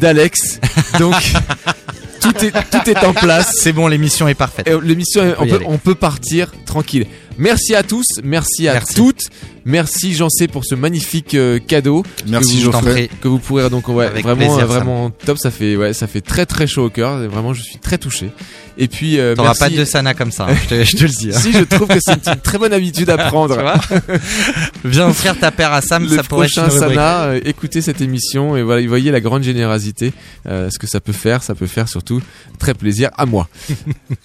d'Alex. 0.00 0.60
Donc 0.98 1.14
tout 2.20 2.34
est, 2.44 2.52
tout 2.70 2.88
est 2.90 3.04
en 3.04 3.12
place. 3.12 3.52
C'est 3.58 3.72
bon, 3.72 3.86
l'émission 3.86 4.26
est 4.26 4.34
parfaite. 4.34 4.66
Et 4.66 4.80
L'émission, 4.82 5.34
On 5.38 5.42
on, 5.42 5.46
peut 5.46 5.60
on 5.66 5.78
peut 5.78 5.94
partir 5.94 6.52
tranquille. 6.64 7.06
Merci 7.36 7.74
à 7.74 7.82
tous, 7.82 8.06
merci 8.22 8.68
à 8.68 8.74
Merci. 8.74 8.94
toutes, 8.94 9.22
merci 9.64 10.14
Jean-C 10.14 10.48
pour 10.48 10.64
ce 10.64 10.74
magnifique 10.74 11.34
euh, 11.34 11.58
cadeau. 11.58 12.04
Merci, 12.26 12.62
que 12.62 12.70
vous, 12.70 13.08
que 13.20 13.28
vous 13.28 13.38
pourrez 13.38 13.70
donc 13.70 13.88
ouais, 13.88 14.08
vraiment 14.08 14.36
plaisir, 14.36 14.64
euh, 14.64 14.66
vraiment 14.66 15.10
top. 15.10 15.38
Ça 15.38 15.50
fait 15.50 15.76
ouais, 15.76 15.92
ça 15.92 16.06
fait 16.06 16.20
très 16.20 16.46
très 16.46 16.66
chaud 16.66 16.86
au 16.86 16.90
cœur. 16.90 17.18
Vraiment, 17.28 17.54
je 17.54 17.62
suis 17.62 17.78
très 17.78 17.98
touché. 17.98 18.30
Et 18.78 18.88
puis 18.88 19.18
euh, 19.18 19.34
T'auras 19.34 19.48
merci. 19.48 19.60
pas 19.60 19.70
de 19.70 19.84
sana 19.84 20.14
comme 20.14 20.32
ça, 20.32 20.46
hein, 20.48 20.54
je, 20.62 20.68
te, 20.68 20.84
je 20.84 20.96
te 20.96 21.02
le 21.02 21.10
dis. 21.10 21.30
hein. 21.34 21.38
si 21.42 21.52
je 21.52 21.64
trouve 21.64 21.86
que 21.88 21.98
c'est 22.00 22.26
une, 22.26 22.36
très 22.42 22.56
bonne 22.56 22.72
habitude 22.72 23.10
à 23.10 23.18
prendre. 23.18 23.58
Viens 24.84 25.08
offrir 25.08 25.38
ta 25.38 25.50
paire 25.50 25.72
à 25.72 25.82
Sam, 25.82 26.04
le 26.04 26.16
ça 26.16 26.22
pourrait 26.22 26.46
être 26.46 26.54
prochain. 26.54 26.70
Sana, 26.70 27.24
euh, 27.24 27.40
écoutez 27.44 27.82
cette 27.82 28.00
émission 28.00 28.56
et 28.56 28.62
voilà, 28.62 28.86
voyez 28.86 29.10
la 29.10 29.20
grande 29.20 29.42
générosité, 29.42 30.12
euh, 30.46 30.70
ce 30.70 30.78
que 30.78 30.86
ça 30.86 31.00
peut 31.00 31.12
faire, 31.12 31.42
ça 31.42 31.54
peut 31.54 31.66
faire 31.66 31.88
surtout 31.88 32.22
très 32.58 32.72
plaisir 32.72 33.10
à 33.18 33.26
moi. 33.26 33.48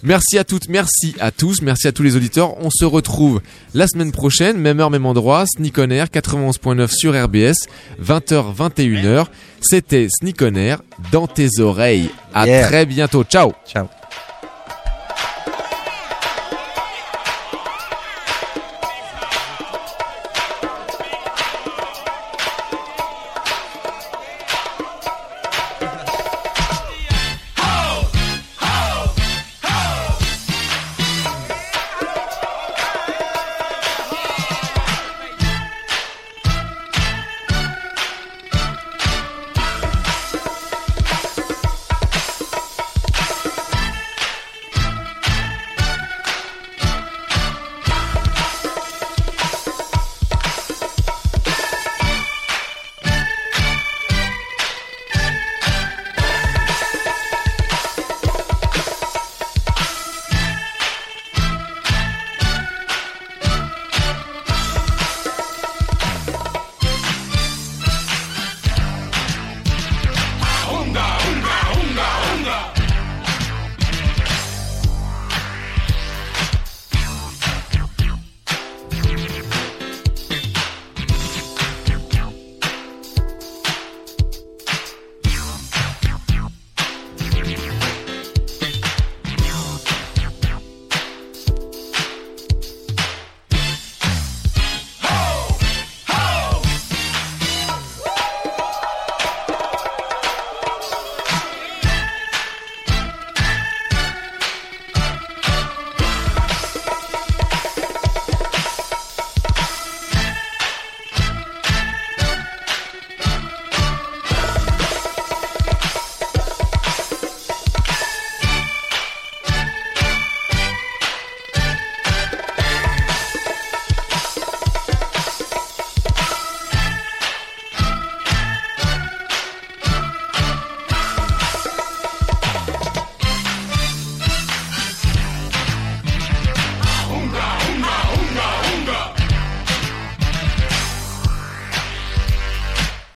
merci 0.04 0.38
à 0.38 0.46
toutes, 0.46 0.70
merci 0.70 1.16
à 1.20 1.32
tous, 1.32 1.62
merci 1.62 1.88
à 1.88 1.92
tous 1.92 2.04
les 2.04 2.16
auditeurs. 2.16 2.56
On 2.64 2.70
se 2.70 2.86
retrouve 2.86 3.42
la 3.74 3.88
semaine 3.88 4.14
prochaine, 4.14 4.58
même 4.58 4.80
heure, 4.80 4.90
même 4.90 5.06
endroit, 5.26 5.46
Sneak 5.48 5.78
on 5.80 5.90
Air 5.90 6.08
91.9 6.08 6.88
sur 6.92 7.14
RBS, 7.14 7.68
20h, 8.02 8.54
21h. 8.56 9.26
C'était 9.60 10.08
Sneak 10.10 10.42
on 10.44 10.54
Air 10.56 10.82
dans 11.12 11.26
tes 11.28 11.60
oreilles. 11.60 12.10
À 12.34 12.46
Yeah. 12.46 12.68
très 12.68 12.86
bientôt. 12.86 13.24
Ciao. 13.24 13.54
Ciao. 13.68 13.88